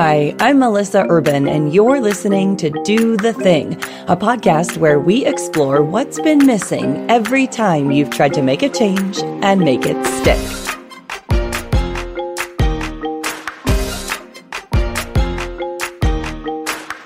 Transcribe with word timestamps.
Hi, 0.00 0.32
I'm 0.38 0.60
Melissa 0.60 1.06
Urban, 1.08 1.48
and 1.48 1.74
you're 1.74 2.00
listening 2.00 2.56
to 2.58 2.70
Do 2.84 3.16
the 3.16 3.32
Thing, 3.32 3.72
a 4.06 4.16
podcast 4.16 4.76
where 4.76 5.00
we 5.00 5.26
explore 5.26 5.82
what's 5.82 6.20
been 6.20 6.46
missing 6.46 7.10
every 7.10 7.48
time 7.48 7.90
you've 7.90 8.10
tried 8.10 8.32
to 8.34 8.42
make 8.42 8.62
a 8.62 8.68
change 8.68 9.18
and 9.18 9.60
make 9.60 9.80
it 9.84 9.96
stick. 10.06 10.38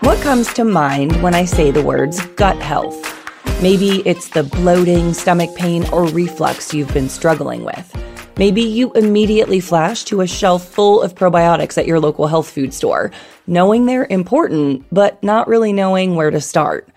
What 0.00 0.20
comes 0.20 0.52
to 0.52 0.62
mind 0.62 1.22
when 1.22 1.34
I 1.34 1.46
say 1.46 1.70
the 1.70 1.80
words 1.82 2.20
gut 2.36 2.60
health? 2.60 3.00
Maybe 3.62 4.02
it's 4.04 4.28
the 4.28 4.42
bloating, 4.42 5.14
stomach 5.14 5.56
pain, 5.56 5.88
or 5.94 6.04
reflux 6.08 6.74
you've 6.74 6.92
been 6.92 7.08
struggling 7.08 7.64
with. 7.64 7.90
Maybe 8.38 8.62
you 8.62 8.92
immediately 8.94 9.60
flash 9.60 10.04
to 10.04 10.22
a 10.22 10.26
shelf 10.26 10.66
full 10.66 11.02
of 11.02 11.14
probiotics 11.14 11.76
at 11.76 11.86
your 11.86 12.00
local 12.00 12.26
health 12.26 12.48
food 12.48 12.72
store, 12.72 13.12
knowing 13.46 13.84
they're 13.84 14.06
important, 14.08 14.86
but 14.90 15.22
not 15.22 15.48
really 15.48 15.72
knowing 15.72 16.16
where 16.16 16.30
to 16.30 16.40
start. 16.40 16.88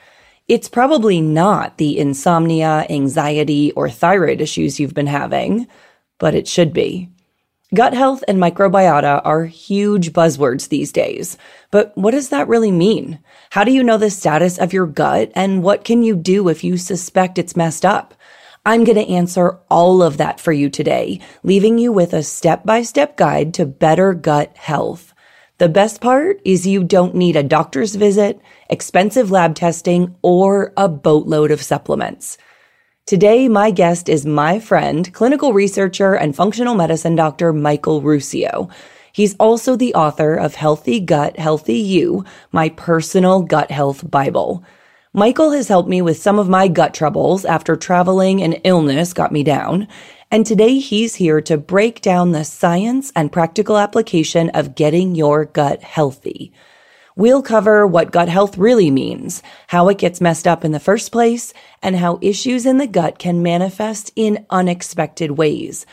It's 0.47 0.69
probably 0.69 1.19
not 1.19 1.77
the 1.77 1.99
insomnia, 1.99 2.85
anxiety, 2.89 3.71
or 3.73 3.89
thyroid 3.89 4.39
issues 4.39 4.79
you've 4.79 4.93
been 4.93 5.07
having, 5.07 5.67
but 6.19 6.35
it 6.35 6.47
should 6.47 6.71
be. 6.71 7.09
Gut 7.73 7.93
health 7.93 8.23
and 8.27 8.37
microbiota 8.37 9.21
are 9.25 9.45
huge 9.45 10.13
buzzwords 10.13 10.69
these 10.69 10.93
days. 10.93 11.37
But 11.69 11.91
what 11.97 12.11
does 12.11 12.29
that 12.29 12.47
really 12.47 12.71
mean? 12.71 13.19
How 13.49 13.65
do 13.65 13.71
you 13.71 13.83
know 13.83 13.97
the 13.97 14.09
status 14.09 14.57
of 14.57 14.71
your 14.71 14.85
gut 14.87 15.31
and 15.35 15.63
what 15.63 15.83
can 15.83 16.01
you 16.01 16.15
do 16.15 16.47
if 16.47 16.63
you 16.63 16.77
suspect 16.77 17.37
it's 17.37 17.57
messed 17.57 17.83
up? 17.83 18.13
I'm 18.67 18.83
going 18.83 18.97
to 18.97 19.07
answer 19.07 19.59
all 19.69 20.01
of 20.01 20.17
that 20.17 20.39
for 20.39 20.51
you 20.51 20.71
today, 20.71 21.19
leaving 21.43 21.77
you 21.77 21.91
with 21.91 22.13
a 22.13 22.23
step 22.23 22.63
by 22.63 22.81
step 22.81 23.15
guide 23.15 23.53
to 23.53 23.65
better 23.67 24.15
gut 24.15 24.57
health. 24.57 25.13
The 25.59 25.69
best 25.69 26.01
part 26.01 26.41
is 26.43 26.65
you 26.65 26.83
don't 26.83 27.13
need 27.13 27.35
a 27.35 27.43
doctor's 27.43 27.93
visit, 27.93 28.41
expensive 28.67 29.29
lab 29.29 29.53
testing, 29.53 30.15
or 30.23 30.73
a 30.75 30.89
boatload 30.89 31.51
of 31.51 31.61
supplements. 31.61 32.39
Today, 33.05 33.47
my 33.47 33.69
guest 33.69 34.09
is 34.09 34.25
my 34.25 34.59
friend, 34.59 35.13
clinical 35.13 35.53
researcher 35.53 36.15
and 36.15 36.35
functional 36.35 36.73
medicine 36.73 37.15
doctor 37.15 37.53
Michael 37.53 38.01
Ruscio. 38.01 38.71
He's 39.13 39.35
also 39.35 39.75
the 39.75 39.93
author 39.93 40.33
of 40.33 40.55
Healthy 40.55 41.01
Gut, 41.01 41.37
Healthy 41.37 41.77
You, 41.77 42.25
my 42.51 42.69
personal 42.69 43.43
gut 43.43 43.69
health 43.69 44.09
Bible. 44.09 44.63
Michael 45.15 45.51
has 45.51 45.69
helped 45.69 45.87
me 45.87 46.01
with 46.01 46.21
some 46.21 46.39
of 46.39 46.49
my 46.49 46.67
gut 46.67 46.93
troubles 46.93 47.45
after 47.45 47.77
traveling 47.77 48.43
and 48.43 48.59
illness 48.65 49.13
got 49.13 49.31
me 49.31 49.45
down. 49.45 49.87
And 50.29 50.45
today 50.45 50.77
he's 50.77 51.15
here 51.15 51.39
to 51.39 51.57
break 51.57 52.01
down 52.01 52.33
the 52.33 52.43
science 52.43 53.13
and 53.15 53.31
practical 53.31 53.77
application 53.77 54.49
of 54.49 54.75
getting 54.75 55.15
your 55.15 55.45
gut 55.45 55.81
healthy. 55.81 56.51
We'll 57.15 57.41
cover 57.41 57.87
what 57.87 58.11
gut 58.11 58.27
health 58.27 58.57
really 58.57 58.91
means, 58.91 59.41
how 59.67 59.87
it 59.87 59.99
gets 59.99 60.19
messed 60.19 60.49
up 60.49 60.65
in 60.65 60.73
the 60.73 60.81
first 60.81 61.13
place, 61.13 61.53
and 61.81 61.95
how 61.95 62.19
issues 62.21 62.65
in 62.65 62.77
the 62.77 62.85
gut 62.85 63.17
can 63.17 63.41
manifest 63.41 64.11
in 64.17 64.45
unexpected 64.49 65.31
ways. 65.31 65.85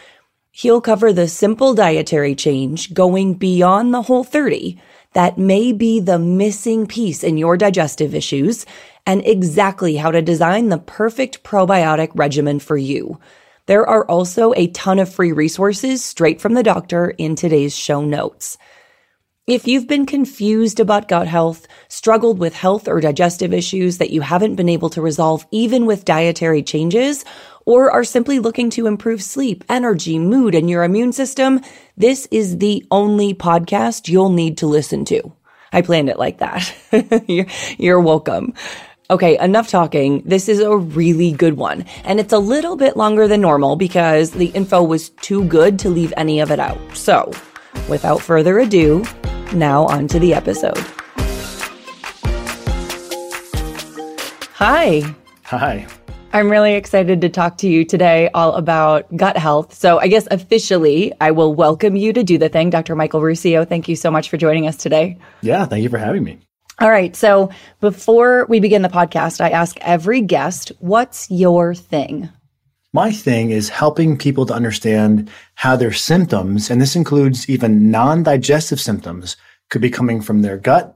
He'll 0.50 0.80
cover 0.80 1.12
the 1.12 1.28
simple 1.28 1.74
dietary 1.74 2.34
change 2.34 2.92
going 2.92 3.34
beyond 3.34 3.94
the 3.94 4.02
whole 4.02 4.24
30 4.24 4.80
that 5.12 5.38
may 5.38 5.72
be 5.72 6.00
the 6.00 6.18
missing 6.18 6.86
piece 6.86 7.22
in 7.22 7.36
your 7.36 7.56
digestive 7.56 8.14
issues 8.14 8.66
and 9.06 9.24
exactly 9.26 9.96
how 9.96 10.10
to 10.10 10.22
design 10.22 10.68
the 10.68 10.78
perfect 10.78 11.42
probiotic 11.42 12.10
regimen 12.14 12.58
for 12.58 12.76
you. 12.76 13.18
There 13.66 13.86
are 13.86 14.04
also 14.06 14.52
a 14.56 14.68
ton 14.68 14.98
of 14.98 15.12
free 15.12 15.32
resources 15.32 16.04
straight 16.04 16.40
from 16.40 16.54
the 16.54 16.62
doctor 16.62 17.10
in 17.10 17.36
today's 17.36 17.76
show 17.76 18.02
notes. 18.04 18.58
If 19.48 19.66
you've 19.66 19.88
been 19.88 20.06
confused 20.06 20.78
about 20.78 21.08
gut 21.08 21.26
health, 21.26 21.66
struggled 21.88 22.38
with 22.38 22.54
health 22.54 22.86
or 22.86 23.00
digestive 23.00 23.52
issues 23.52 23.98
that 23.98 24.10
you 24.10 24.20
haven't 24.20 24.54
been 24.54 24.68
able 24.68 24.88
to 24.90 25.02
resolve 25.02 25.44
even 25.50 25.84
with 25.84 26.04
dietary 26.04 26.62
changes, 26.62 27.24
or 27.66 27.90
are 27.90 28.04
simply 28.04 28.38
looking 28.38 28.70
to 28.70 28.86
improve 28.86 29.20
sleep, 29.20 29.64
energy, 29.68 30.16
mood, 30.16 30.54
and 30.54 30.70
your 30.70 30.84
immune 30.84 31.12
system, 31.12 31.60
this 31.96 32.28
is 32.30 32.58
the 32.58 32.86
only 32.92 33.34
podcast 33.34 34.08
you'll 34.08 34.30
need 34.30 34.58
to 34.58 34.68
listen 34.68 35.04
to. 35.06 35.32
I 35.72 35.82
planned 35.82 36.08
it 36.08 36.20
like 36.20 36.38
that. 36.38 36.72
you're, 37.78 38.00
welcome. 38.00 38.54
Okay, 39.10 39.36
enough 39.38 39.66
talking. 39.66 40.22
This 40.24 40.48
is 40.48 40.60
a 40.60 40.76
really 40.76 41.32
good 41.32 41.56
one. 41.56 41.84
And 42.04 42.20
it's 42.20 42.32
a 42.32 42.38
little 42.38 42.76
bit 42.76 42.96
longer 42.96 43.26
than 43.26 43.40
normal 43.40 43.74
because 43.74 44.30
the 44.30 44.50
info 44.50 44.84
was 44.84 45.08
too 45.10 45.44
good 45.46 45.80
to 45.80 45.90
leave 45.90 46.14
any 46.16 46.38
of 46.38 46.52
it 46.52 46.60
out. 46.60 46.78
So, 46.94 47.32
without 47.88 48.20
further 48.20 48.60
ado, 48.60 49.04
now 49.54 49.86
on 49.86 50.08
to 50.08 50.18
the 50.18 50.34
episode. 50.34 50.78
Hi. 54.54 55.02
Hi. 55.44 55.86
I'm 56.32 56.50
really 56.50 56.74
excited 56.74 57.20
to 57.20 57.28
talk 57.28 57.58
to 57.58 57.68
you 57.68 57.84
today 57.84 58.30
all 58.32 58.54
about 58.54 59.14
gut 59.16 59.36
health. 59.36 59.74
So, 59.74 59.98
I 59.98 60.08
guess 60.08 60.26
officially, 60.30 61.12
I 61.20 61.30
will 61.30 61.54
welcome 61.54 61.94
you 61.94 62.12
to 62.14 62.22
do 62.22 62.38
the 62.38 62.48
thing. 62.48 62.70
Dr. 62.70 62.94
Michael 62.94 63.20
Ruscio, 63.20 63.68
thank 63.68 63.86
you 63.86 63.96
so 63.96 64.10
much 64.10 64.30
for 64.30 64.38
joining 64.38 64.66
us 64.66 64.76
today. 64.76 65.18
Yeah, 65.42 65.66
thank 65.66 65.82
you 65.82 65.90
for 65.90 65.98
having 65.98 66.24
me. 66.24 66.38
All 66.80 66.90
right. 66.90 67.14
So 67.14 67.50
before 67.80 68.46
we 68.48 68.60
begin 68.60 68.82
the 68.82 68.88
podcast, 68.88 69.40
I 69.40 69.50
ask 69.50 69.76
every 69.80 70.22
guest, 70.22 70.72
what's 70.78 71.30
your 71.30 71.74
thing? 71.74 72.30
My 72.94 73.10
thing 73.10 73.50
is 73.50 73.70
helping 73.70 74.18
people 74.18 74.44
to 74.44 74.52
understand 74.52 75.30
how 75.54 75.76
their 75.76 75.92
symptoms, 75.92 76.70
and 76.70 76.78
this 76.78 76.94
includes 76.94 77.48
even 77.48 77.90
non 77.90 78.22
digestive 78.22 78.78
symptoms, 78.78 79.36
could 79.70 79.80
be 79.80 79.88
coming 79.88 80.20
from 80.20 80.42
their 80.42 80.58
gut, 80.58 80.94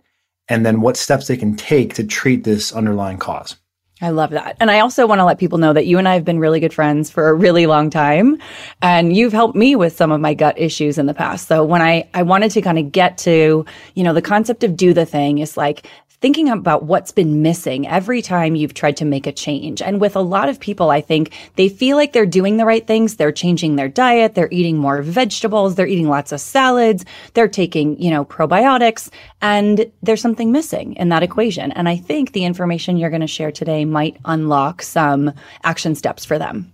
and 0.49 0.67
then 0.67 0.83
what 0.83 0.99
steps 0.99 1.27
they 1.27 1.39
can 1.39 1.57
take 1.57 1.95
to 1.95 2.05
treat 2.05 2.45
this 2.45 2.71
underlying 2.71 3.17
cause. 3.17 3.57
I 4.03 4.11
love 4.11 4.29
that. 4.33 4.59
And 4.61 4.71
I 4.71 4.81
also 4.81 5.07
want 5.07 5.21
to 5.21 5.25
let 5.25 5.39
people 5.39 5.57
know 5.57 5.73
that 5.73 5.87
you 5.87 5.97
and 5.97 6.07
I 6.07 6.13
have 6.13 6.25
been 6.25 6.39
really 6.39 6.61
good 6.61 6.75
friends 6.75 7.11
for 7.11 7.31
a 7.31 7.35
really 7.35 7.65
long 7.65 7.89
time. 7.89 8.37
And 8.83 9.17
you've 9.17 9.33
helped 9.33 9.57
me 9.57 9.75
with 9.75 9.97
some 9.97 10.13
of 10.13 10.21
my 10.21 10.35
gut 10.35 10.59
issues 10.59 10.99
in 10.99 11.07
the 11.07 11.15
past. 11.15 11.49
So 11.49 11.65
when 11.65 11.81
I, 11.81 12.07
I 12.13 12.23
wanted 12.23 12.51
to 12.51 12.61
kind 12.61 12.79
of 12.79 12.93
get 12.93 13.17
to, 13.19 13.65
you 13.95 14.05
know, 14.05 14.13
the 14.13 14.21
concept 14.21 14.65
of 14.65 14.77
do 14.77 14.93
the 14.93 15.07
thing 15.07 15.39
is 15.39 15.57
like 15.57 15.89
thinking 16.21 16.49
about 16.49 16.85
what's 16.85 17.13
been 17.13 17.43
missing 17.43 17.87
every 17.87 18.23
time 18.23 18.55
you've 18.55 18.75
tried 18.75 18.97
to 18.99 19.05
make 19.05 19.27
a 19.27 19.33
change. 19.33 19.83
And 19.83 20.01
with 20.01 20.17
a 20.17 20.21
lot 20.21 20.49
of 20.49 20.61
people, 20.61 20.91
I 20.91 21.01
think 21.01 21.33
they 21.57 21.69
feel 21.69 21.97
like 21.97 22.13
they're 22.13 22.27
doing 22.27 22.57
the 22.57 22.65
right 22.65 22.87
things. 22.87 23.17
They're 23.17 23.33
changing 23.33 23.77
their 23.77 23.89
diet. 23.89 24.35
They're 24.35 24.49
eating 24.51 24.79
more 24.79 25.03
vegetables. 25.03 25.75
They're 25.75 25.87
eating 25.87 26.09
lots 26.09 26.33
of 26.33 26.41
salads. 26.41 27.05
They're 27.35 27.49
taking, 27.49 28.01
you 28.01 28.11
know, 28.11 28.25
probiotics 28.25 29.11
and 29.43 29.91
there's 30.03 30.21
something 30.21 30.53
missing 30.53 30.95
in 30.95 31.09
that 31.11 31.23
equation. 31.23 31.73
And 31.73 31.89
I 31.89 31.97
think 31.97 32.33
the 32.33 32.45
information 32.45 32.97
you're 32.97 33.11
going 33.11 33.21
to 33.21 33.27
share 33.27 33.53
today 33.53 33.85
might 33.85 34.17
unlock 34.25 34.83
some 34.83 35.33
action 35.65 35.95
steps 35.95 36.25
for 36.25 36.39
them. 36.39 36.73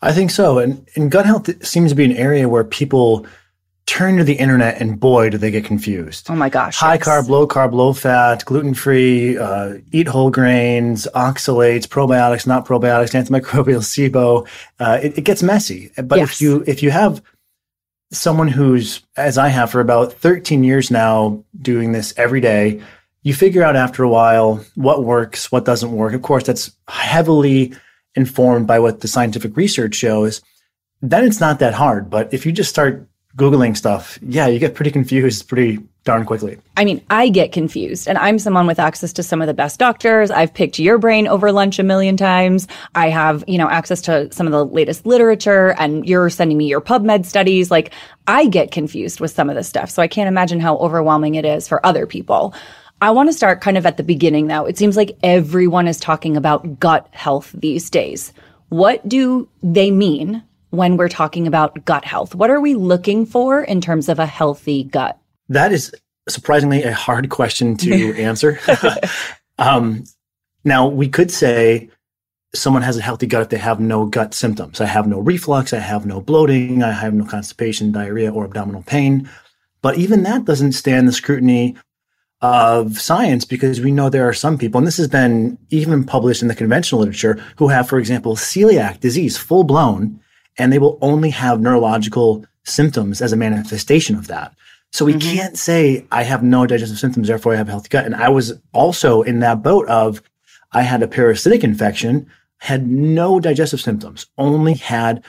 I 0.00 0.12
think 0.12 0.30
so. 0.30 0.58
And, 0.58 0.88
and 0.94 1.10
gut 1.10 1.26
health 1.26 1.66
seems 1.66 1.90
to 1.90 1.96
be 1.96 2.04
an 2.04 2.12
area 2.12 2.48
where 2.48 2.64
people 2.64 3.26
turn 3.88 4.18
to 4.18 4.22
the 4.22 4.34
internet 4.34 4.78
and 4.82 5.00
boy, 5.00 5.30
do 5.30 5.38
they 5.38 5.50
get 5.50 5.64
confused. 5.64 6.26
Oh 6.28 6.34
my 6.34 6.50
gosh. 6.50 6.76
High 6.76 6.96
yes. 6.96 7.08
carb, 7.08 7.28
low 7.30 7.48
carb, 7.48 7.72
low 7.72 7.94
fat, 7.94 8.44
gluten 8.44 8.74
free, 8.74 9.38
uh, 9.38 9.78
eat 9.92 10.06
whole 10.06 10.30
grains, 10.30 11.08
oxalates, 11.14 11.86
probiotics, 11.86 12.46
not 12.46 12.66
probiotics, 12.66 13.14
antimicrobial 13.14 13.80
SIBO. 14.12 14.46
Uh, 14.78 14.98
it, 15.02 15.16
it, 15.16 15.22
gets 15.22 15.42
messy. 15.42 15.90
But 15.96 16.18
yes. 16.18 16.32
if 16.32 16.40
you, 16.42 16.64
if 16.66 16.82
you 16.82 16.90
have 16.90 17.22
someone 18.12 18.48
who's, 18.48 19.00
as 19.16 19.38
I 19.38 19.48
have 19.48 19.70
for 19.70 19.80
about 19.80 20.12
13 20.12 20.64
years 20.64 20.90
now, 20.90 21.42
doing 21.62 21.92
this 21.92 22.12
every 22.18 22.42
day, 22.42 22.82
you 23.22 23.32
figure 23.32 23.62
out 23.62 23.74
after 23.74 24.04
a 24.04 24.08
while 24.08 24.62
what 24.74 25.02
works, 25.02 25.50
what 25.50 25.64
doesn't 25.64 25.92
work. 25.92 26.12
Of 26.12 26.20
course, 26.20 26.44
that's 26.44 26.76
heavily 26.88 27.72
informed 28.14 28.66
by 28.66 28.80
what 28.80 29.00
the 29.00 29.08
scientific 29.08 29.56
research 29.56 29.94
shows. 29.94 30.42
Then 31.00 31.24
it's 31.24 31.40
not 31.40 31.60
that 31.60 31.72
hard. 31.72 32.10
But 32.10 32.34
if 32.34 32.44
you 32.44 32.52
just 32.52 32.68
start 32.68 33.07
Googling 33.38 33.76
stuff, 33.76 34.18
yeah, 34.20 34.48
you 34.48 34.58
get 34.58 34.74
pretty 34.74 34.90
confused 34.90 35.48
pretty 35.48 35.78
darn 36.02 36.24
quickly. 36.24 36.58
I 36.76 36.84
mean, 36.84 37.04
I 37.08 37.28
get 37.28 37.52
confused, 37.52 38.08
and 38.08 38.18
I'm 38.18 38.40
someone 38.40 38.66
with 38.66 38.80
access 38.80 39.12
to 39.12 39.22
some 39.22 39.40
of 39.40 39.46
the 39.46 39.54
best 39.54 39.78
doctors. 39.78 40.32
I've 40.32 40.52
picked 40.52 40.80
your 40.80 40.98
brain 40.98 41.28
over 41.28 41.52
lunch 41.52 41.78
a 41.78 41.84
million 41.84 42.16
times. 42.16 42.66
I 42.96 43.10
have, 43.10 43.44
you 43.46 43.56
know, 43.56 43.68
access 43.68 44.00
to 44.02 44.32
some 44.32 44.46
of 44.46 44.52
the 44.52 44.66
latest 44.66 45.06
literature, 45.06 45.76
and 45.78 46.04
you're 46.04 46.30
sending 46.30 46.58
me 46.58 46.66
your 46.66 46.80
PubMed 46.80 47.26
studies. 47.26 47.70
Like, 47.70 47.92
I 48.26 48.48
get 48.48 48.72
confused 48.72 49.20
with 49.20 49.30
some 49.30 49.48
of 49.48 49.54
this 49.54 49.68
stuff. 49.68 49.90
So 49.90 50.02
I 50.02 50.08
can't 50.08 50.28
imagine 50.28 50.58
how 50.58 50.76
overwhelming 50.78 51.36
it 51.36 51.44
is 51.44 51.68
for 51.68 51.84
other 51.86 52.06
people. 52.06 52.54
I 53.00 53.10
want 53.10 53.28
to 53.28 53.32
start 53.32 53.60
kind 53.60 53.78
of 53.78 53.86
at 53.86 53.98
the 53.98 54.02
beginning, 54.02 54.48
though. 54.48 54.64
It 54.64 54.76
seems 54.76 54.96
like 54.96 55.16
everyone 55.22 55.86
is 55.86 56.00
talking 56.00 56.36
about 56.36 56.80
gut 56.80 57.06
health 57.12 57.54
these 57.54 57.88
days. 57.88 58.32
What 58.70 59.08
do 59.08 59.48
they 59.62 59.92
mean? 59.92 60.42
When 60.70 60.96
we're 60.96 61.08
talking 61.08 61.46
about 61.46 61.84
gut 61.84 62.04
health? 62.04 62.34
What 62.34 62.50
are 62.50 62.60
we 62.60 62.74
looking 62.74 63.26
for 63.26 63.62
in 63.62 63.80
terms 63.80 64.08
of 64.08 64.18
a 64.18 64.26
healthy 64.26 64.84
gut? 64.84 65.18
That 65.48 65.72
is 65.72 65.94
surprisingly 66.28 66.82
a 66.82 66.92
hard 66.92 67.30
question 67.30 67.76
to 67.78 68.14
answer. 68.18 68.60
um, 69.58 70.04
now, 70.64 70.86
we 70.86 71.08
could 71.08 71.30
say 71.30 71.88
someone 72.54 72.82
has 72.82 72.96
a 72.96 73.02
healthy 73.02 73.26
gut 73.26 73.42
if 73.42 73.48
they 73.48 73.58
have 73.58 73.80
no 73.80 74.06
gut 74.06 74.34
symptoms. 74.34 74.80
I 74.80 74.86
have 74.86 75.06
no 75.06 75.20
reflux, 75.20 75.72
I 75.72 75.78
have 75.78 76.06
no 76.06 76.20
bloating, 76.20 76.82
I 76.82 76.92
have 76.92 77.14
no 77.14 77.24
constipation, 77.24 77.92
diarrhea, 77.92 78.32
or 78.32 78.44
abdominal 78.44 78.82
pain. 78.82 79.28
But 79.82 79.96
even 79.96 80.22
that 80.24 80.44
doesn't 80.44 80.72
stand 80.72 81.06
the 81.06 81.12
scrutiny 81.12 81.76
of 82.40 83.00
science 83.00 83.44
because 83.44 83.80
we 83.80 83.90
know 83.90 84.08
there 84.08 84.28
are 84.28 84.34
some 84.34 84.58
people, 84.58 84.78
and 84.78 84.86
this 84.86 84.96
has 84.96 85.08
been 85.08 85.58
even 85.70 86.04
published 86.04 86.42
in 86.42 86.48
the 86.48 86.54
conventional 86.54 87.00
literature, 87.00 87.42
who 87.56 87.68
have, 87.68 87.88
for 87.88 87.98
example, 87.98 88.36
celiac 88.36 89.00
disease 89.00 89.36
full 89.36 89.64
blown, 89.64 90.20
and 90.58 90.72
they 90.72 90.78
will 90.78 90.98
only 91.00 91.30
have 91.30 91.60
neurological 91.60 92.44
symptoms 92.64 93.22
as 93.22 93.32
a 93.32 93.36
manifestation 93.36 94.16
of 94.16 94.26
that. 94.26 94.54
So 94.92 95.04
we 95.04 95.14
mm-hmm. 95.14 95.36
can't 95.36 95.58
say 95.58 96.06
I 96.10 96.22
have 96.22 96.42
no 96.42 96.66
digestive 96.66 96.98
symptoms, 96.98 97.28
therefore 97.28 97.54
I 97.54 97.56
have 97.56 97.68
a 97.68 97.70
healthy 97.70 97.88
gut. 97.88 98.04
And 98.04 98.14
I 98.14 98.28
was 98.28 98.58
also 98.72 99.22
in 99.22 99.40
that 99.40 99.62
boat 99.62 99.86
of 99.88 100.22
I 100.72 100.82
had 100.82 101.02
a 101.02 101.08
parasitic 101.08 101.64
infection, 101.64 102.30
had 102.58 102.86
no 102.86 103.40
digestive 103.40 103.80
symptoms, 103.80 104.26
only 104.36 104.74
had 104.74 105.24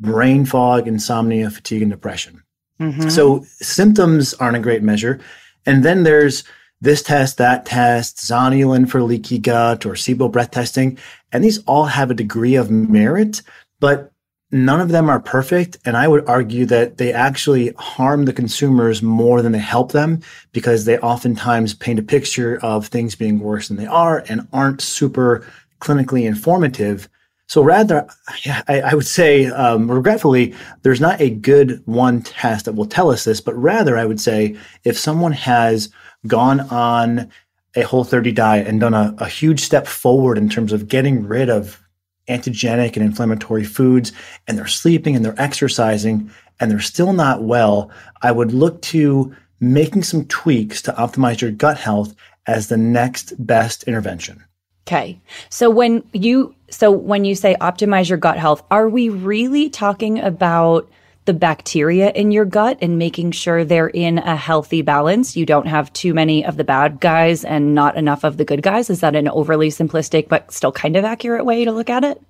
brain 0.00 0.44
fog, 0.44 0.86
insomnia, 0.86 1.50
fatigue, 1.50 1.82
and 1.82 1.90
depression. 1.90 2.42
Mm-hmm. 2.80 3.08
So 3.08 3.44
symptoms 3.60 4.34
aren't 4.34 4.56
a 4.56 4.60
great 4.60 4.82
measure. 4.82 5.20
And 5.66 5.84
then 5.84 6.04
there's 6.04 6.44
this 6.80 7.02
test, 7.02 7.38
that 7.38 7.66
test, 7.66 8.18
zonulin 8.18 8.88
for 8.88 9.02
leaky 9.02 9.38
gut 9.38 9.84
or 9.84 9.94
SIBO 9.94 10.30
breath 10.30 10.52
testing. 10.52 10.96
And 11.32 11.42
these 11.42 11.62
all 11.64 11.86
have 11.86 12.10
a 12.10 12.14
degree 12.14 12.54
of 12.54 12.70
merit, 12.70 13.42
but 13.80 14.12
none 14.50 14.80
of 14.80 14.88
them 14.88 15.10
are 15.10 15.20
perfect. 15.20 15.78
And 15.84 15.96
I 15.96 16.08
would 16.08 16.26
argue 16.26 16.64
that 16.66 16.96
they 16.96 17.12
actually 17.12 17.72
harm 17.78 18.24
the 18.24 18.32
consumers 18.32 19.02
more 19.02 19.42
than 19.42 19.52
they 19.52 19.58
help 19.58 19.92
them 19.92 20.20
because 20.52 20.84
they 20.84 20.98
oftentimes 20.98 21.74
paint 21.74 21.98
a 21.98 22.02
picture 22.02 22.58
of 22.62 22.86
things 22.86 23.14
being 23.14 23.40
worse 23.40 23.68
than 23.68 23.76
they 23.76 23.86
are 23.86 24.24
and 24.28 24.48
aren't 24.52 24.80
super 24.80 25.46
clinically 25.80 26.24
informative. 26.24 27.08
So 27.46 27.62
rather, 27.62 28.06
I, 28.68 28.80
I 28.80 28.94
would 28.94 29.06
say, 29.06 29.46
um, 29.46 29.90
regretfully, 29.90 30.54
there's 30.82 31.00
not 31.00 31.20
a 31.20 31.30
good 31.30 31.82
one 31.86 32.22
test 32.22 32.66
that 32.66 32.74
will 32.74 32.86
tell 32.86 33.10
us 33.10 33.24
this, 33.24 33.40
but 33.40 33.54
rather 33.54 33.96
I 33.96 34.04
would 34.04 34.20
say 34.20 34.56
if 34.84 34.98
someone 34.98 35.32
has 35.32 35.88
gone 36.26 36.60
on 36.60 37.30
a 37.74 37.82
whole 37.82 38.04
30 38.04 38.32
diet 38.32 38.66
and 38.66 38.80
done 38.80 38.94
a, 38.94 39.14
a 39.18 39.28
huge 39.28 39.60
step 39.60 39.86
forward 39.86 40.36
in 40.36 40.48
terms 40.48 40.72
of 40.72 40.88
getting 40.88 41.24
rid 41.24 41.48
of 41.48 41.82
antigenic 42.28 42.96
and 42.96 43.04
inflammatory 43.04 43.64
foods 43.64 44.12
and 44.46 44.56
they're 44.56 44.66
sleeping 44.66 45.16
and 45.16 45.24
they're 45.24 45.40
exercising 45.40 46.30
and 46.60 46.70
they're 46.70 46.80
still 46.80 47.12
not 47.12 47.42
well, 47.42 47.90
I 48.22 48.32
would 48.32 48.52
look 48.52 48.82
to 48.82 49.34
making 49.60 50.02
some 50.02 50.24
tweaks 50.26 50.82
to 50.82 50.92
optimize 50.92 51.40
your 51.40 51.50
gut 51.50 51.78
health 51.78 52.14
as 52.46 52.68
the 52.68 52.76
next 52.76 53.34
best 53.44 53.84
intervention. 53.84 54.44
Okay. 54.86 55.20
So 55.50 55.68
when 55.68 56.02
you 56.12 56.54
so 56.70 56.90
when 56.90 57.24
you 57.24 57.34
say 57.34 57.56
optimize 57.60 58.08
your 58.08 58.18
gut 58.18 58.38
health, 58.38 58.62
are 58.70 58.88
we 58.88 59.10
really 59.10 59.68
talking 59.68 60.18
about 60.18 60.88
the 61.28 61.34
bacteria 61.34 62.10
in 62.12 62.30
your 62.30 62.46
gut 62.46 62.78
and 62.80 62.98
making 62.98 63.32
sure 63.32 63.62
they're 63.62 63.88
in 63.90 64.16
a 64.16 64.34
healthy 64.34 64.80
balance? 64.80 65.36
You 65.36 65.44
don't 65.44 65.68
have 65.68 65.92
too 65.92 66.14
many 66.14 66.42
of 66.42 66.56
the 66.56 66.64
bad 66.64 67.00
guys 67.00 67.44
and 67.44 67.74
not 67.74 67.98
enough 67.98 68.24
of 68.24 68.38
the 68.38 68.46
good 68.46 68.62
guys. 68.62 68.88
Is 68.88 69.00
that 69.00 69.14
an 69.14 69.28
overly 69.28 69.68
simplistic 69.68 70.28
but 70.28 70.50
still 70.50 70.72
kind 70.72 70.96
of 70.96 71.04
accurate 71.04 71.44
way 71.44 71.66
to 71.66 71.70
look 71.70 71.90
at 71.90 72.02
it? 72.02 72.22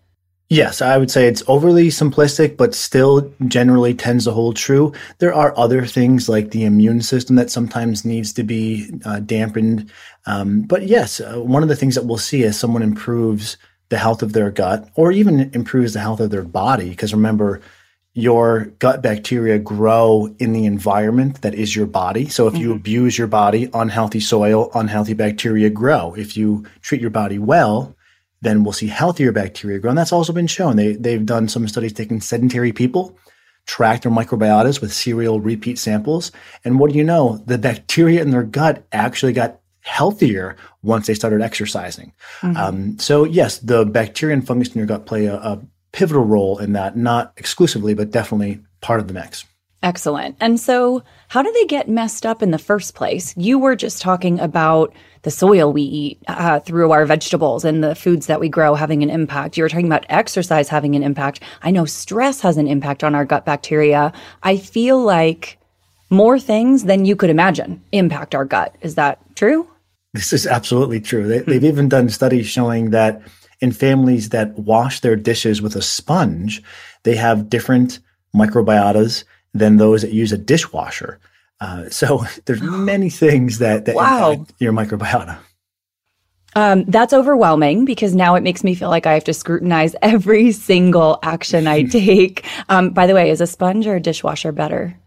Yes, 0.50 0.82
I 0.82 0.96
would 0.96 1.12
say 1.12 1.28
it's 1.28 1.44
overly 1.46 1.88
simplistic, 1.88 2.56
but 2.56 2.74
still 2.74 3.32
generally 3.46 3.94
tends 3.94 4.24
to 4.24 4.32
hold 4.32 4.56
true. 4.56 4.92
There 5.18 5.32
are 5.32 5.56
other 5.56 5.86
things 5.86 6.28
like 6.28 6.50
the 6.50 6.64
immune 6.64 7.02
system 7.02 7.36
that 7.36 7.50
sometimes 7.50 8.04
needs 8.04 8.32
to 8.32 8.42
be 8.42 8.90
uh, 9.04 9.20
dampened. 9.20 9.92
Um, 10.26 10.62
but 10.62 10.88
yes, 10.88 11.20
uh, 11.20 11.40
one 11.40 11.62
of 11.62 11.68
the 11.68 11.76
things 11.76 11.94
that 11.94 12.06
we'll 12.06 12.18
see 12.18 12.42
as 12.42 12.58
someone 12.58 12.82
improves 12.82 13.58
the 13.90 13.98
health 13.98 14.22
of 14.22 14.32
their 14.32 14.50
gut 14.50 14.88
or 14.96 15.12
even 15.12 15.50
improves 15.54 15.92
the 15.92 16.00
health 16.00 16.20
of 16.20 16.30
their 16.30 16.42
body, 16.42 16.90
because 16.90 17.12
remember, 17.14 17.60
your 18.19 18.65
gut 18.81 19.00
bacteria 19.00 19.61
grow 19.61 20.35
in 20.41 20.53
the 20.53 20.67
environment 20.67 21.41
that 21.43 21.55
is 21.55 21.76
your 21.76 21.87
body. 21.87 22.29
So 22.29 22.49
if 22.49 22.55
mm-hmm. 22.55 22.62
you 22.62 22.73
abuse 22.73 23.17
your 23.17 23.29
body, 23.29 23.70
unhealthy 23.73 24.19
soil, 24.19 24.73
unhealthy 24.75 25.15
bacteria 25.15 25.70
grow. 25.70 26.15
If 26.15 26.37
you 26.37 26.67
treat 26.81 27.00
your 27.00 27.11
body 27.11 27.38
well, 27.38 27.94
then 28.41 28.65
we'll 28.65 28.73
see 28.73 28.88
healthier 28.88 29.31
bacteria 29.31 29.79
grow. 29.79 29.91
And 29.91 29.99
that's 29.99 30.12
also 30.12 30.32
been 30.32 30.49
shown. 30.49 30.75
They, 30.75 30.94
they've 30.94 31.25
done 31.25 31.47
some 31.47 31.69
studies 31.69 31.93
taking 31.93 32.20
sedentary 32.20 32.73
people, 32.73 33.17
tracked 33.67 34.03
their 34.03 34.11
microbiotas 34.11 34.81
with 34.81 34.93
serial 34.93 35.41
repeat 35.41 35.79
samples. 35.79 36.32
And 36.65 36.81
what 36.81 36.91
do 36.91 36.99
you 36.99 37.05
know? 37.05 37.41
The 37.47 37.56
bacteria 37.56 38.20
in 38.20 38.32
their 38.32 38.43
gut 38.43 38.85
actually 38.91 39.32
got 39.32 39.61
healthier 39.82 40.56
once 40.82 41.06
they 41.06 41.15
started 41.15 41.41
exercising. 41.41 42.12
Mm-hmm. 42.41 42.56
Um, 42.56 42.99
so, 42.99 43.23
yes, 43.23 43.59
the 43.59 43.87
bacteria 43.87 44.35
and 44.35 44.44
fungus 44.44 44.75
in 44.75 44.79
your 44.79 44.88
gut 44.88 45.06
play 45.06 45.26
a, 45.26 45.37
a 45.37 45.61
pivotal 45.98 46.24
role 46.24 46.58
in 46.58 46.74
that, 46.74 46.96
not 46.96 47.32
exclusively, 47.36 47.92
but 47.92 48.12
definitely 48.12 48.60
part 48.80 49.00
of 49.00 49.08
the 49.08 49.14
mix. 49.14 49.44
Excellent. 49.82 50.36
And 50.40 50.60
so, 50.60 51.02
how 51.26 51.42
do 51.42 51.52
they 51.52 51.64
get 51.66 51.88
messed 51.88 52.24
up 52.24 52.40
in 52.40 52.52
the 52.52 52.58
first 52.58 52.94
place? 52.94 53.36
You 53.36 53.58
were 53.58 53.74
just 53.74 54.00
talking 54.00 54.38
about 54.38 54.94
the 55.22 55.30
soil 55.32 55.72
we 55.72 55.82
eat 55.82 56.18
uh, 56.28 56.60
through 56.60 56.92
our 56.92 57.04
vegetables 57.04 57.64
and 57.64 57.82
the 57.82 57.96
foods 57.96 58.26
that 58.26 58.38
we 58.38 58.48
grow 58.48 58.76
having 58.76 59.02
an 59.02 59.10
impact. 59.10 59.56
You 59.56 59.64
were 59.64 59.68
talking 59.68 59.86
about 59.86 60.06
exercise 60.08 60.68
having 60.68 60.94
an 60.94 61.02
impact. 61.02 61.42
I 61.62 61.72
know 61.72 61.84
stress 61.84 62.40
has 62.42 62.56
an 62.56 62.68
impact 62.68 63.02
on 63.02 63.16
our 63.16 63.24
gut 63.24 63.44
bacteria. 63.44 64.12
I 64.44 64.56
feel 64.56 65.02
like 65.02 65.58
more 66.10 66.38
things 66.38 66.84
than 66.84 67.04
you 67.04 67.16
could 67.16 67.30
imagine 67.30 67.82
impact 67.90 68.36
our 68.36 68.44
gut. 68.44 68.76
Is 68.82 68.94
that 68.94 69.18
true? 69.34 69.68
This 70.14 70.32
is 70.32 70.46
absolutely 70.46 71.00
true. 71.00 71.26
They, 71.26 71.40
they've 71.40 71.64
even 71.64 71.88
done 71.88 72.08
studies 72.08 72.46
showing 72.46 72.90
that 72.90 73.20
in 73.60 73.72
families 73.72 74.31
that 74.31 74.58
wash 74.58 75.00
their 75.00 75.16
dishes 75.16 75.60
with 75.60 75.76
a 75.76 75.82
sponge, 75.82 76.62
they 77.02 77.16
have 77.16 77.50
different 77.50 78.00
microbiotas 78.34 79.25
than 79.55 79.76
those 79.76 80.02
that 80.02 80.12
use 80.12 80.32
a 80.32 80.38
dishwasher. 80.38 81.19
Uh, 81.60 81.88
so 81.88 82.25
there's 82.44 82.62
many 82.62 83.10
things 83.10 83.58
that, 83.58 83.84
that 83.87 83.96
wow. 83.96 84.32
impact 84.32 84.52
your 84.58 84.72
microbiota. 84.72 85.38
Um, 86.56 86.84
that's 86.84 87.12
overwhelming 87.12 87.84
because 87.84 88.14
now 88.14 88.34
it 88.34 88.43
makes 88.43 88.64
me 88.64 88.75
feel 88.75 88.88
like 88.88 89.06
I 89.06 89.12
have 89.14 89.25
to 89.25 89.34
scrutinize 89.34 89.94
every 90.02 90.50
single 90.52 91.19
action 91.22 91.66
I 91.66 91.82
take. 91.84 92.46
Um, 92.69 92.90
by 92.90 93.06
the 93.06 93.14
way, 93.14 93.31
is 93.31 93.40
a 93.40 93.46
sponge 93.46 93.87
or 93.87 93.96
a 93.96 94.00
dishwasher 94.00 94.50
better? 94.50 94.99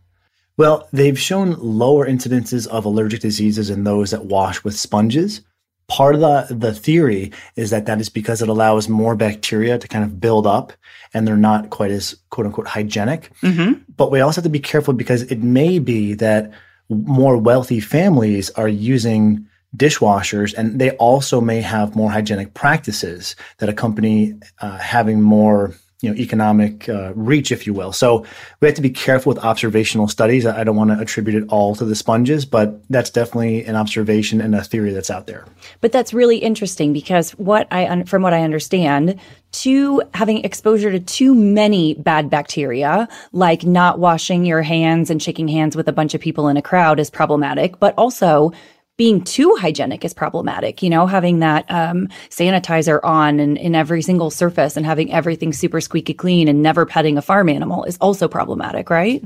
Well, 0.58 0.88
they've 0.94 1.20
shown 1.20 1.56
lower 1.60 2.06
incidences 2.08 2.68
of 2.68 2.86
allergic 2.86 3.22
diseases 3.22 3.70
in 3.70 3.84
those 3.84 4.12
that 4.12 4.26
wash 4.26 4.64
with 4.64 4.78
sponges 4.78 5.42
part 5.92 6.16
of 6.16 6.22
the, 6.22 6.56
the 6.56 6.74
theory 6.74 7.34
is 7.58 7.70
that 7.72 7.86
that 7.86 8.00
is 8.00 8.08
because 8.08 8.42
it 8.42 8.48
allows 8.48 8.88
more 8.88 9.14
bacteria 9.14 9.78
to 9.78 9.88
kind 9.90 10.06
of 10.06 10.22
build 10.22 10.48
up 10.48 10.72
and 11.14 11.28
they're 11.28 11.36
not 11.36 11.70
quite 11.70 11.92
as 11.92 12.16
quote 12.30 12.48
unquote 12.48 12.68
hygienic. 12.68 13.30
Mm-hmm. 13.42 13.82
But 13.98 14.10
we 14.10 14.22
also 14.22 14.40
have 14.40 14.46
to 14.46 14.50
be 14.50 14.60
careful 14.60 14.94
because 14.94 15.24
it 15.24 15.44
may 15.44 15.80
be 15.80 16.14
that 16.14 16.50
more 16.88 17.36
wealthy 17.36 17.82
families 17.82 18.50
are 18.52 18.70
using 18.70 19.46
dishwashers 19.76 20.54
and 20.54 20.80
they 20.80 20.92
also 20.92 21.42
may 21.42 21.60
have 21.60 21.94
more 21.94 22.10
hygienic 22.10 22.54
practices 22.54 23.36
that 23.58 23.68
accompany 23.68 24.36
uh, 24.62 24.78
having 24.78 25.22
more 25.22 25.76
you 26.02 26.10
know 26.10 26.16
economic 26.16 26.90
uh, 26.90 27.14
reach, 27.16 27.52
if 27.52 27.66
you 27.68 27.74
will. 27.74 27.94
So 27.94 28.26
we 28.60 28.68
have 28.68 28.76
to 28.76 28.82
be 28.82 28.90
careful 28.90 29.34
with 29.34 29.44
observational 29.44 30.08
studies. 30.08 30.46
I 30.46 30.64
don't 30.64 30.76
want 30.76 30.92
to 30.92 31.00
attribute 31.00 31.44
it 31.44 31.48
all 31.50 31.76
to 31.76 31.86
the 31.86 31.96
sponges, 31.96 32.46
but 32.46 32.82
that's 32.90 33.10
definitely 33.10 33.66
an 33.66 33.76
observation 33.76 34.42
and 34.42 34.56
a 34.56 34.64
theory 34.64 34.92
that's 34.92 35.10
out 35.10 35.28
there. 35.28 35.46
But 35.80 35.92
that's 35.92 36.14
really 36.14 36.38
interesting 36.38 36.92
because 36.92 37.32
what 37.32 37.68
I 37.72 38.04
from 38.04 38.24
what 38.24 38.34
I 38.34 38.42
understand, 38.42 39.20
to 39.52 40.02
having 40.14 40.44
exposure 40.44 40.92
to 40.92 41.00
too 41.00 41.36
many 41.36 41.94
bad 41.94 42.30
bacteria, 42.30 43.08
like 43.32 43.64
not 43.64 44.00
washing 44.00 44.46
your 44.46 44.64
hands 44.64 45.10
and 45.10 45.22
shaking 45.22 45.48
hands 45.48 45.76
with 45.76 45.88
a 45.88 45.94
bunch 45.94 46.14
of 46.14 46.22
people 46.22 46.48
in 46.48 46.58
a 46.58 46.62
crowd, 46.62 47.00
is 47.00 47.10
problematic. 47.10 47.80
But 47.80 47.94
also 47.98 48.54
being 49.02 49.24
too 49.24 49.56
hygienic 49.56 50.06
is 50.06 50.14
problematic. 50.14 50.84
You 50.84 50.92
know, 50.92 51.08
having 51.08 51.40
that 51.40 51.66
um, 51.72 52.08
sanitizer 52.30 53.00
on 53.04 53.40
in, 53.40 53.58
in 53.58 53.74
every 53.74 54.04
single 54.04 54.30
surface 54.30 54.78
and 54.78 54.86
having 54.86 55.12
everything 55.12 55.54
super 55.54 55.82
squeaky 55.82 56.14
clean 56.14 56.48
and 56.48 56.62
never 56.62 56.86
petting 56.86 57.18
a 57.18 57.22
farm 57.24 57.50
animal 57.50 57.84
is 57.86 57.98
also 57.98 58.28
problematic, 58.28 58.92
right? 58.92 59.24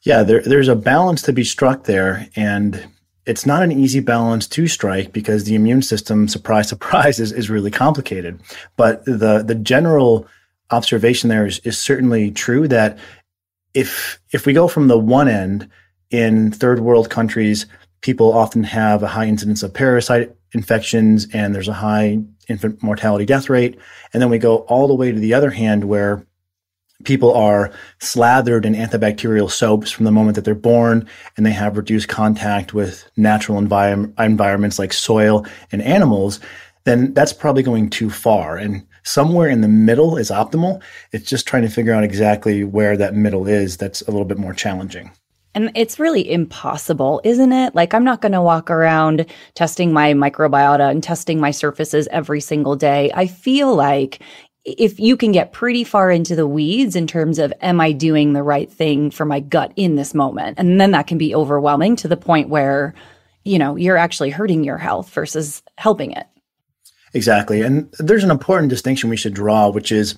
Yeah, 0.00 0.22
there, 0.22 0.40
there's 0.40 0.68
a 0.68 0.74
balance 0.74 1.20
to 1.24 1.34
be 1.34 1.44
struck 1.44 1.84
there. 1.84 2.26
And 2.36 2.88
it's 3.26 3.44
not 3.44 3.62
an 3.62 3.70
easy 3.70 4.00
balance 4.00 4.46
to 4.46 4.66
strike 4.66 5.12
because 5.12 5.44
the 5.44 5.56
immune 5.56 5.82
system, 5.82 6.26
surprise, 6.26 6.68
surprise, 6.74 7.20
is, 7.20 7.32
is 7.32 7.50
really 7.50 7.70
complicated. 7.70 8.40
But 8.78 9.04
the, 9.04 9.44
the 9.46 9.56
general 9.56 10.26
observation 10.70 11.28
there 11.28 11.44
is, 11.44 11.58
is 11.64 11.78
certainly 11.78 12.30
true 12.30 12.66
that 12.68 12.96
if 13.74 14.18
if 14.32 14.46
we 14.46 14.54
go 14.54 14.68
from 14.68 14.88
the 14.88 14.98
one 14.98 15.28
end 15.28 15.68
in 16.10 16.50
third 16.50 16.80
world 16.80 17.10
countries 17.10 17.66
people 18.02 18.32
often 18.32 18.64
have 18.64 19.02
a 19.02 19.08
high 19.08 19.26
incidence 19.26 19.62
of 19.62 19.72
parasite 19.72 20.34
infections 20.52 21.26
and 21.32 21.54
there's 21.54 21.68
a 21.68 21.72
high 21.72 22.18
infant 22.48 22.82
mortality 22.82 23.24
death 23.24 23.48
rate. 23.48 23.78
And 24.12 24.20
then 24.20 24.28
we 24.28 24.38
go 24.38 24.58
all 24.58 24.86
the 24.86 24.94
way 24.94 25.10
to 25.10 25.18
the 25.18 25.34
other 25.34 25.50
hand 25.50 25.84
where 25.84 26.26
people 27.04 27.32
are 27.34 27.72
slathered 27.98 28.64
in 28.64 28.74
antibacterial 28.74 29.50
soaps 29.50 29.90
from 29.90 30.04
the 30.04 30.12
moment 30.12 30.36
that 30.36 30.44
they're 30.44 30.54
born 30.54 31.08
and 31.36 31.46
they 31.46 31.52
have 31.52 31.76
reduced 31.76 32.08
contact 32.08 32.74
with 32.74 33.10
natural 33.16 33.60
envir- 33.60 34.12
environments 34.20 34.78
like 34.78 34.92
soil 34.92 35.46
and 35.72 35.82
animals, 35.82 36.38
then 36.84 37.12
that's 37.14 37.32
probably 37.32 37.62
going 37.62 37.88
too 37.88 38.10
far. 38.10 38.56
And 38.56 38.86
somewhere 39.04 39.48
in 39.48 39.62
the 39.62 39.68
middle 39.68 40.16
is 40.16 40.30
optimal. 40.30 40.82
It's 41.12 41.28
just 41.28 41.46
trying 41.46 41.62
to 41.62 41.68
figure 41.68 41.94
out 41.94 42.04
exactly 42.04 42.62
where 42.64 42.96
that 42.96 43.14
middle 43.14 43.48
is 43.48 43.76
that's 43.76 44.02
a 44.02 44.10
little 44.10 44.24
bit 44.24 44.38
more 44.38 44.54
challenging. 44.54 45.10
And 45.54 45.70
it's 45.74 45.98
really 45.98 46.30
impossible, 46.30 47.20
isn't 47.24 47.52
it? 47.52 47.74
Like, 47.74 47.92
I'm 47.92 48.04
not 48.04 48.22
going 48.22 48.32
to 48.32 48.40
walk 48.40 48.70
around 48.70 49.26
testing 49.54 49.92
my 49.92 50.14
microbiota 50.14 50.90
and 50.90 51.02
testing 51.02 51.40
my 51.40 51.50
surfaces 51.50 52.08
every 52.10 52.40
single 52.40 52.74
day. 52.74 53.10
I 53.14 53.26
feel 53.26 53.74
like 53.74 54.22
if 54.64 54.98
you 54.98 55.16
can 55.16 55.32
get 55.32 55.52
pretty 55.52 55.84
far 55.84 56.10
into 56.10 56.36
the 56.36 56.46
weeds 56.46 56.96
in 56.96 57.06
terms 57.06 57.38
of, 57.38 57.52
am 57.60 57.80
I 57.80 57.92
doing 57.92 58.32
the 58.32 58.42
right 58.42 58.70
thing 58.70 59.10
for 59.10 59.24
my 59.24 59.40
gut 59.40 59.72
in 59.76 59.96
this 59.96 60.14
moment? 60.14 60.58
And 60.58 60.80
then 60.80 60.92
that 60.92 61.06
can 61.06 61.18
be 61.18 61.34
overwhelming 61.34 61.96
to 61.96 62.08
the 62.08 62.16
point 62.16 62.48
where, 62.48 62.94
you 63.44 63.58
know, 63.58 63.76
you're 63.76 63.96
actually 63.96 64.30
hurting 64.30 64.64
your 64.64 64.78
health 64.78 65.10
versus 65.10 65.62
helping 65.76 66.12
it. 66.12 66.26
Exactly. 67.12 67.60
And 67.60 67.92
there's 67.98 68.24
an 68.24 68.30
important 68.30 68.70
distinction 68.70 69.10
we 69.10 69.16
should 69.16 69.34
draw, 69.34 69.68
which 69.68 69.92
is 69.92 70.14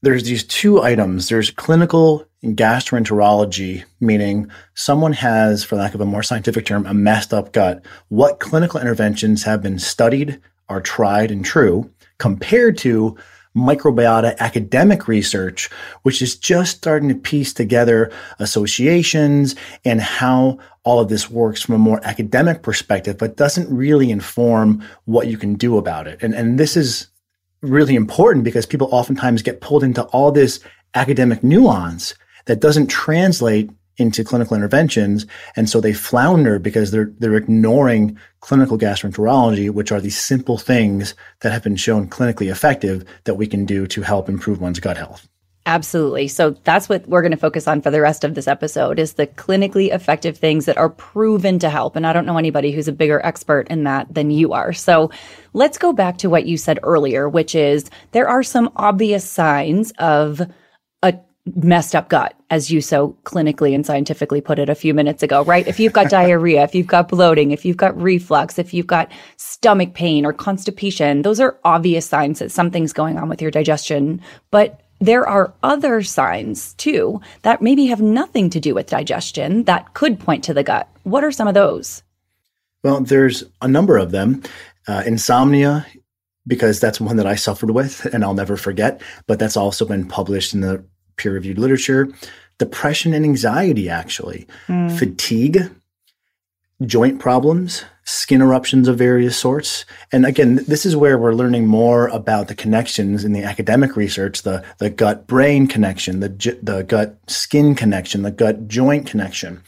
there's 0.00 0.24
these 0.24 0.44
two 0.44 0.80
items. 0.80 1.28
There's 1.28 1.50
clinical 1.50 2.24
gastroenterology, 2.44 3.84
meaning 4.00 4.50
someone 4.74 5.12
has, 5.12 5.62
for 5.62 5.76
lack 5.76 5.94
of 5.94 6.00
a 6.00 6.06
more 6.06 6.22
scientific 6.22 6.66
term, 6.66 6.86
a 6.86 6.94
messed 6.94 7.32
up 7.32 7.52
gut. 7.52 7.84
What 8.08 8.40
clinical 8.40 8.80
interventions 8.80 9.44
have 9.44 9.62
been 9.62 9.78
studied, 9.78 10.40
are 10.68 10.80
tried 10.80 11.30
and 11.30 11.44
true, 11.44 11.90
compared 12.18 12.78
to 12.78 13.16
microbiota 13.56 14.36
academic 14.38 15.06
research, 15.06 15.68
which 16.02 16.22
is 16.22 16.36
just 16.36 16.76
starting 16.76 17.08
to 17.10 17.14
piece 17.14 17.52
together 17.52 18.10
associations 18.38 19.54
and 19.84 20.00
how 20.00 20.58
all 20.84 21.00
of 21.00 21.08
this 21.08 21.30
works 21.30 21.62
from 21.62 21.74
a 21.74 21.78
more 21.78 22.00
academic 22.04 22.62
perspective, 22.62 23.18
but 23.18 23.36
doesn't 23.36 23.74
really 23.74 24.10
inform 24.10 24.82
what 25.04 25.26
you 25.26 25.36
can 25.36 25.54
do 25.54 25.76
about 25.76 26.06
it. 26.06 26.22
And, 26.22 26.34
and 26.34 26.58
this 26.58 26.76
is 26.76 27.08
really 27.60 27.94
important 27.94 28.44
because 28.44 28.66
people 28.66 28.88
oftentimes 28.90 29.42
get 29.42 29.60
pulled 29.60 29.84
into 29.84 30.02
all 30.04 30.32
this 30.32 30.58
academic 30.94 31.44
nuance 31.44 32.14
that 32.46 32.60
doesn't 32.60 32.88
translate 32.88 33.70
into 33.98 34.24
clinical 34.24 34.56
interventions. 34.56 35.26
And 35.56 35.68
so 35.68 35.80
they 35.80 35.92
flounder 35.92 36.58
because 36.58 36.90
they're, 36.90 37.12
they're 37.18 37.36
ignoring 37.36 38.18
clinical 38.40 38.78
gastroenterology, 38.78 39.70
which 39.70 39.92
are 39.92 40.00
these 40.00 40.18
simple 40.18 40.58
things 40.58 41.14
that 41.40 41.52
have 41.52 41.62
been 41.62 41.76
shown 41.76 42.08
clinically 42.08 42.50
effective 42.50 43.04
that 43.24 43.34
we 43.34 43.46
can 43.46 43.66
do 43.66 43.86
to 43.88 44.02
help 44.02 44.28
improve 44.28 44.60
one's 44.60 44.80
gut 44.80 44.96
health. 44.96 45.28
Absolutely. 45.64 46.26
So 46.26 46.50
that's 46.64 46.88
what 46.88 47.06
we're 47.06 47.22
going 47.22 47.30
to 47.30 47.36
focus 47.36 47.68
on 47.68 47.82
for 47.82 47.90
the 47.92 48.00
rest 48.00 48.24
of 48.24 48.34
this 48.34 48.48
episode 48.48 48.98
is 48.98 49.12
the 49.12 49.28
clinically 49.28 49.94
effective 49.94 50.36
things 50.36 50.64
that 50.64 50.76
are 50.76 50.88
proven 50.88 51.60
to 51.60 51.70
help. 51.70 51.94
And 51.94 52.04
I 52.04 52.12
don't 52.12 52.26
know 52.26 52.36
anybody 52.36 52.72
who's 52.72 52.88
a 52.88 52.92
bigger 52.92 53.24
expert 53.24 53.68
in 53.68 53.84
that 53.84 54.12
than 54.12 54.32
you 54.32 54.54
are. 54.54 54.72
So 54.72 55.12
let's 55.52 55.78
go 55.78 55.92
back 55.92 56.18
to 56.18 56.30
what 56.30 56.46
you 56.46 56.56
said 56.56 56.80
earlier, 56.82 57.28
which 57.28 57.54
is 57.54 57.88
there 58.10 58.26
are 58.26 58.42
some 58.42 58.72
obvious 58.74 59.28
signs 59.28 59.92
of 59.98 60.42
messed 61.56 61.94
up 61.94 62.08
gut, 62.08 62.34
as 62.50 62.70
you 62.70 62.80
so 62.80 63.16
clinically 63.24 63.74
and 63.74 63.84
scientifically 63.84 64.40
put 64.40 64.58
it 64.58 64.68
a 64.68 64.74
few 64.74 64.94
minutes 64.94 65.22
ago, 65.22 65.42
right? 65.44 65.66
If 65.66 65.80
you've 65.80 65.92
got 65.92 66.10
diarrhea, 66.10 66.62
if 66.62 66.74
you've 66.74 66.86
got 66.86 67.08
bloating, 67.08 67.50
if 67.50 67.64
you've 67.64 67.76
got 67.76 68.00
reflux, 68.00 68.58
if 68.58 68.72
you've 68.72 68.86
got 68.86 69.10
stomach 69.36 69.94
pain 69.94 70.24
or 70.24 70.32
constipation, 70.32 71.22
those 71.22 71.40
are 71.40 71.58
obvious 71.64 72.06
signs 72.06 72.38
that 72.38 72.52
something's 72.52 72.92
going 72.92 73.18
on 73.18 73.28
with 73.28 73.42
your 73.42 73.50
digestion. 73.50 74.20
But 74.50 74.80
there 75.00 75.26
are 75.26 75.52
other 75.64 76.02
signs 76.02 76.74
too 76.74 77.20
that 77.42 77.60
maybe 77.60 77.86
have 77.86 78.00
nothing 78.00 78.48
to 78.50 78.60
do 78.60 78.74
with 78.74 78.86
digestion 78.86 79.64
that 79.64 79.94
could 79.94 80.20
point 80.20 80.44
to 80.44 80.54
the 80.54 80.62
gut. 80.62 80.88
What 81.02 81.24
are 81.24 81.32
some 81.32 81.48
of 81.48 81.54
those? 81.54 82.04
Well, 82.84 83.00
there's 83.00 83.44
a 83.60 83.68
number 83.68 83.96
of 83.96 84.12
them. 84.12 84.42
Uh, 84.88 85.02
insomnia, 85.06 85.86
because 86.46 86.80
that's 86.80 87.00
one 87.00 87.16
that 87.16 87.26
I 87.26 87.36
suffered 87.36 87.70
with 87.70 88.04
and 88.06 88.24
I'll 88.24 88.34
never 88.34 88.56
forget, 88.56 89.00
but 89.26 89.38
that's 89.38 89.56
also 89.56 89.84
been 89.84 90.08
published 90.08 90.54
in 90.54 90.60
the 90.60 90.84
peer 91.16 91.32
reviewed 91.32 91.58
literature, 91.58 92.08
depression 92.58 93.14
and 93.14 93.24
anxiety, 93.24 93.88
actually, 93.88 94.46
mm. 94.66 94.98
fatigue, 94.98 95.70
joint 96.84 97.20
problems, 97.20 97.84
skin 98.04 98.40
eruptions 98.40 98.88
of 98.88 98.98
various 98.98 99.36
sorts. 99.36 99.84
And 100.10 100.26
again, 100.26 100.56
this 100.66 100.84
is 100.84 100.96
where 100.96 101.18
we're 101.18 101.34
learning 101.34 101.66
more 101.66 102.08
about 102.08 102.48
the 102.48 102.54
connections 102.54 103.24
in 103.24 103.32
the 103.32 103.42
academic 103.42 103.96
research, 103.96 104.42
the, 104.42 104.64
the 104.78 104.90
gut 104.90 105.26
brain 105.26 105.66
connection, 105.66 106.20
the, 106.20 106.28
the 106.62 106.84
gut 106.84 107.18
skin 107.28 107.74
connection, 107.74 108.22
the 108.22 108.30
gut 108.30 108.68
joint 108.68 109.06
connection. 109.06 109.62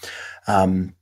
Um, 0.46 0.94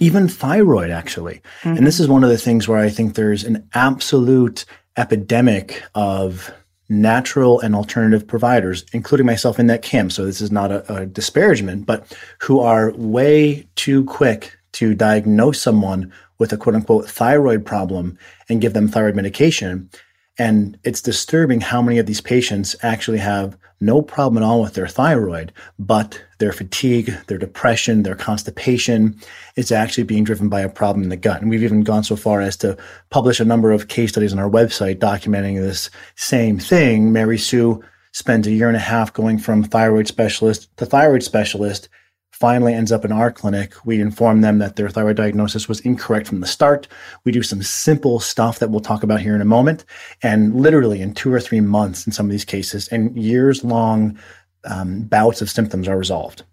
even 0.00 0.28
thyroid, 0.28 0.90
actually. 0.90 1.40
Mm-hmm. 1.62 1.78
And 1.78 1.86
this 1.86 1.98
is 1.98 2.08
one 2.08 2.22
of 2.22 2.30
the 2.30 2.38
things 2.38 2.68
where 2.68 2.78
I 2.78 2.90
think 2.90 3.14
there's 3.14 3.44
an 3.44 3.68
absolute 3.74 4.64
epidemic 4.96 5.82
of 5.94 6.52
natural 6.88 7.60
and 7.60 7.74
alternative 7.74 8.26
providers, 8.26 8.84
including 8.92 9.26
myself 9.26 9.58
in 9.58 9.66
that 9.66 9.82
camp. 9.82 10.12
So 10.12 10.24
this 10.24 10.40
is 10.40 10.50
not 10.50 10.72
a, 10.72 10.94
a, 10.94 11.06
disparagement, 11.06 11.86
but 11.86 12.16
who 12.40 12.60
are 12.60 12.92
way 12.92 13.66
too 13.74 14.04
quick 14.04 14.56
to 14.72 14.94
diagnose 14.94 15.60
someone 15.60 16.12
with 16.38 16.52
a 16.52 16.56
quote 16.56 16.74
unquote 16.74 17.08
thyroid 17.08 17.66
problem 17.66 18.18
and 18.48 18.60
give 18.60 18.72
them 18.72 18.88
thyroid 18.88 19.16
medication. 19.16 19.90
And 20.38 20.78
it's 20.84 21.00
disturbing 21.00 21.60
how 21.60 21.82
many 21.82 21.98
of 21.98 22.06
these 22.06 22.20
patients 22.20 22.76
actually 22.82 23.18
have 23.18 23.56
no 23.80 24.02
problem 24.02 24.42
at 24.42 24.46
all 24.46 24.62
with 24.62 24.74
their 24.74 24.88
thyroid, 24.88 25.52
but 25.78 26.20
their 26.38 26.52
fatigue, 26.52 27.12
their 27.26 27.38
depression, 27.38 28.02
their 28.02 28.16
constipation 28.16 29.20
is 29.56 29.70
actually 29.70 30.04
being 30.04 30.24
driven 30.24 30.48
by 30.48 30.60
a 30.60 30.68
problem 30.68 31.02
in 31.04 31.08
the 31.08 31.16
gut. 31.16 31.40
And 31.40 31.50
we've 31.50 31.62
even 31.62 31.82
gone 31.82 32.04
so 32.04 32.16
far 32.16 32.40
as 32.40 32.56
to 32.58 32.76
publish 33.10 33.40
a 33.40 33.44
number 33.44 33.70
of 33.70 33.88
case 33.88 34.10
studies 34.10 34.32
on 34.32 34.38
our 34.38 34.50
website 34.50 34.98
documenting 34.98 35.60
this 35.60 35.90
same 36.16 36.58
thing. 36.58 37.12
Mary 37.12 37.38
Sue 37.38 37.82
spent 38.12 38.46
a 38.46 38.50
year 38.50 38.68
and 38.68 38.76
a 38.76 38.80
half 38.80 39.12
going 39.12 39.38
from 39.38 39.62
thyroid 39.62 40.08
specialist 40.08 40.76
to 40.76 40.86
thyroid 40.86 41.22
specialist 41.22 41.88
finally 42.40 42.72
ends 42.72 42.92
up 42.92 43.04
in 43.04 43.12
our 43.12 43.32
clinic, 43.32 43.74
we 43.84 44.00
inform 44.00 44.40
them 44.40 44.58
that 44.58 44.76
their 44.76 44.88
thyroid 44.88 45.16
diagnosis 45.16 45.68
was 45.68 45.80
incorrect 45.80 46.28
from 46.28 46.40
the 46.40 46.46
start. 46.46 46.86
We 47.24 47.32
do 47.32 47.42
some 47.42 47.62
simple 47.62 48.20
stuff 48.20 48.58
that 48.60 48.70
we'll 48.70 48.80
talk 48.80 49.02
about 49.02 49.20
here 49.20 49.34
in 49.34 49.40
a 49.40 49.46
moment. 49.46 49.84
And 50.22 50.54
literally 50.54 51.00
in 51.00 51.14
two 51.14 51.32
or 51.32 51.40
three 51.40 51.60
months 51.60 52.06
in 52.06 52.12
some 52.12 52.26
of 52.26 52.30
these 52.30 52.44
cases 52.44 52.88
and 52.88 53.16
years 53.16 53.64
long 53.64 54.18
um, 54.64 55.02
bouts 55.02 55.42
of 55.42 55.50
symptoms 55.50 55.88
are 55.88 55.98
resolved. 55.98 56.44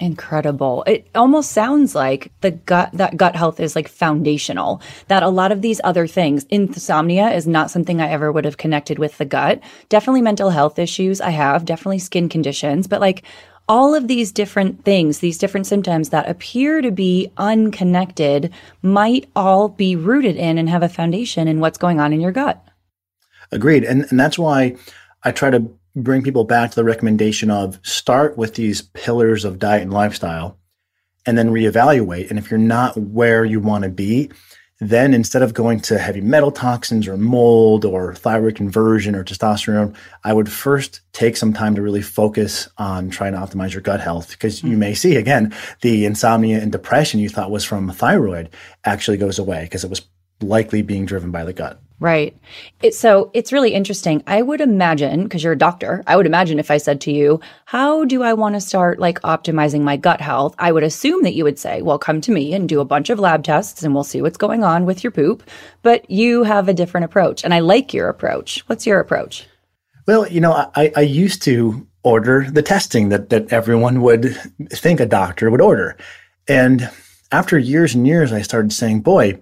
Incredible. 0.00 0.82
It 0.88 1.06
almost 1.14 1.52
sounds 1.52 1.94
like 1.94 2.32
the 2.40 2.50
gut, 2.50 2.90
that 2.94 3.16
gut 3.16 3.36
health 3.36 3.60
is 3.60 3.76
like 3.76 3.86
foundational, 3.86 4.82
that 5.06 5.22
a 5.22 5.28
lot 5.28 5.52
of 5.52 5.62
these 5.62 5.80
other 5.84 6.08
things, 6.08 6.44
insomnia 6.50 7.30
is 7.30 7.46
not 7.46 7.70
something 7.70 8.00
I 8.00 8.10
ever 8.10 8.32
would 8.32 8.44
have 8.44 8.56
connected 8.56 8.98
with 8.98 9.16
the 9.18 9.24
gut. 9.24 9.60
Definitely 9.88 10.22
mental 10.22 10.50
health 10.50 10.80
issues 10.80 11.20
I 11.20 11.30
have, 11.30 11.64
definitely 11.64 12.00
skin 12.00 12.28
conditions, 12.28 12.88
but 12.88 13.00
like 13.00 13.22
all 13.68 13.94
of 13.94 14.08
these 14.08 14.32
different 14.32 14.84
things, 14.84 15.20
these 15.20 15.38
different 15.38 15.66
symptoms 15.66 16.10
that 16.10 16.28
appear 16.28 16.80
to 16.82 16.90
be 16.90 17.30
unconnected 17.36 18.52
might 18.82 19.28
all 19.34 19.68
be 19.68 19.96
rooted 19.96 20.36
in 20.36 20.58
and 20.58 20.68
have 20.68 20.82
a 20.82 20.88
foundation 20.88 21.48
in 21.48 21.60
what's 21.60 21.78
going 21.78 22.00
on 22.00 22.12
in 22.12 22.20
your 22.20 22.32
gut. 22.32 22.62
Agreed. 23.52 23.84
And, 23.84 24.06
and 24.10 24.20
that's 24.20 24.38
why 24.38 24.76
I 25.22 25.30
try 25.30 25.50
to 25.50 25.70
bring 25.96 26.22
people 26.22 26.44
back 26.44 26.70
to 26.70 26.76
the 26.76 26.84
recommendation 26.84 27.50
of 27.50 27.78
start 27.82 28.36
with 28.36 28.54
these 28.54 28.82
pillars 28.82 29.44
of 29.44 29.58
diet 29.58 29.82
and 29.82 29.92
lifestyle 29.92 30.58
and 31.24 31.38
then 31.38 31.50
reevaluate. 31.50 32.28
And 32.28 32.38
if 32.38 32.50
you're 32.50 32.58
not 32.58 32.96
where 32.96 33.44
you 33.44 33.60
want 33.60 33.84
to 33.84 33.90
be, 33.90 34.30
then 34.80 35.14
instead 35.14 35.42
of 35.42 35.54
going 35.54 35.80
to 35.80 35.98
heavy 35.98 36.20
metal 36.20 36.50
toxins 36.50 37.06
or 37.06 37.16
mold 37.16 37.84
or 37.84 38.14
thyroid 38.14 38.56
conversion 38.56 39.14
or 39.14 39.22
testosterone, 39.22 39.94
I 40.24 40.32
would 40.32 40.50
first 40.50 41.00
take 41.12 41.36
some 41.36 41.52
time 41.52 41.74
to 41.76 41.82
really 41.82 42.02
focus 42.02 42.68
on 42.76 43.08
trying 43.10 43.32
to 43.32 43.38
optimize 43.38 43.72
your 43.72 43.82
gut 43.82 44.00
health 44.00 44.30
because 44.30 44.58
mm-hmm. 44.58 44.72
you 44.72 44.76
may 44.76 44.94
see 44.94 45.16
again 45.16 45.54
the 45.82 46.04
insomnia 46.04 46.60
and 46.60 46.72
depression 46.72 47.20
you 47.20 47.28
thought 47.28 47.50
was 47.50 47.64
from 47.64 47.90
thyroid 47.90 48.50
actually 48.84 49.16
goes 49.16 49.38
away 49.38 49.62
because 49.64 49.84
it 49.84 49.90
was 49.90 50.02
likely 50.40 50.82
being 50.82 51.06
driven 51.06 51.30
by 51.30 51.44
the 51.44 51.52
gut. 51.52 51.80
Right. 52.00 52.36
It, 52.82 52.94
so 52.94 53.30
it's 53.34 53.52
really 53.52 53.72
interesting. 53.72 54.22
I 54.26 54.42
would 54.42 54.60
imagine, 54.60 55.22
because 55.22 55.44
you're 55.44 55.52
a 55.52 55.58
doctor, 55.58 56.02
I 56.06 56.16
would 56.16 56.26
imagine 56.26 56.58
if 56.58 56.70
I 56.70 56.76
said 56.76 57.00
to 57.02 57.12
you, 57.12 57.40
How 57.66 58.04
do 58.04 58.22
I 58.22 58.34
want 58.34 58.56
to 58.56 58.60
start 58.60 58.98
like 58.98 59.20
optimizing 59.22 59.82
my 59.82 59.96
gut 59.96 60.20
health? 60.20 60.56
I 60.58 60.72
would 60.72 60.82
assume 60.82 61.22
that 61.22 61.34
you 61.34 61.44
would 61.44 61.58
say, 61.58 61.82
Well, 61.82 61.98
come 61.98 62.20
to 62.22 62.32
me 62.32 62.52
and 62.52 62.68
do 62.68 62.80
a 62.80 62.84
bunch 62.84 63.10
of 63.10 63.20
lab 63.20 63.44
tests 63.44 63.84
and 63.84 63.94
we'll 63.94 64.02
see 64.02 64.20
what's 64.20 64.36
going 64.36 64.64
on 64.64 64.86
with 64.86 65.04
your 65.04 65.12
poop. 65.12 65.44
But 65.82 66.10
you 66.10 66.42
have 66.42 66.68
a 66.68 66.74
different 66.74 67.04
approach. 67.04 67.44
And 67.44 67.54
I 67.54 67.60
like 67.60 67.94
your 67.94 68.08
approach. 68.08 68.64
What's 68.66 68.86
your 68.86 68.98
approach? 68.98 69.46
Well, 70.06 70.28
you 70.28 70.40
know, 70.40 70.70
I, 70.74 70.92
I 70.96 71.02
used 71.02 71.42
to 71.44 71.86
order 72.02 72.46
the 72.50 72.62
testing 72.62 73.08
that, 73.10 73.30
that 73.30 73.52
everyone 73.52 74.02
would 74.02 74.36
think 74.70 75.00
a 75.00 75.06
doctor 75.06 75.50
would 75.50 75.60
order. 75.60 75.96
And 76.48 76.90
after 77.32 77.56
years 77.56 77.94
and 77.94 78.06
years, 78.06 78.32
I 78.32 78.42
started 78.42 78.72
saying, 78.72 79.00
Boy, 79.00 79.38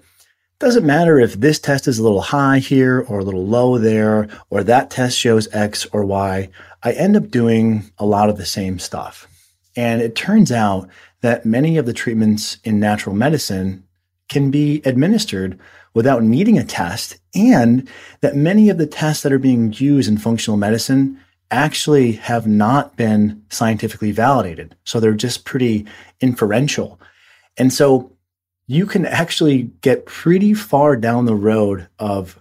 doesn't 0.63 0.87
matter 0.87 1.19
if 1.19 1.35
this 1.35 1.59
test 1.59 1.89
is 1.89 1.99
a 1.99 2.05
little 2.05 2.21
high 2.21 2.61
here 2.61 3.05
or 3.09 3.19
a 3.19 3.25
little 3.25 3.45
low 3.45 3.79
there, 3.79 4.29
or 4.49 4.63
that 4.63 4.91
test 4.91 5.19
shows 5.19 5.53
X 5.53 5.87
or 5.93 6.05
Y. 6.05 6.49
I 6.85 6.93
end 6.93 7.17
up 7.17 7.31
doing 7.31 7.91
a 7.99 8.07
lot 8.07 8.31
of 8.31 8.37
the 8.37 8.47
same 8.47 8.79
stuff. 8.79 9.27
And 9.75 10.01
it 10.01 10.15
turns 10.15 10.53
out 10.53 10.89
that 11.21 11.45
many 11.45 11.79
of 11.79 11.87
the 11.87 11.93
treatments 11.93 12.59
in 12.63 12.79
natural 12.79 13.17
medicine 13.17 13.83
can 14.29 14.53
be 14.53 14.81
administered 14.85 15.59
without 15.95 16.23
needing 16.23 16.59
a 16.59 16.65
test, 16.65 17.19
and 17.35 17.89
that 18.21 18.37
many 18.37 18.71
of 18.71 18.79
the 18.79 18.87
tests 18.87 19.25
that 19.25 19.33
are 19.33 19.41
being 19.41 19.73
used 19.73 20.09
in 20.09 20.17
functional 20.17 20.57
medicine 20.57 21.19
actually 21.51 22.13
have 22.13 22.47
not 22.47 22.97
been 22.97 23.45
scientifically 23.51 24.13
validated. 24.13 24.77
So 24.85 25.01
they're 25.01 25.13
just 25.13 25.45
pretty 25.45 25.87
inferential. 26.21 27.01
And 27.59 27.73
so 27.73 28.12
you 28.67 28.87
can 28.87 29.07
actually 29.07 29.71
get 29.81 30.07
pretty 30.07 30.55
far 30.55 30.97
down 30.97 31.27
the 31.27 31.35
road 31.35 31.89
of 31.99 32.39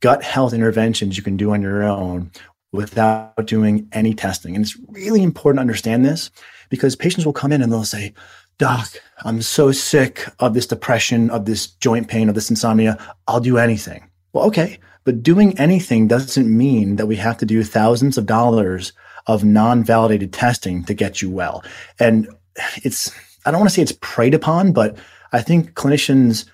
gut 0.00 0.22
health 0.22 0.52
interventions 0.52 1.16
you 1.16 1.22
can 1.22 1.36
do 1.36 1.52
on 1.52 1.62
your 1.62 1.82
own 1.82 2.30
without 2.72 3.46
doing 3.46 3.88
any 3.92 4.14
testing. 4.14 4.54
And 4.54 4.64
it's 4.64 4.76
really 4.88 5.22
important 5.22 5.58
to 5.58 5.62
understand 5.62 6.04
this 6.04 6.30
because 6.68 6.96
patients 6.96 7.24
will 7.24 7.32
come 7.32 7.52
in 7.52 7.62
and 7.62 7.72
they'll 7.72 7.84
say, 7.84 8.12
Doc, 8.58 8.88
I'm 9.24 9.42
so 9.42 9.72
sick 9.72 10.26
of 10.40 10.54
this 10.54 10.66
depression, 10.66 11.30
of 11.30 11.44
this 11.44 11.66
joint 11.66 12.08
pain, 12.08 12.28
of 12.28 12.34
this 12.34 12.50
insomnia. 12.50 12.98
I'll 13.26 13.40
do 13.40 13.58
anything. 13.58 14.08
Well, 14.32 14.44
okay. 14.46 14.78
But 15.04 15.22
doing 15.22 15.58
anything 15.58 16.08
doesn't 16.08 16.56
mean 16.56 16.96
that 16.96 17.06
we 17.06 17.16
have 17.16 17.38
to 17.38 17.46
do 17.46 17.62
thousands 17.62 18.16
of 18.16 18.26
dollars 18.26 18.92
of 19.26 19.44
non 19.44 19.84
validated 19.84 20.32
testing 20.32 20.84
to 20.84 20.94
get 20.94 21.22
you 21.22 21.30
well. 21.30 21.64
And 21.98 22.28
it's, 22.76 23.12
I 23.44 23.50
don't 23.50 23.60
want 23.60 23.70
to 23.70 23.74
say 23.74 23.82
it's 23.82 23.98
preyed 24.00 24.34
upon, 24.34 24.72
but 24.72 24.96
I 25.34 25.42
think 25.42 25.72
clinicians 25.72 26.48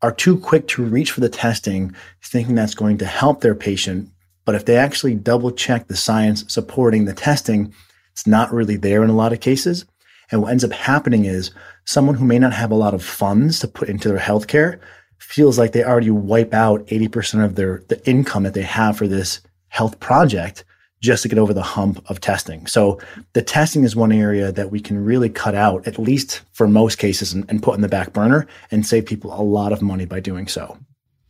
are 0.00 0.10
too 0.10 0.38
quick 0.38 0.66
to 0.68 0.82
reach 0.82 1.10
for 1.12 1.20
the 1.20 1.28
testing, 1.28 1.94
thinking 2.24 2.54
that's 2.54 2.74
going 2.74 2.96
to 2.98 3.04
help 3.04 3.42
their 3.42 3.54
patient. 3.54 4.08
But 4.46 4.54
if 4.54 4.64
they 4.64 4.76
actually 4.76 5.16
double 5.16 5.50
check 5.52 5.86
the 5.86 5.96
science 5.96 6.44
supporting 6.48 7.04
the 7.04 7.12
testing, 7.12 7.74
it's 8.10 8.26
not 8.26 8.50
really 8.50 8.76
there 8.76 9.04
in 9.04 9.10
a 9.10 9.14
lot 9.14 9.34
of 9.34 9.40
cases. 9.40 9.84
And 10.30 10.40
what 10.40 10.50
ends 10.50 10.64
up 10.64 10.72
happening 10.72 11.26
is 11.26 11.50
someone 11.84 12.14
who 12.14 12.24
may 12.24 12.38
not 12.38 12.54
have 12.54 12.70
a 12.70 12.74
lot 12.74 12.94
of 12.94 13.04
funds 13.04 13.60
to 13.60 13.68
put 13.68 13.90
into 13.90 14.08
their 14.08 14.18
healthcare 14.18 14.80
feels 15.18 15.58
like 15.58 15.72
they 15.72 15.84
already 15.84 16.10
wipe 16.10 16.54
out 16.54 16.86
80% 16.86 17.44
of 17.44 17.54
their 17.54 17.82
the 17.88 18.04
income 18.08 18.44
that 18.44 18.54
they 18.54 18.62
have 18.62 18.96
for 18.96 19.06
this 19.06 19.40
health 19.68 20.00
project 20.00 20.64
just 21.02 21.24
to 21.24 21.28
get 21.28 21.38
over 21.38 21.52
the 21.52 21.62
hump 21.62 22.02
of 22.08 22.20
testing. 22.20 22.66
So 22.66 22.98
the 23.34 23.42
testing 23.42 23.84
is 23.84 23.94
one 23.94 24.12
area 24.12 24.52
that 24.52 24.70
we 24.70 24.80
can 24.80 25.04
really 25.04 25.28
cut 25.28 25.54
out, 25.54 25.86
at 25.86 25.98
least 25.98 26.42
for 26.52 26.68
most 26.68 26.96
cases, 26.96 27.32
and, 27.32 27.44
and, 27.48 27.62
put 27.62 27.74
in 27.74 27.80
the 27.80 27.88
back 27.88 28.12
burner 28.12 28.46
and 28.70 28.86
save 28.86 29.06
people 29.06 29.32
a 29.38 29.42
lot 29.42 29.72
of 29.72 29.82
money 29.82 30.04
by 30.04 30.20
doing 30.20 30.48
so. 30.48 30.78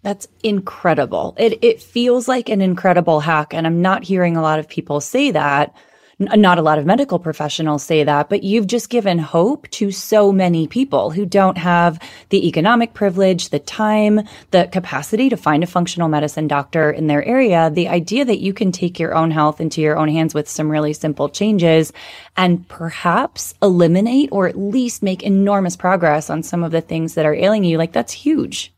That's 0.02 0.29
incredible. 0.43 1.35
It 1.38 1.59
it 1.62 1.81
feels 1.81 2.26
like 2.29 2.49
an 2.49 2.61
incredible 2.61 3.21
hack, 3.21 3.55
and 3.55 3.67
I'm 3.67 3.81
not 3.81 4.02
hearing 4.02 4.37
a 4.37 4.43
lot 4.43 4.59
of 4.59 4.69
people 4.69 5.00
say 5.00 5.31
that 5.31 5.75
not 6.19 6.59
a 6.59 6.62
lot 6.62 6.78
of 6.78 6.87
medical 6.87 7.19
professionals 7.19 7.83
say 7.83 8.04
that, 8.04 8.28
but 8.28 8.42
you've 8.42 8.66
just 8.66 8.90
given 8.90 9.19
hope 9.19 9.69
to 9.71 9.90
so 9.90 10.33
many 10.33 10.66
people 10.66 11.11
who 11.11 11.26
don't 11.26 11.59
have 11.59 11.99
the 12.28 12.47
economic 12.47 12.95
privilege, 12.95 13.49
the 13.49 13.59
time, 13.59 14.21
the 14.50 14.69
capacity 14.73 15.28
to 15.28 15.37
find 15.37 15.62
a 15.62 15.66
functional 15.66 16.09
medicine 16.09 16.47
doctor 16.49 16.90
in 16.90 17.07
their 17.07 17.25
area. 17.25 17.71
The 17.71 17.88
idea 17.88 18.25
that 18.25 18.40
you 18.40 18.52
can 18.52 18.73
take 18.73 18.99
your 18.99 19.14
own 19.14 19.31
health 19.31 19.61
into 19.61 19.81
your 19.81 19.97
own 19.97 20.09
hands 20.09 20.35
with 20.35 20.49
some 20.49 20.71
really 20.71 20.92
simple 20.92 21.28
changes 21.28 21.92
and 22.37 22.66
perhaps 22.69 23.54
eliminate 23.62 24.28
or 24.33 24.49
at 24.49 24.59
least 24.59 25.02
make 25.02 25.23
enormous 25.23 25.76
progress 25.76 26.31
on 26.31 26.42
some 26.42 26.62
of 26.62 26.73
the 26.73 26.81
things 26.81 27.14
that 27.14 27.26
are 27.26 27.35
ailing 27.35 27.64
you, 27.64 27.78
like 27.78 27.92
that's 27.92 28.12
huge. 28.12 28.73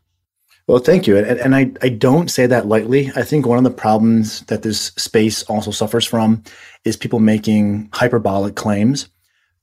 Well, 0.67 0.79
thank 0.79 1.05
you. 1.05 1.15
And, 1.17 1.39
and 1.39 1.55
I, 1.55 1.71
I 1.83 1.89
don't 1.89 2.31
say 2.31 2.47
that 2.47 2.65
lightly. 2.65 3.11
I 3.15 3.21
think 3.21 3.45
one 3.45 3.59
of 3.59 3.63
the 3.63 3.69
problems 3.69 4.41
that 4.45 4.63
this 4.63 4.87
space 4.97 5.43
also 5.43 5.69
suffers 5.69 6.05
from 6.05 6.43
is 6.85 6.95
people 6.95 7.19
making 7.19 7.89
hyperbolic 7.91 8.55
claims. 8.55 9.09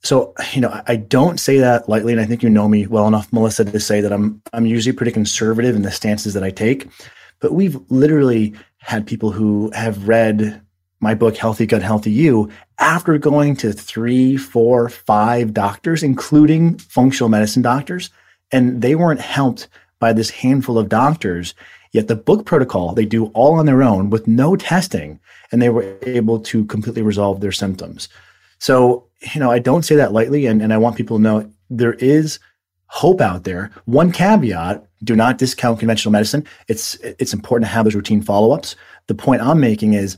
So, 0.03 0.35
you 0.53 0.61
know, 0.61 0.83
I 0.87 0.97
don't 0.97 1.39
say 1.39 1.59
that 1.59 1.89
lightly, 1.89 2.13
and 2.13 2.21
I 2.21 2.27
think 2.27 2.43
you 2.43 2.51
know 2.51 2.69
me 2.69 2.87
well 2.89 3.07
enough, 3.07 3.33
Melissa, 3.33 3.65
to 3.65 3.81
say 3.81 4.01
that 4.01 4.13
I'm 4.13 4.43
I'm 4.53 4.67
usually 4.67 4.95
pretty 4.95 5.13
conservative 5.13 5.77
in 5.77 5.83
the 5.83 5.93
stances 5.93 6.35
that 6.35 6.43
I 6.43 6.51
take. 6.51 6.89
But 7.39 7.53
we've 7.53 7.79
literally 7.89 8.55
had 8.79 9.07
people 9.07 9.31
who 9.31 9.71
have 9.75 10.09
read 10.09 10.61
my 11.01 11.15
book, 11.15 11.37
Healthy 11.37 11.67
Gut, 11.67 11.83
Healthy 11.83 12.13
You, 12.13 12.51
after 12.79 13.19
going 13.19 13.57
to 13.57 13.73
three, 13.73 14.37
four, 14.37 14.89
five 14.89 15.53
doctors, 15.53 16.03
including 16.03 16.79
functional 16.79 17.29
medicine 17.29 17.63
doctors, 17.63 18.11
and 18.51 18.83
they 18.83 18.95
weren't 18.95 19.21
helped 19.21 19.69
by 19.99 20.13
this 20.13 20.31
handful 20.31 20.79
of 20.79 20.89
doctors. 20.89 21.55
Yet 21.93 22.09
the 22.09 22.17
book 22.17 22.47
protocol 22.47 22.95
they 22.95 23.05
do 23.05 23.27
all 23.27 23.55
on 23.55 23.67
their 23.67 23.83
own 23.83 24.11
with 24.11 24.27
no 24.27 24.57
testing, 24.57 25.21
and 25.51 25.61
they 25.61 25.69
were 25.69 25.97
able 26.03 26.41
to 26.41 26.65
completely 26.65 27.03
resolve 27.03 27.41
their 27.41 27.53
symptoms. 27.53 28.09
So, 28.59 29.07
you 29.35 29.41
know, 29.41 29.51
I 29.51 29.59
don't 29.59 29.85
say 29.85 29.97
that 29.97 30.13
lightly, 30.13 30.47
and, 30.47 30.63
and 30.63 30.73
I 30.73 30.79
want 30.79 30.97
people 30.97 31.19
to 31.19 31.23
know 31.23 31.53
there 31.69 31.95
is 31.95 32.39
hope 32.87 33.21
out 33.21 33.45
there. 33.45 33.71
One 33.87 34.13
caveat, 34.13 34.87
do 35.05 35.17
not 35.17 35.39
discount 35.39 35.79
conventional 35.79 36.13
medicine. 36.13 36.47
It's 36.69 36.95
it's 36.97 37.33
important 37.33 37.67
to 37.69 37.75
have 37.75 37.85
those 37.85 37.95
routine 37.95 38.23
follow-ups. 38.23 38.77
The 39.07 39.15
point 39.15 39.43
I'm 39.43 39.61
making 39.61 39.95
is 39.95 40.17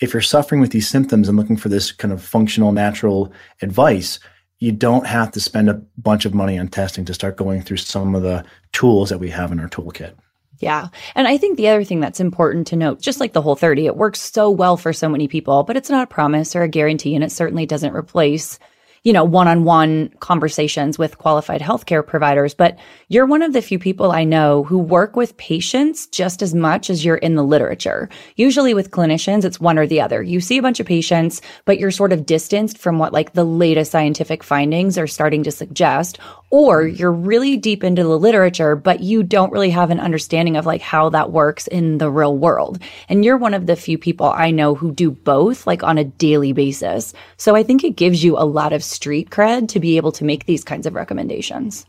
if 0.00 0.12
you're 0.12 0.22
suffering 0.22 0.60
with 0.60 0.70
these 0.70 0.88
symptoms 0.88 1.28
and 1.28 1.36
looking 1.36 1.56
for 1.56 1.68
this 1.68 1.90
kind 1.90 2.12
of 2.12 2.22
functional 2.22 2.72
natural 2.72 3.32
advice, 3.62 4.20
you 4.58 4.72
don't 4.72 5.06
have 5.06 5.30
to 5.32 5.40
spend 5.40 5.68
a 5.70 5.82
bunch 5.96 6.24
of 6.24 6.34
money 6.34 6.58
on 6.58 6.68
testing 6.68 7.04
to 7.06 7.14
start 7.14 7.36
going 7.36 7.62
through 7.62 7.78
some 7.78 8.14
of 8.14 8.22
the 8.22 8.44
tools 8.72 9.08
that 9.08 9.18
we 9.18 9.30
have 9.30 9.50
in 9.50 9.60
our 9.60 9.68
toolkit. 9.68 10.14
Yeah. 10.58 10.88
And 11.14 11.28
I 11.28 11.38
think 11.38 11.56
the 11.56 11.68
other 11.68 11.84
thing 11.84 12.00
that's 12.00 12.20
important 12.20 12.66
to 12.68 12.76
note, 12.76 13.00
just 13.00 13.20
like 13.20 13.32
the 13.32 13.42
whole 13.42 13.56
30, 13.56 13.86
it 13.86 13.96
works 13.96 14.20
so 14.20 14.50
well 14.50 14.76
for 14.76 14.92
so 14.92 15.08
many 15.08 15.28
people, 15.28 15.62
but 15.62 15.76
it's 15.76 15.90
not 15.90 16.02
a 16.02 16.06
promise 16.06 16.56
or 16.56 16.62
a 16.62 16.68
guarantee, 16.68 17.14
and 17.14 17.22
it 17.22 17.30
certainly 17.30 17.64
doesn't 17.64 17.94
replace 17.94 18.58
you 19.04 19.12
know, 19.12 19.24
one 19.24 19.48
on 19.48 19.64
one 19.64 20.08
conversations 20.20 20.98
with 20.98 21.18
qualified 21.18 21.60
healthcare 21.60 22.06
providers, 22.06 22.54
but 22.54 22.78
you're 23.08 23.26
one 23.26 23.42
of 23.42 23.52
the 23.52 23.62
few 23.62 23.78
people 23.78 24.10
I 24.10 24.24
know 24.24 24.64
who 24.64 24.78
work 24.78 25.16
with 25.16 25.36
patients 25.36 26.06
just 26.08 26.42
as 26.42 26.54
much 26.54 26.90
as 26.90 27.04
you're 27.04 27.16
in 27.16 27.34
the 27.34 27.44
literature. 27.44 28.08
Usually 28.36 28.74
with 28.74 28.90
clinicians, 28.90 29.44
it's 29.44 29.60
one 29.60 29.78
or 29.78 29.86
the 29.86 30.00
other. 30.00 30.22
You 30.22 30.40
see 30.40 30.58
a 30.58 30.62
bunch 30.62 30.80
of 30.80 30.86
patients, 30.86 31.40
but 31.64 31.78
you're 31.78 31.90
sort 31.90 32.12
of 32.12 32.26
distanced 32.26 32.78
from 32.78 32.98
what 32.98 33.12
like 33.12 33.32
the 33.32 33.44
latest 33.44 33.92
scientific 33.92 34.42
findings 34.42 34.98
are 34.98 35.06
starting 35.06 35.42
to 35.44 35.50
suggest, 35.50 36.18
or 36.50 36.86
you're 36.86 37.12
really 37.12 37.56
deep 37.56 37.84
into 37.84 38.02
the 38.02 38.18
literature, 38.18 38.74
but 38.74 39.00
you 39.00 39.22
don't 39.22 39.52
really 39.52 39.70
have 39.70 39.90
an 39.90 40.00
understanding 40.00 40.56
of 40.56 40.66
like 40.66 40.80
how 40.80 41.08
that 41.10 41.30
works 41.30 41.66
in 41.66 41.98
the 41.98 42.10
real 42.10 42.36
world. 42.36 42.80
And 43.08 43.24
you're 43.24 43.36
one 43.36 43.54
of 43.54 43.66
the 43.66 43.76
few 43.76 43.98
people 43.98 44.26
I 44.26 44.50
know 44.50 44.74
who 44.74 44.92
do 44.92 45.10
both 45.10 45.66
like 45.66 45.82
on 45.82 45.98
a 45.98 46.04
daily 46.04 46.52
basis. 46.52 47.12
So 47.36 47.54
I 47.54 47.62
think 47.62 47.84
it 47.84 47.96
gives 47.96 48.24
you 48.24 48.38
a 48.38 48.46
lot 48.46 48.72
of 48.72 48.82
street 48.82 49.30
cred 49.30 49.68
to 49.68 49.80
be 49.80 49.96
able 49.96 50.12
to 50.12 50.24
make 50.24 50.46
these 50.46 50.64
kinds 50.64 50.86
of 50.86 50.94
recommendations. 50.94 51.84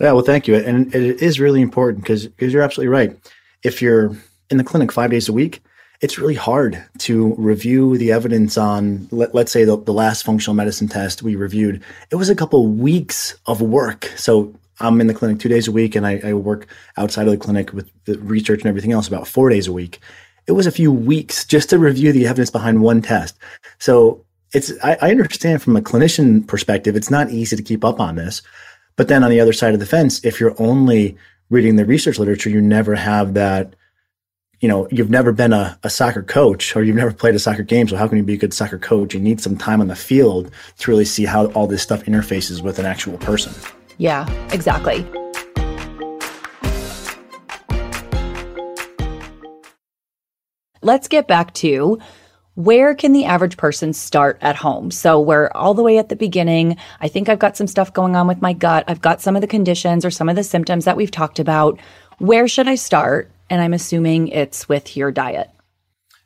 Yeah, 0.00 0.12
well, 0.12 0.24
thank 0.24 0.48
you. 0.48 0.56
And 0.56 0.92
it 0.94 1.22
is 1.22 1.38
really 1.38 1.60
important 1.60 2.02
because 2.04 2.28
you're 2.38 2.62
absolutely 2.62 2.88
right. 2.88 3.16
If 3.62 3.80
you're 3.80 4.16
in 4.50 4.56
the 4.56 4.64
clinic 4.64 4.92
five 4.92 5.10
days 5.10 5.28
a 5.28 5.32
week, 5.32 5.62
it's 6.04 6.18
really 6.18 6.34
hard 6.34 6.84
to 6.98 7.34
review 7.38 7.96
the 7.96 8.12
evidence 8.12 8.58
on, 8.58 9.08
let, 9.10 9.34
us 9.34 9.50
say, 9.50 9.64
the, 9.64 9.78
the 9.78 9.92
last 9.94 10.22
functional 10.22 10.54
medicine 10.54 10.86
test 10.86 11.22
we 11.22 11.34
reviewed. 11.34 11.82
It 12.10 12.16
was 12.16 12.28
a 12.28 12.34
couple 12.34 12.66
weeks 12.66 13.34
of 13.46 13.62
work. 13.62 14.12
So 14.14 14.54
I'm 14.80 15.00
in 15.00 15.06
the 15.06 15.14
clinic 15.14 15.40
two 15.40 15.48
days 15.48 15.66
a 15.66 15.72
week, 15.72 15.96
and 15.96 16.06
I, 16.06 16.20
I 16.22 16.34
work 16.34 16.66
outside 16.98 17.26
of 17.26 17.30
the 17.30 17.38
clinic 17.38 17.72
with 17.72 17.90
the 18.04 18.18
research 18.18 18.60
and 18.60 18.68
everything 18.68 18.92
else 18.92 19.08
about 19.08 19.26
four 19.26 19.48
days 19.48 19.66
a 19.66 19.72
week. 19.72 19.98
It 20.46 20.52
was 20.52 20.66
a 20.66 20.70
few 20.70 20.92
weeks 20.92 21.46
just 21.46 21.70
to 21.70 21.78
review 21.78 22.12
the 22.12 22.26
evidence 22.26 22.50
behind 22.50 22.82
one 22.82 23.00
test. 23.00 23.38
So 23.78 24.22
it's 24.52 24.74
I, 24.82 24.98
I 25.00 25.10
understand 25.10 25.62
from 25.62 25.74
a 25.74 25.80
clinician 25.80 26.46
perspective, 26.46 26.96
it's 26.96 27.10
not 27.10 27.30
easy 27.30 27.56
to 27.56 27.62
keep 27.62 27.82
up 27.82 27.98
on 27.98 28.16
this. 28.16 28.42
But 28.96 29.08
then 29.08 29.24
on 29.24 29.30
the 29.30 29.40
other 29.40 29.54
side 29.54 29.72
of 29.72 29.80
the 29.80 29.86
fence, 29.86 30.22
if 30.22 30.38
you're 30.38 30.54
only 30.60 31.16
reading 31.48 31.76
the 31.76 31.86
research 31.86 32.18
literature, 32.18 32.50
you 32.50 32.60
never 32.60 32.94
have 32.94 33.32
that, 33.34 33.74
you 34.64 34.68
know, 34.68 34.88
you've 34.90 35.10
never 35.10 35.30
been 35.30 35.52
a, 35.52 35.78
a 35.82 35.90
soccer 35.90 36.22
coach 36.22 36.74
or 36.74 36.82
you've 36.82 36.96
never 36.96 37.12
played 37.12 37.34
a 37.34 37.38
soccer 37.38 37.62
game. 37.62 37.86
So 37.86 37.98
how 37.98 38.08
can 38.08 38.16
you 38.16 38.24
be 38.24 38.32
a 38.32 38.38
good 38.38 38.54
soccer 38.54 38.78
coach? 38.78 39.12
You 39.12 39.20
need 39.20 39.38
some 39.38 39.58
time 39.58 39.82
on 39.82 39.88
the 39.88 39.94
field 39.94 40.50
to 40.78 40.90
really 40.90 41.04
see 41.04 41.26
how 41.26 41.48
all 41.48 41.66
this 41.66 41.82
stuff 41.82 42.04
interfaces 42.04 42.62
with 42.62 42.78
an 42.78 42.86
actual 42.86 43.18
person. 43.18 43.52
Yeah, 43.98 44.26
exactly. 44.54 45.06
Let's 50.80 51.08
get 51.08 51.28
back 51.28 51.52
to 51.56 51.98
where 52.54 52.94
can 52.94 53.12
the 53.12 53.26
average 53.26 53.58
person 53.58 53.92
start 53.92 54.38
at 54.40 54.56
home? 54.56 54.90
So 54.90 55.20
we're 55.20 55.50
all 55.54 55.74
the 55.74 55.82
way 55.82 55.98
at 55.98 56.08
the 56.08 56.16
beginning. 56.16 56.78
I 57.02 57.08
think 57.08 57.28
I've 57.28 57.38
got 57.38 57.58
some 57.58 57.66
stuff 57.66 57.92
going 57.92 58.16
on 58.16 58.26
with 58.26 58.40
my 58.40 58.54
gut. 58.54 58.84
I've 58.88 59.02
got 59.02 59.20
some 59.20 59.36
of 59.36 59.42
the 59.42 59.46
conditions 59.46 60.06
or 60.06 60.10
some 60.10 60.30
of 60.30 60.36
the 60.36 60.42
symptoms 60.42 60.86
that 60.86 60.96
we've 60.96 61.10
talked 61.10 61.38
about. 61.38 61.78
Where 62.16 62.48
should 62.48 62.66
I 62.66 62.76
start? 62.76 63.30
And 63.50 63.60
I'm 63.60 63.74
assuming 63.74 64.28
it's 64.28 64.68
with 64.68 64.96
your 64.96 65.12
diet. 65.12 65.50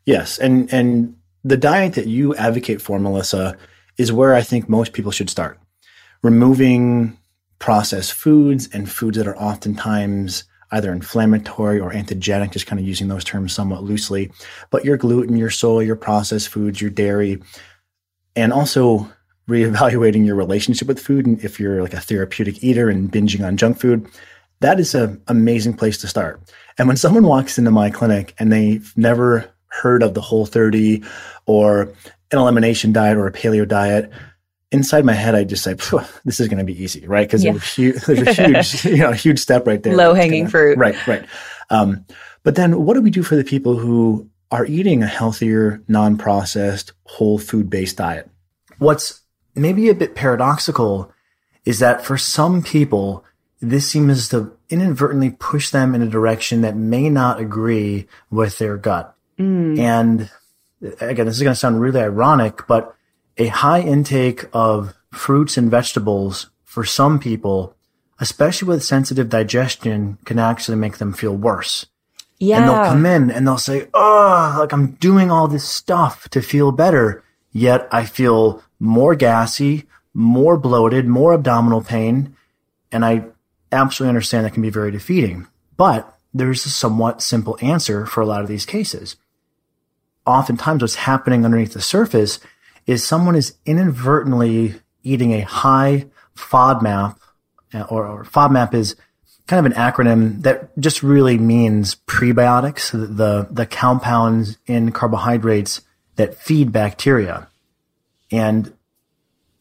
Yes, 0.05 0.39
and 0.39 0.73
and 0.73 1.17
the 1.45 1.57
diet 1.57 1.95
that 1.95 2.07
you 2.07 2.35
advocate 2.37 2.81
for, 2.81 2.99
Melissa, 2.99 3.57
is 3.97 4.13
where 4.13 4.35
I 4.35 4.43
think 4.43 4.69
most 4.69 4.93
people 4.93 5.13
should 5.13 5.31
start. 5.31 5.59
Removing 6.23 7.19
processed 7.59 8.13
foods 8.13 8.69
and 8.73 8.91
foods 8.91 9.19
that 9.19 9.27
are 9.27 9.37
oftentimes 9.37 10.45
either 10.71 10.93
inflammatory 10.93 11.81
or 11.81 11.93
antigenic, 11.93 12.53
just 12.53 12.67
kind 12.67 12.79
of 12.79 12.87
using 12.87 13.09
those 13.09 13.25
terms 13.25 13.53
somewhat 13.53 13.83
loosely. 13.83 14.31
But 14.71 14.85
your 14.85 14.97
gluten, 14.97 15.37
your 15.37 15.51
soy, 15.51 15.81
your 15.81 15.97
processed 15.97 16.49
foods, 16.49 16.81
your 16.81 16.91
dairy, 16.91 17.43
and 18.37 18.53
also 18.53 19.11
reevaluating 19.49 20.27
your 20.27 20.37
relationship 20.37 20.87
with 20.87 21.01
food. 21.01 21.27
And 21.27 21.43
if 21.43 21.59
you're 21.59 21.83
like 21.83 21.95
a 21.95 22.01
therapeutic 22.01 22.63
eater 22.63 22.91
and 22.91 23.11
binging 23.11 23.47
on 23.47 23.57
junk 23.57 23.81
food, 23.81 24.07
that 24.61 24.81
is 24.81 24.95
an 24.95 25.23
amazing 25.29 25.75
place 25.75 25.99
to 25.99 26.09
start. 26.09 26.41
And 26.79 26.89
when 26.89 26.97
someone 26.97 27.25
walks 27.25 27.59
into 27.59 27.71
my 27.71 27.91
clinic 27.91 28.35
and 28.39 28.53
they've 28.53 28.93
never 28.97 29.53
heard 29.67 30.03
of 30.03 30.15
the 30.15 30.21
whole 30.21 30.47
30 30.47 31.03
or 31.47 31.83
an 32.31 32.39
elimination 32.39 32.93
diet 32.93 33.17
or 33.17 33.27
a 33.27 33.33
paleo 33.33 33.67
diet, 33.67 34.11
inside 34.71 35.05
my 35.05 35.15
head, 35.15 35.35
I 35.35 35.45
just 35.45 35.65
say, 35.65 35.75
this 36.25 36.41
is 36.41 36.49
going 36.49 36.59
to 36.59 36.65
be 36.65 36.83
easy, 36.83 37.07
right? 37.07 37.27
Because 37.27 37.45
yeah. 37.45 37.53
there's, 37.53 38.05
there's, 38.07 38.39
a 38.39 38.47
huge, 38.47 38.85
you 38.85 38.99
know, 38.99 39.13
huge 39.13 39.39
step 39.39 39.67
right 39.67 39.83
there. 39.83 39.97
Low 39.97 40.15
hanging 40.15 40.45
gonna, 40.45 40.51
fruit. 40.51 40.79
Right, 40.79 41.07
right. 41.07 41.27
Um, 41.71 42.05
but 42.43 42.55
then 42.55 42.85
what 42.85 42.95
do 42.95 43.03
we 43.03 43.11
do 43.11 43.23
for 43.23 43.37
the 43.37 43.45
people 43.45 43.77
who 43.77 44.29
are 44.51 44.65
eating 44.67 45.03
a 45.03 45.07
healthier, 45.07 45.83
non-processed, 45.89 46.93
whole 47.05 47.39
food-based 47.39 47.97
diet? 47.97 48.31
What's 48.79 49.21
maybe 49.55 49.89
a 49.89 49.95
bit 49.95 50.15
paradoxical 50.15 51.13
is 51.65 51.81
that 51.81 52.05
for 52.05 52.17
some 52.17 52.63
people, 52.63 53.25
this 53.61 53.89
seems 53.89 54.29
to 54.29 54.53
inadvertently 54.69 55.31
push 55.31 55.71
them 55.71 55.95
in 55.95 56.03
a 56.03 56.09
direction 56.09 56.61
that 56.61 56.77
may 56.77 57.09
not 57.09 57.41
agree 57.41 58.07
with 58.31 58.59
their 58.59 58.77
gut. 58.77 59.15
Mm. 59.39 59.79
And 59.79 60.31
again, 61.01 61.27
this 61.27 61.37
is 61.37 61.43
going 61.43 61.55
to 61.55 61.59
sound 61.59 61.81
really 61.81 62.01
ironic, 62.01 62.67
but 62.67 62.95
a 63.37 63.49
high 63.49 63.81
intake 63.81 64.47
of 64.53 64.95
fruits 65.13 65.57
and 65.57 65.71
vegetables 65.71 66.51
for 66.65 66.85
some 66.85 67.19
people, 67.19 67.75
especially 68.21 68.69
with 68.69 68.85
sensitive 68.85 69.29
digestion, 69.29 70.19
can 70.25 70.39
actually 70.39 70.77
make 70.77 70.99
them 70.99 71.13
feel 71.13 71.37
worse. 71.37 71.87
Yeah. 72.39 72.59
And 72.59 72.69
they'll 72.69 72.85
come 72.85 73.07
in 73.07 73.31
and 73.31 73.47
they'll 73.47 73.59
say, 73.59 73.89
Oh, 73.95 74.57
like 74.61 74.73
I'm 74.73 74.93
doing 74.93 75.31
all 75.31 75.49
this 75.49 75.69
stuff 75.69 76.29
to 76.31 76.41
feel 76.41 76.71
better. 76.71 77.25
Yet 77.51 77.89
I 77.91 78.05
feel 78.05 78.63
more 78.79 79.17
gassy, 79.17 79.87
more 80.15 80.57
bloated, 80.57 81.07
more 81.07 81.35
abdominal 81.35 81.81
pain. 81.81 82.37
And 82.93 83.05
I 83.05 83.25
absolutely 83.73 84.11
understand 84.11 84.45
that 84.45 84.53
can 84.53 84.63
be 84.63 84.71
very 84.71 84.91
defeating. 84.91 85.47
But 85.77 86.13
there's 86.35 86.67
a 86.67 86.71
somewhat 86.71 87.23
simple 87.23 87.59
answer 87.61 88.07
for 88.07 88.21
a 88.21 88.27
lot 88.27 88.43
of 88.43 88.49
these 88.49 88.67
cases. 88.67 89.17
Oftentimes 90.27 90.83
what's 90.83 90.97
happening 90.97 91.45
underneath 91.45 91.73
the 91.73 91.81
surface 91.81 92.39
is 92.87 93.05
someone 93.05 93.35
is 93.37 93.55
inadvertently 93.65 94.75
eating 95.03 95.33
a 95.33 95.41
high 95.41 96.07
FODMAP, 96.37 97.17
or, 97.89 98.07
or 98.07 98.25
FODMAP 98.25 98.75
is 98.75 98.97
kind 99.47 99.65
of 99.65 99.73
an 99.73 99.79
acronym 99.79 100.43
that 100.43 100.79
just 100.79 101.03
really 101.03 101.39
means 101.39 101.97
prebiotics, 102.07 102.91
the, 102.91 103.49
the 103.51 103.67
compounds 103.67 104.59
in 104.67 104.93
carbohydrates 104.93 105.81
that 106.17 106.35
feed 106.35 106.71
bacteria. 106.71 107.49
And 108.31 108.75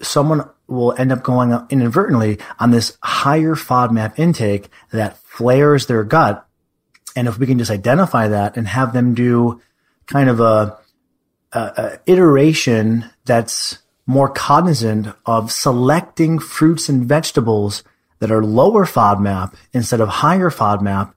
someone 0.01 0.49
will 0.67 0.93
end 0.97 1.11
up 1.11 1.23
going 1.23 1.57
inadvertently 1.69 2.39
on 2.59 2.71
this 2.71 2.97
higher 3.01 3.55
FODMAP 3.55 4.19
intake 4.19 4.69
that 4.91 5.17
flares 5.17 5.85
their 5.87 6.03
gut. 6.03 6.45
And 7.15 7.27
if 7.27 7.39
we 7.39 7.47
can 7.47 7.57
just 7.57 7.71
identify 7.71 8.27
that 8.27 8.57
and 8.57 8.67
have 8.67 8.93
them 8.93 9.13
do 9.13 9.61
kind 10.05 10.29
of 10.29 10.39
a 10.39 10.77
uh, 11.53 11.97
iteration 12.05 13.09
that's 13.25 13.79
more 14.05 14.29
cognizant 14.29 15.07
of 15.25 15.51
selecting 15.51 16.39
fruits 16.39 16.89
and 16.89 17.05
vegetables 17.05 17.83
that 18.19 18.31
are 18.31 18.43
lower 18.43 18.85
FODMAP 18.85 19.53
instead 19.73 20.01
of 20.01 20.07
higher 20.09 20.49
FODMAP, 20.49 21.13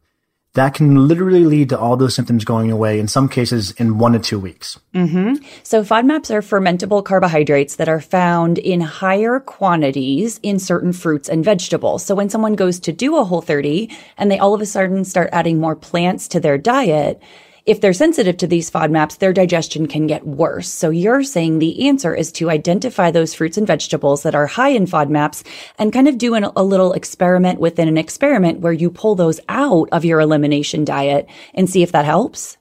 that 0.54 0.74
can 0.74 1.06
literally 1.06 1.44
lead 1.44 1.68
to 1.68 1.78
all 1.78 1.96
those 1.96 2.14
symptoms 2.14 2.44
going 2.44 2.70
away 2.70 2.98
in 2.98 3.06
some 3.06 3.28
cases 3.28 3.70
in 3.72 3.98
one 3.98 4.12
to 4.12 4.18
two 4.18 4.38
weeks. 4.38 4.80
Mm-hmm. 4.94 5.44
So, 5.62 5.84
FODMAPs 5.84 6.30
are 6.30 6.42
fermentable 6.42 7.04
carbohydrates 7.04 7.76
that 7.76 7.88
are 7.88 8.00
found 8.00 8.58
in 8.58 8.80
higher 8.80 9.38
quantities 9.38 10.40
in 10.42 10.58
certain 10.58 10.92
fruits 10.92 11.28
and 11.28 11.44
vegetables. 11.44 12.04
So, 12.04 12.14
when 12.16 12.30
someone 12.30 12.54
goes 12.54 12.80
to 12.80 12.92
do 12.92 13.16
a 13.16 13.24
whole 13.24 13.42
30 13.42 13.90
and 14.18 14.30
they 14.30 14.38
all 14.38 14.54
of 14.54 14.60
a 14.60 14.66
sudden 14.66 15.04
start 15.04 15.30
adding 15.32 15.60
more 15.60 15.76
plants 15.76 16.26
to 16.28 16.40
their 16.40 16.58
diet, 16.58 17.22
if 17.66 17.80
they're 17.80 17.92
sensitive 17.92 18.36
to 18.38 18.46
these 18.46 18.70
FODMAPs, 18.70 19.18
their 19.18 19.32
digestion 19.32 19.86
can 19.86 20.06
get 20.06 20.26
worse. 20.26 20.68
So 20.68 20.90
you're 20.90 21.22
saying 21.22 21.58
the 21.58 21.88
answer 21.88 22.14
is 22.14 22.32
to 22.32 22.50
identify 22.50 23.10
those 23.10 23.34
fruits 23.34 23.56
and 23.56 23.66
vegetables 23.66 24.22
that 24.22 24.34
are 24.34 24.46
high 24.46 24.70
in 24.70 24.86
FODMAPs 24.86 25.44
and 25.78 25.92
kind 25.92 26.08
of 26.08 26.18
do 26.18 26.34
an, 26.34 26.44
a 26.44 26.62
little 26.62 26.92
experiment 26.92 27.60
within 27.60 27.88
an 27.88 27.98
experiment 27.98 28.60
where 28.60 28.72
you 28.72 28.90
pull 28.90 29.14
those 29.14 29.40
out 29.48 29.88
of 29.92 30.04
your 30.04 30.20
elimination 30.20 30.84
diet 30.84 31.28
and 31.54 31.68
see 31.68 31.82
if 31.82 31.92
that 31.92 32.04
helps? 32.04 32.56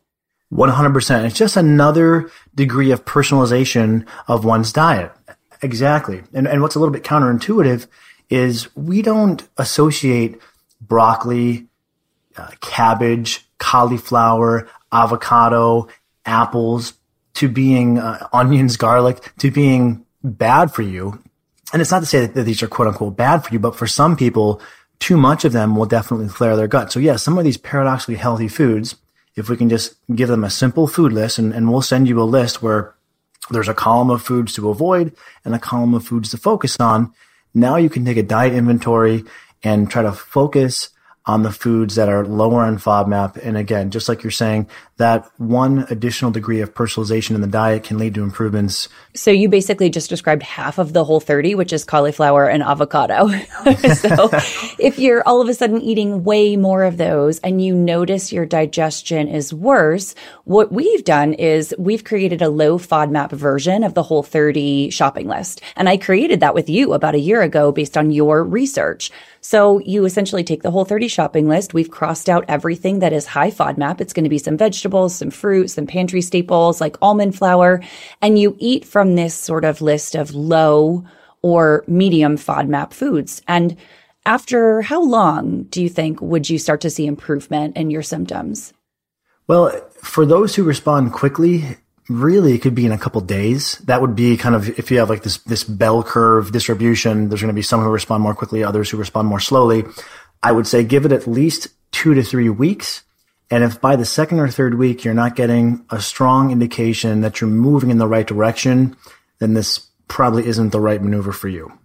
100%. 0.51 1.25
It's 1.25 1.37
just 1.37 1.57
another 1.57 2.29
degree 2.55 2.91
of 2.91 3.05
personalization 3.05 4.05
of 4.27 4.45
one's 4.45 4.73
diet. 4.73 5.11
Exactly. 5.61 6.23
And, 6.33 6.47
and 6.47 6.61
what's 6.61 6.75
a 6.75 6.79
little 6.79 6.93
bit 6.93 7.03
counterintuitive 7.03 7.87
is 8.29 8.75
we 8.75 9.01
don't 9.01 9.47
associate 9.57 10.39
broccoli, 10.81 11.67
uh, 12.37 12.51
cabbage, 12.61 13.47
cauliflower, 13.57 14.67
avocado, 14.91 15.87
apples, 16.25 16.93
to 17.35 17.47
being 17.47 17.97
uh, 17.97 18.27
onions, 18.33 18.77
garlic, 18.77 19.33
to 19.37 19.51
being 19.51 20.05
bad 20.23 20.73
for 20.73 20.81
you. 20.81 21.21
And 21.71 21.81
it's 21.81 21.91
not 21.91 21.99
to 22.01 22.05
say 22.05 22.25
that, 22.25 22.43
these 22.43 22.63
are 22.63 22.67
quote 22.67 22.87
unquote 22.87 23.15
bad 23.15 23.45
for 23.45 23.53
you, 23.53 23.59
but 23.59 23.75
for 23.75 23.87
some 23.87 24.17
people, 24.17 24.61
too 24.99 25.17
much 25.17 25.45
of 25.45 25.53
them 25.53 25.75
will 25.75 25.85
definitely 25.85 26.27
flare 26.27 26.55
their 26.55 26.67
gut. 26.67 26.91
So 26.91 26.99
yeah, 26.99 27.15
some 27.15 27.37
of 27.37 27.43
these 27.43 27.57
paradoxically 27.57 28.15
healthy 28.15 28.47
foods, 28.47 28.95
if 29.35 29.47
we 29.47 29.55
can 29.55 29.69
just 29.69 29.95
give 30.13 30.27
them 30.27 30.43
a 30.43 30.49
simple 30.49 30.87
food 30.87 31.13
list 31.13 31.39
and, 31.39 31.53
and 31.53 31.71
we'll 31.71 31.81
send 31.81 32.07
you 32.07 32.21
a 32.21 32.23
list 32.23 32.61
where 32.61 32.95
there's 33.49 33.69
a 33.69 33.73
column 33.73 34.09
of 34.09 34.21
foods 34.21 34.53
to 34.53 34.69
avoid 34.69 35.15
and 35.45 35.55
a 35.55 35.59
column 35.59 35.93
of 35.93 36.05
foods 36.05 36.31
to 36.31 36.37
focus 36.37 36.75
on. 36.79 37.13
Now 37.53 37.77
you 37.77 37.89
can 37.89 38.03
take 38.03 38.17
a 38.17 38.23
diet 38.23 38.53
inventory 38.53 39.23
and 39.63 39.89
try 39.89 40.01
to 40.01 40.11
focus 40.11 40.89
on 41.29 41.43
the 41.43 41.51
foods 41.51 41.93
that 41.93 42.09
are 42.09 42.25
lower 42.25 42.63
on 42.63 42.79
FODMAP. 42.79 43.37
And 43.43 43.55
again, 43.55 43.91
just 43.91 44.09
like 44.09 44.23
you're 44.23 44.31
saying, 44.31 44.67
that 44.97 45.29
one 45.37 45.85
additional 45.91 46.31
degree 46.31 46.59
of 46.59 46.73
personalization 46.73 47.35
in 47.35 47.41
the 47.41 47.47
diet 47.47 47.83
can 47.83 47.99
lead 47.99 48.15
to 48.15 48.23
improvements. 48.23 48.89
So 49.13 49.29
you 49.29 49.47
basically 49.47 49.91
just 49.91 50.09
described 50.09 50.41
half 50.41 50.79
of 50.79 50.93
the 50.93 51.05
whole 51.05 51.19
30, 51.19 51.53
which 51.53 51.71
is 51.71 51.83
cauliflower 51.83 52.49
and 52.49 52.63
avocado. 52.63 53.27
so 53.93 54.29
if 54.79 54.97
you're 54.97 55.21
all 55.27 55.39
of 55.39 55.47
a 55.47 55.53
sudden 55.53 55.79
eating 55.81 56.23
way 56.23 56.57
more 56.57 56.83
of 56.83 56.97
those 56.97 57.37
and 57.41 57.63
you 57.63 57.75
notice 57.75 58.33
your 58.33 58.47
digestion 58.47 59.27
is 59.27 59.53
worse, 59.53 60.15
what 60.45 60.71
we've 60.71 61.03
done 61.03 61.33
is 61.33 61.75
we've 61.77 62.03
created 62.03 62.41
a 62.41 62.49
low 62.49 62.79
FODMAP 62.79 63.33
version 63.33 63.83
of 63.83 63.93
the 63.93 64.03
whole 64.03 64.23
30 64.23 64.89
shopping 64.89 65.27
list. 65.27 65.61
And 65.75 65.87
I 65.87 65.97
created 65.97 66.39
that 66.39 66.55
with 66.55 66.69
you 66.69 66.93
about 66.93 67.13
a 67.13 67.19
year 67.19 67.43
ago 67.43 67.71
based 67.71 67.97
on 67.97 68.09
your 68.09 68.43
research. 68.43 69.11
So 69.49 69.79
you 69.79 70.05
essentially 70.05 70.43
take 70.43 70.61
the 70.61 70.69
whole 70.69 70.85
30 70.85 71.07
shopping 71.07 71.47
list. 71.47 71.73
We've 71.73 71.89
crossed 71.89 72.29
out 72.29 72.45
everything 72.47 72.99
that 72.99 73.13
is 73.13 73.25
high 73.25 73.49
FODMAP. 73.49 73.99
It's 73.99 74.13
going 74.13 74.25
to 74.25 74.29
be 74.29 74.37
some 74.37 74.57
vegetables, 74.57 75.15
some 75.15 75.31
fruit, 75.31 75.71
some 75.71 75.87
pantry 75.87 76.21
staples 76.21 76.79
like 76.79 76.97
almond 77.01 77.35
flour. 77.35 77.81
And 78.21 78.37
you 78.37 78.55
eat 78.59 78.85
from 78.85 79.15
this 79.15 79.33
sort 79.33 79.65
of 79.65 79.81
list 79.81 80.13
of 80.13 80.35
low 80.35 81.03
or 81.41 81.83
medium 81.87 82.37
FODMAP 82.37 82.93
foods. 82.93 83.41
And 83.47 83.75
after 84.23 84.83
how 84.83 85.01
long 85.01 85.63
do 85.63 85.81
you 85.81 85.89
think 85.89 86.21
would 86.21 86.47
you 86.47 86.59
start 86.59 86.81
to 86.81 86.91
see 86.91 87.07
improvement 87.07 87.75
in 87.75 87.89
your 87.89 88.03
symptoms? 88.03 88.71
Well, 89.47 89.71
for 90.03 90.27
those 90.27 90.53
who 90.53 90.63
respond 90.63 91.13
quickly, 91.13 91.75
really 92.09 92.53
it 92.53 92.59
could 92.59 92.75
be 92.75 92.85
in 92.85 92.91
a 92.91 92.97
couple 92.97 93.21
days. 93.21 93.77
That 93.85 94.01
would 94.01 94.15
be 94.15 94.35
kind 94.35 94.55
of 94.55 94.67
if 94.79 94.91
you 94.91 94.97
have 94.99 95.09
like 95.09 95.23
this 95.23 95.37
this 95.39 95.63
bell 95.63 96.03
curve 96.03 96.51
distribution. 96.51 97.29
There's 97.29 97.41
going 97.41 97.53
to 97.53 97.57
be 97.57 97.61
some 97.61 97.81
who 97.81 97.89
respond 97.89 98.23
more 98.23 98.35
quickly, 98.35 98.63
others 98.63 98.89
who 98.89 98.97
respond 98.97 99.27
more 99.27 99.39
slowly. 99.39 99.83
I 100.41 100.51
would 100.51 100.67
say 100.67 100.83
give 100.83 101.05
it 101.05 101.11
at 101.11 101.27
least 101.27 101.67
two 101.91 102.13
to 102.13 102.23
three 102.23 102.49
weeks. 102.49 103.03
And 103.51 103.63
if 103.63 103.81
by 103.81 103.95
the 103.95 104.05
second 104.05 104.39
or 104.39 104.47
third 104.47 104.75
week 104.75 105.03
you're 105.03 105.13
not 105.13 105.35
getting 105.35 105.85
a 105.89 106.01
strong 106.01 106.51
indication 106.51 107.21
that 107.21 107.41
you're 107.41 107.49
moving 107.49 107.89
in 107.89 107.97
the 107.97 108.07
right 108.07 108.27
direction, 108.27 108.95
then 109.39 109.53
this 109.53 109.87
probably 110.07 110.45
isn't 110.47 110.71
the 110.71 110.79
right 110.79 111.01
maneuver 111.01 111.31
for 111.31 111.47
you. 111.47 111.78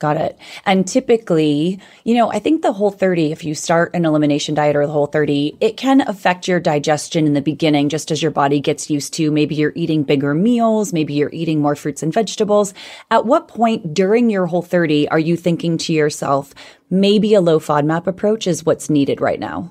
Got 0.00 0.16
it. 0.16 0.38
And 0.64 0.88
typically, 0.88 1.78
you 2.04 2.14
know, 2.14 2.32
I 2.32 2.38
think 2.38 2.62
the 2.62 2.72
whole 2.72 2.90
30, 2.90 3.32
if 3.32 3.44
you 3.44 3.54
start 3.54 3.94
an 3.94 4.06
elimination 4.06 4.54
diet 4.54 4.74
or 4.74 4.86
the 4.86 4.92
whole 4.92 5.06
30, 5.06 5.58
it 5.60 5.76
can 5.76 6.00
affect 6.00 6.48
your 6.48 6.58
digestion 6.58 7.26
in 7.26 7.34
the 7.34 7.42
beginning, 7.42 7.90
just 7.90 8.10
as 8.10 8.22
your 8.22 8.30
body 8.30 8.60
gets 8.60 8.88
used 8.88 9.12
to 9.14 9.30
maybe 9.30 9.54
you're 9.54 9.74
eating 9.76 10.02
bigger 10.02 10.32
meals, 10.32 10.94
maybe 10.94 11.12
you're 11.12 11.34
eating 11.34 11.60
more 11.60 11.76
fruits 11.76 12.02
and 12.02 12.14
vegetables. 12.14 12.72
At 13.10 13.26
what 13.26 13.46
point 13.46 13.92
during 13.92 14.30
your 14.30 14.46
whole 14.46 14.62
30 14.62 15.06
are 15.10 15.18
you 15.18 15.36
thinking 15.36 15.76
to 15.76 15.92
yourself, 15.92 16.54
maybe 16.88 17.34
a 17.34 17.42
low 17.42 17.60
FODMAP 17.60 18.06
approach 18.06 18.46
is 18.46 18.64
what's 18.64 18.88
needed 18.88 19.20
right 19.20 19.38
now? 19.38 19.70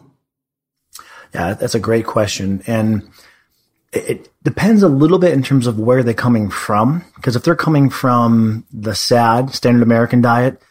Yeah, 1.33 1.55
that's 1.55 1.73
a 1.73 1.79
great 1.79 2.05
question. 2.05 2.61
And 2.67 3.09
it 3.91 4.29
depends 4.43 4.83
a 4.83 4.87
little 4.87 5.19
bit 5.19 5.33
in 5.33 5.43
terms 5.43 5.67
of 5.67 5.79
where 5.79 6.03
they're 6.03 6.13
coming 6.13 6.49
from. 6.49 7.03
Because 7.15 7.35
if 7.35 7.43
they're 7.43 7.55
coming 7.55 7.89
from 7.89 8.65
the 8.71 8.93
SAD, 8.93 9.53
standard 9.53 9.83
American 9.83 10.21
diet, 10.21 10.61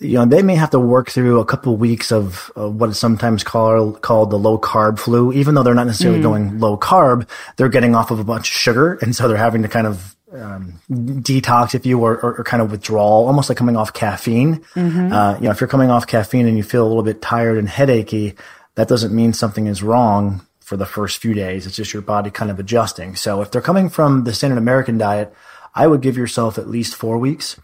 you 0.00 0.14
know, 0.14 0.26
they 0.26 0.42
may 0.42 0.54
have 0.54 0.70
to 0.70 0.78
work 0.78 1.10
through 1.10 1.40
a 1.40 1.44
couple 1.44 1.74
of 1.74 1.80
weeks 1.80 2.12
of, 2.12 2.52
of 2.54 2.74
what 2.76 2.90
is 2.90 2.98
sometimes 2.98 3.42
called, 3.42 4.00
called 4.00 4.30
the 4.30 4.38
low 4.38 4.58
carb 4.58 4.98
flu. 4.98 5.32
Even 5.32 5.54
though 5.54 5.62
they're 5.62 5.74
not 5.74 5.86
necessarily 5.86 6.20
mm. 6.20 6.24
going 6.24 6.60
low 6.60 6.76
carb, 6.76 7.28
they're 7.56 7.68
getting 7.68 7.94
off 7.94 8.10
of 8.10 8.20
a 8.20 8.24
bunch 8.24 8.48
of 8.48 8.56
sugar. 8.56 8.94
And 9.02 9.14
so 9.14 9.28
they're 9.28 9.36
having 9.36 9.62
to 9.62 9.68
kind 9.68 9.86
of 9.86 10.16
um, 10.32 10.80
detox, 10.90 11.74
if 11.74 11.86
you, 11.86 12.00
or, 12.00 12.14
or, 12.18 12.38
or, 12.38 12.44
kind 12.44 12.62
of 12.62 12.70
withdrawal, 12.70 13.26
almost 13.26 13.48
like 13.48 13.56
coming 13.56 13.76
off 13.76 13.94
caffeine. 13.94 14.56
Mm-hmm. 14.74 15.12
Uh, 15.12 15.34
you 15.36 15.44
know, 15.44 15.50
if 15.52 15.60
you're 15.60 15.68
coming 15.68 15.90
off 15.90 16.06
caffeine 16.06 16.46
and 16.46 16.56
you 16.56 16.62
feel 16.62 16.86
a 16.86 16.88
little 16.88 17.02
bit 17.02 17.22
tired 17.22 17.56
and 17.56 17.66
headachy, 17.66 18.36
that 18.74 18.88
doesn't 18.88 19.14
mean 19.14 19.32
something 19.32 19.66
is 19.66 19.82
wrong 19.82 20.46
for 20.68 20.76
the 20.76 20.84
first 20.84 21.18
few 21.18 21.32
days. 21.32 21.66
It's 21.66 21.76
just 21.76 21.94
your 21.94 22.02
body 22.02 22.30
kind 22.30 22.50
of 22.50 22.58
adjusting. 22.60 23.16
So 23.16 23.40
if 23.40 23.50
they're 23.50 23.62
coming 23.62 23.88
from 23.88 24.24
the 24.24 24.34
standard 24.34 24.58
American 24.58 24.98
diet, 24.98 25.32
I 25.74 25.86
would 25.86 26.02
give 26.02 26.18
yourself 26.18 26.58
at 26.58 26.68
least 26.68 26.94
four 26.94 27.16
weeks. 27.16 27.58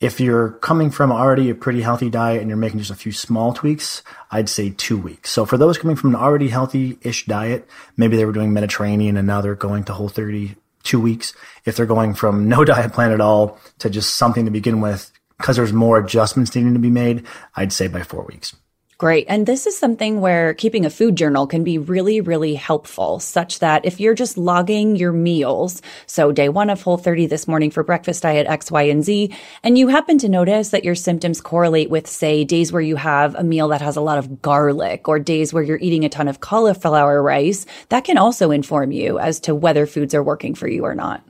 If 0.00 0.20
you're 0.20 0.52
coming 0.52 0.90
from 0.90 1.12
already 1.12 1.50
a 1.50 1.54
pretty 1.54 1.82
healthy 1.82 2.08
diet 2.08 2.40
and 2.40 2.48
you're 2.48 2.56
making 2.56 2.78
just 2.78 2.90
a 2.90 2.94
few 2.94 3.12
small 3.12 3.52
tweaks, 3.52 4.02
I'd 4.30 4.48
say 4.48 4.70
two 4.70 4.96
weeks. 4.96 5.30
So 5.30 5.44
for 5.44 5.58
those 5.58 5.76
coming 5.76 5.96
from 5.96 6.14
an 6.14 6.20
already 6.20 6.48
healthy-ish 6.48 7.26
diet, 7.26 7.68
maybe 7.98 8.16
they 8.16 8.24
were 8.24 8.32
doing 8.32 8.54
Mediterranean 8.54 9.18
and 9.18 9.26
now 9.26 9.42
they're 9.42 9.54
going 9.54 9.84
to 9.84 9.92
Whole 9.92 10.08
30 10.08 10.56
two 10.82 11.00
weeks. 11.00 11.34
If 11.66 11.76
they're 11.76 11.84
going 11.84 12.14
from 12.14 12.48
no 12.48 12.64
diet 12.72 12.94
plan 12.94 13.12
at 13.12 13.20
all 13.20 13.58
to 13.80 13.90
just 13.90 14.14
something 14.14 14.46
to 14.46 14.50
begin 14.50 14.80
with, 14.80 15.12
because 15.36 15.56
there's 15.56 15.74
more 15.74 15.98
adjustments 15.98 16.54
needing 16.54 16.72
to 16.72 16.78
be 16.78 16.88
made, 16.88 17.26
I'd 17.54 17.72
say 17.72 17.88
by 17.88 18.02
four 18.02 18.24
weeks. 18.24 18.56
Great. 18.98 19.26
And 19.28 19.44
this 19.44 19.66
is 19.66 19.76
something 19.76 20.22
where 20.22 20.54
keeping 20.54 20.86
a 20.86 20.90
food 20.90 21.16
journal 21.16 21.46
can 21.46 21.62
be 21.62 21.76
really, 21.76 22.22
really 22.22 22.54
helpful, 22.54 23.20
such 23.20 23.58
that 23.58 23.84
if 23.84 24.00
you're 24.00 24.14
just 24.14 24.38
logging 24.38 24.96
your 24.96 25.12
meals, 25.12 25.82
so 26.06 26.32
day 26.32 26.48
one 26.48 26.70
of 26.70 26.80
Whole 26.80 26.96
30 26.96 27.26
this 27.26 27.46
morning 27.46 27.70
for 27.70 27.84
breakfast 27.84 28.22
diet 28.22 28.46
X, 28.46 28.70
Y, 28.70 28.84
and 28.84 29.04
Z, 29.04 29.36
and 29.62 29.76
you 29.76 29.88
happen 29.88 30.16
to 30.16 30.30
notice 30.30 30.70
that 30.70 30.82
your 30.82 30.94
symptoms 30.94 31.42
correlate 31.42 31.90
with, 31.90 32.06
say, 32.06 32.42
days 32.42 32.72
where 32.72 32.80
you 32.80 32.96
have 32.96 33.34
a 33.34 33.44
meal 33.44 33.68
that 33.68 33.82
has 33.82 33.96
a 33.96 34.00
lot 34.00 34.16
of 34.16 34.40
garlic 34.40 35.08
or 35.08 35.18
days 35.18 35.52
where 35.52 35.62
you're 35.62 35.76
eating 35.76 36.06
a 36.06 36.08
ton 36.08 36.26
of 36.26 36.40
cauliflower 36.40 37.22
rice, 37.22 37.66
that 37.90 38.04
can 38.04 38.16
also 38.16 38.50
inform 38.50 38.92
you 38.92 39.18
as 39.18 39.40
to 39.40 39.54
whether 39.54 39.86
foods 39.86 40.14
are 40.14 40.22
working 40.22 40.54
for 40.54 40.68
you 40.68 40.86
or 40.86 40.94
not. 40.94 41.22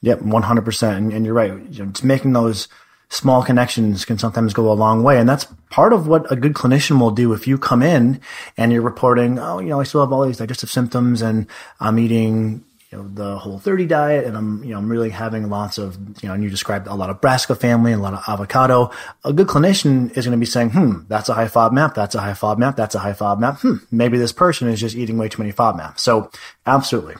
Yep, 0.00 0.20
100%. 0.20 0.96
And, 0.96 1.12
and 1.12 1.26
you're 1.26 1.34
right. 1.34 1.52
You 1.70 1.84
know, 1.84 1.90
it's 1.90 2.02
making 2.02 2.32
those 2.32 2.68
small 3.12 3.42
connections 3.42 4.06
can 4.06 4.18
sometimes 4.18 4.54
go 4.54 4.72
a 4.72 4.72
long 4.72 5.02
way. 5.02 5.18
And 5.18 5.28
that's 5.28 5.46
part 5.68 5.92
of 5.92 6.06
what 6.06 6.30
a 6.32 6.36
good 6.36 6.54
clinician 6.54 6.98
will 6.98 7.10
do. 7.10 7.34
If 7.34 7.46
you 7.46 7.58
come 7.58 7.82
in 7.82 8.20
and 8.56 8.72
you're 8.72 8.80
reporting, 8.80 9.38
oh, 9.38 9.58
you 9.58 9.68
know, 9.68 9.80
I 9.80 9.84
still 9.84 10.00
have 10.00 10.12
all 10.12 10.24
these 10.24 10.38
digestive 10.38 10.70
symptoms 10.70 11.20
and 11.20 11.46
I'm 11.78 11.98
eating, 11.98 12.64
you 12.90 12.98
know, 12.98 13.08
the 13.08 13.38
whole 13.38 13.58
30 13.58 13.84
diet 13.84 14.24
and 14.24 14.34
I'm, 14.34 14.64
you 14.64 14.70
know, 14.70 14.78
I'm 14.78 14.88
really 14.88 15.10
having 15.10 15.50
lots 15.50 15.76
of, 15.76 15.98
you 16.22 16.28
know, 16.28 16.34
and 16.34 16.42
you 16.42 16.48
described 16.48 16.86
a 16.86 16.94
lot 16.94 17.10
of 17.10 17.20
brassica 17.20 17.54
family 17.54 17.92
a 17.92 17.98
lot 17.98 18.14
of 18.14 18.24
avocado. 18.26 18.90
A 19.24 19.32
good 19.34 19.46
clinician 19.46 20.16
is 20.16 20.24
going 20.24 20.32
to 20.32 20.38
be 20.38 20.46
saying, 20.46 20.70
hmm, 20.70 21.00
that's 21.08 21.28
a 21.28 21.34
high 21.34 21.48
FODMAP. 21.48 21.94
That's 21.94 22.14
a 22.14 22.20
high 22.20 22.32
FODMAP. 22.32 22.76
That's 22.76 22.94
a 22.94 23.00
high 23.00 23.12
FODMAP. 23.12 23.60
Hmm, 23.60 23.76
maybe 23.90 24.16
this 24.16 24.32
person 24.32 24.68
is 24.68 24.80
just 24.80 24.96
eating 24.96 25.18
way 25.18 25.28
too 25.28 25.42
many 25.42 25.52
FODMAP. 25.52 25.98
So 25.98 26.30
absolutely. 26.64 27.16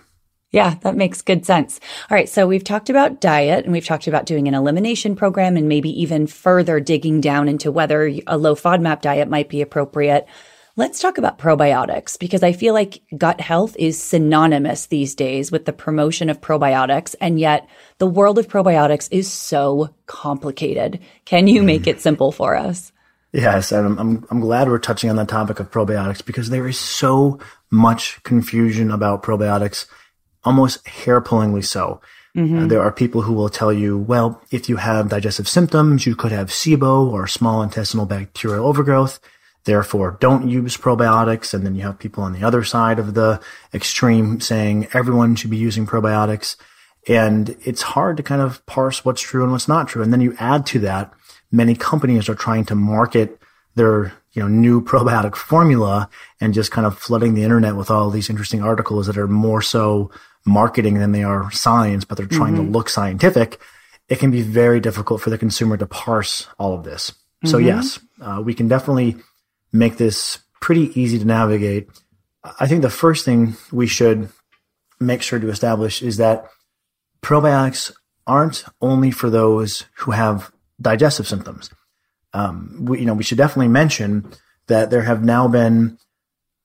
Yeah, 0.53 0.75
that 0.83 0.97
makes 0.97 1.23
good 1.23 1.47
sense. 1.47 1.81
All 2.11 2.15
right. 2.15 2.29
So 2.29 2.47
we've 2.47 2.63
talked 2.63 2.91
about 2.91 3.23
diet 3.23 3.65
and 3.65 3.73
we've 3.73 3.87
talked 3.87 4.07
about 4.07 4.27
doing 4.27 4.49
an 4.49 4.55
elimination 4.55 5.17
program 5.17 5.57
and 5.57 5.67
maybe 5.67 5.89
even 6.03 6.27
further 6.27 6.79
digging 6.79 7.23
down 7.23 7.49
into 7.49 7.73
whether 7.73 8.13
a 8.27 8.37
low 8.37 8.55
FODMAP 8.55 9.01
diet 9.01 9.29
might 9.29 9.49
be 9.49 9.63
appropriate. 9.63 10.27
Let's 10.77 11.01
talk 11.01 11.17
about 11.17 11.39
probiotics 11.39 12.19
because 12.19 12.43
I 12.43 12.53
feel 12.53 12.75
like 12.75 13.03
gut 13.17 13.41
health 13.41 13.77
is 13.79 14.03
synonymous 14.03 14.87
these 14.87 15.15
days 15.15 15.51
with 15.51 15.65
the 15.65 15.73
promotion 15.73 16.29
of 16.29 16.41
probiotics. 16.43 17.15
And 17.19 17.41
yet 17.41 17.67
the 17.97 18.07
world 18.07 18.39
of 18.39 18.49
probiotics 18.49 19.09
is 19.11 19.33
so 19.33 19.95
complicated. 20.07 21.01
Can 21.25 21.47
you 21.47 21.63
make 21.63 21.87
it 21.87 22.03
simple 22.03 22.31
for 22.31 22.57
us? 22.57 22.93
Yes, 23.33 23.73
and 23.73 23.87
I'm, 23.87 23.99
I'm, 23.99 24.27
I'm 24.31 24.41
glad 24.41 24.69
we're 24.69 24.79
touching 24.79 25.09
on 25.09 25.17
the 25.17 25.25
topic 25.25 25.59
of 25.59 25.71
probiotics 25.71 26.23
because 26.23 26.51
there 26.51 26.69
is 26.69 26.79
so 26.79 27.39
much 27.71 28.23
confusion 28.23 28.91
about 28.91 29.23
probiotics 29.23 29.87
almost 30.45 30.87
hair 30.87 31.21
pullingly 31.21 31.63
so. 31.63 32.01
Mm-hmm. 32.37 32.59
Uh, 32.59 32.67
there 32.67 32.81
are 32.81 32.93
people 32.93 33.23
who 33.23 33.35
will 33.35 33.51
tell 33.51 33.73
you, 33.73 33.99
well, 33.99 34.41
if 34.51 34.69
you 34.69 34.77
have 34.77 35.11
digestive 35.11 35.49
symptoms, 35.49 36.07
you 36.07 36.17
could 36.17 36.33
have 36.33 36.49
SIBO 36.49 37.11
or 37.11 37.27
small 37.27 37.63
intestinal 37.63 38.07
bacterial 38.07 38.67
overgrowth. 38.67 39.21
Therefore, 39.65 40.17
don't 40.19 40.49
use 40.49 40.77
probiotics. 40.77 41.53
And 41.53 41.65
then 41.65 41.75
you 41.75 41.83
have 41.83 41.99
people 41.99 42.25
on 42.25 42.33
the 42.33 42.43
other 42.43 42.65
side 42.65 42.99
of 42.99 43.15
the 43.15 43.41
extreme 43.75 44.41
saying 44.41 44.89
everyone 44.93 45.37
should 45.37 45.51
be 45.51 45.57
using 45.57 45.87
probiotics. 45.87 46.57
And 47.07 47.57
it's 47.65 47.83
hard 47.83 48.17
to 48.17 48.23
kind 48.23 48.41
of 48.41 48.65
parse 48.67 49.05
what's 49.05 49.21
true 49.21 49.43
and 49.43 49.53
what's 49.53 49.69
not 49.69 49.89
true. 49.89 50.03
And 50.03 50.13
then 50.13 50.21
you 50.21 50.35
add 50.39 50.67
to 50.67 50.79
that, 50.81 51.13
many 51.51 51.75
companies 51.75 52.29
are 52.29 52.35
trying 52.35 52.65
to 52.67 52.75
market 52.75 53.39
their 53.75 54.15
you 54.33 54.43
know 54.43 54.49
new 54.49 54.83
probiotic 54.85 55.37
formula 55.37 56.09
and 56.41 56.55
just 56.55 56.71
kind 56.71 56.87
of 56.87 56.99
flooding 56.99 57.35
the 57.35 57.43
internet 57.43 57.77
with 57.77 57.91
all 57.91 58.11
these 58.11 58.31
interesting 58.31 58.63
articles 58.63 59.07
that 59.07 59.19
are 59.19 59.29
more 59.29 59.63
so 59.63 60.11
marketing 60.45 60.95
than 60.95 61.13
they 61.13 61.23
are 61.23 61.51
science, 61.51 62.05
but 62.05 62.17
they're 62.17 62.27
trying 62.27 62.55
mm-hmm. 62.55 62.67
to 62.67 62.71
look 62.71 62.89
scientific, 62.89 63.61
it 64.09 64.19
can 64.19 64.31
be 64.31 64.43
very 64.43 64.81
difficult 64.81 65.21
for 65.21 65.31
the 65.31 65.39
consumer 65.39 65.77
to 65.77 65.87
parse 65.87 66.49
all 66.59 66.75
of 66.75 66.85
this. 66.85 67.11
Mm-hmm. 67.11 67.49
So 67.49 67.59
yes, 67.59 67.99
uh, 68.21 68.43
we 68.45 68.55
can 68.55 68.69
definitely 68.69 69.17
make 69.73 69.97
this 69.97 70.39
pretty 70.61 70.99
easy 71.01 71.19
to 71.19 71.25
navigate. 71.25 71.89
I 72.59 72.67
think 72.67 72.83
the 72.83 72.91
first 72.91 73.25
thing 73.25 73.57
we 73.71 73.87
should 73.87 74.29
make 75.01 75.23
sure 75.23 75.39
to 75.39 75.49
establish 75.49 76.03
is 76.03 76.17
that 76.19 76.47
probiotics 77.23 77.93
aren't 78.27 78.65
only 78.81 79.11
for 79.11 79.31
those 79.31 79.85
who 79.99 80.13
have 80.13 80.53
digestive 80.81 81.27
symptoms. 81.27 81.71
Um, 82.33 82.85
we, 82.85 83.01
you 83.01 83.07
know, 83.07 83.15
we 83.15 83.25
should 83.25 83.39
definitely 83.39 83.69
mention 83.69 84.33
that 84.67 84.91
there 84.91 85.03
have 85.03 85.25
now 85.25 85.49
been 85.49 85.99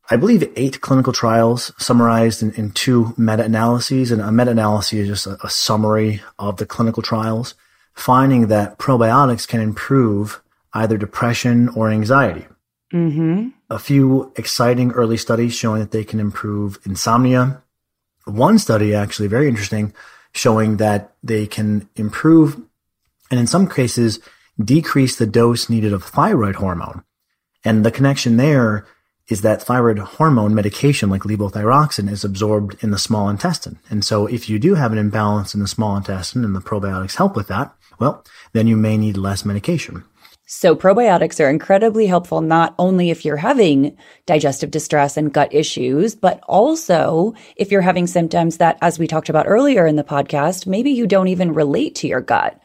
I 0.10 0.16
believe, 0.16 0.50
eight 0.56 0.80
clinical 0.82 1.12
trials 1.12 1.74
summarized 1.78 2.42
in, 2.42 2.52
in 2.54 2.72
two 2.72 3.14
meta-analyses. 3.18 4.12
And 4.12 4.22
a 4.22 4.32
meta-analysis 4.32 4.94
is 4.94 5.08
just 5.08 5.28
a, 5.28 5.38
a, 5.46 5.50
summary 5.50 6.22
of 6.40 6.58
the 6.58 6.66
clinical 6.66 7.04
trials, 7.04 7.56
finding 7.94 8.48
that 8.48 8.78
probiotics 8.78 9.48
can 9.48 9.60
improve 9.60 10.42
either 10.74 10.98
depression 10.98 11.70
or 11.70 11.90
anxiety. 11.90 12.46
Mm-hmm. 12.94 13.50
A 13.70 13.80
few 13.80 14.32
exciting 14.38 14.92
early 14.92 15.18
studies 15.18 15.54
showing 15.54 15.82
that 15.82 15.92
they 15.92 16.06
can 16.06 16.22
improve 16.22 16.80
insomnia. 16.86 17.62
One 18.24 18.60
study, 18.60 18.96
actually 18.96 19.28
very 19.28 19.50
interesting, 19.50 19.94
showing 20.32 20.78
that 20.78 21.14
they 21.22 21.48
can 21.48 21.90
improve 21.96 22.62
and 23.30 23.40
in 23.40 23.48
some 23.48 23.68
cases 23.68 24.20
decrease 24.64 25.16
the 25.16 25.26
dose 25.26 25.70
needed 25.70 25.94
of 25.94 26.04
thyroid 26.04 26.56
hormone. 26.56 27.04
And 27.64 27.86
the 27.86 27.92
connection 27.92 28.38
there 28.38 28.86
is 29.30 29.42
that 29.42 29.62
thyroid 29.62 30.00
hormone 30.00 30.56
medication 30.56 31.10
like 31.10 31.24
levothyroxine 31.24 32.10
is 32.10 32.24
absorbed 32.24 32.82
in 32.84 32.92
the 32.92 32.98
small 32.98 33.30
intestine. 33.30 33.78
And 33.90 34.04
so 34.04 34.26
if 34.28 34.50
you 34.50 34.58
do 34.60 34.76
have 34.76 34.92
an 34.92 34.98
imbalance 34.98 35.54
in 35.54 35.60
the 35.60 35.68
small 35.68 35.98
intestine 35.98 36.46
and 36.46 36.56
the 36.56 36.62
probiotics 36.62 37.16
help 37.16 37.36
with 37.36 37.48
that, 37.48 37.76
well, 38.00 38.24
then 38.54 38.68
you 38.68 38.78
may 38.78 38.98
need 38.98 39.18
less 39.18 39.44
medication. 39.44 40.04
So 40.50 40.78
probiotics 40.78 41.44
are 41.44 41.50
incredibly 41.50 42.08
helpful 42.08 42.40
not 42.40 42.74
only 42.80 43.10
if 43.10 43.26
you're 43.26 43.36
having 43.36 43.98
digestive 44.26 44.72
distress 44.72 45.18
and 45.18 45.34
gut 45.34 45.54
issues, 45.54 46.16
but 46.16 46.40
also 46.48 47.34
if 47.58 47.70
you're 47.70 47.82
having 47.82 48.08
symptoms 48.08 48.56
that, 48.58 48.78
as 48.82 48.98
we 48.98 49.08
talked 49.08 49.28
about 49.28 49.46
earlier 49.46 49.86
in 49.86 49.98
the 49.98 50.06
podcast, 50.06 50.66
maybe 50.66 50.92
you 50.92 51.06
don't 51.06 51.28
even 51.28 51.54
relate 51.54 51.96
to 51.96 52.08
your 52.08 52.22
gut. 52.22 52.58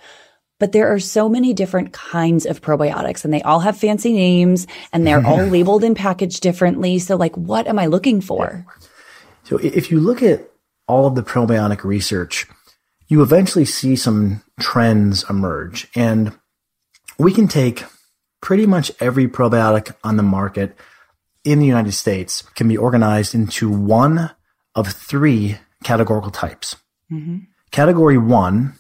But 0.63 0.71
there 0.71 0.95
are 0.95 1.01
so 1.01 1.29
many 1.29 1.53
different 1.53 1.93
kinds 1.93 2.47
of 2.47 2.63
probiotics 2.63 3.25
and 3.25 3.35
they 3.35 3.43
all 3.43 3.59
have 3.59 3.77
fancy 3.77 4.13
names 4.13 4.69
and 4.93 5.05
they're 5.05 5.27
all 5.27 5.45
labeled 5.45 5.83
and 5.83 5.97
packaged 5.97 6.41
differently. 6.41 7.01
So 7.01 7.17
like, 7.17 7.37
what 7.37 7.67
am 7.67 7.81
I 7.81 7.87
looking 7.87 8.21
for? 8.21 8.65
So 9.43 9.57
if 9.57 9.91
you 9.91 9.99
look 9.99 10.23
at 10.23 10.49
all 10.87 11.09
of 11.09 11.17
the 11.17 11.25
probiotic 11.25 11.83
research, 11.83 12.47
you 13.09 13.23
eventually 13.23 13.65
see 13.65 13.97
some 13.97 14.45
trends 14.61 15.29
emerge 15.29 15.89
and 15.97 16.33
we 17.19 17.33
can 17.33 17.49
take 17.49 17.83
pretty 18.41 18.65
much 18.65 18.93
every 19.01 19.27
probiotic 19.27 19.97
on 20.05 20.17
the 20.17 20.23
market 20.23 20.79
in 21.43 21.59
the 21.59 21.67
United 21.67 21.91
States 21.91 22.43
can 22.55 22.69
be 22.69 22.77
organized 22.77 23.35
into 23.35 23.69
one 23.69 24.31
of 24.77 24.93
three 24.93 25.59
categorical 25.83 26.31
types. 26.31 26.77
Mm-hmm. 27.11 27.39
Category 27.73 28.17
one 28.17 28.75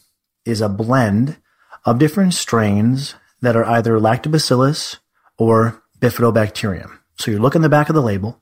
is 0.44 0.60
a 0.60 0.68
blend 0.68 1.38
of 1.84 1.98
different 1.98 2.34
strains 2.34 3.14
that 3.40 3.56
are 3.56 3.64
either 3.64 3.98
lactobacillus 3.98 4.98
or 5.38 5.82
bifidobacterium. 6.00 6.98
So 7.18 7.30
you 7.30 7.38
look 7.38 7.54
in 7.54 7.62
the 7.62 7.68
back 7.68 7.88
of 7.88 7.94
the 7.94 8.02
label. 8.02 8.40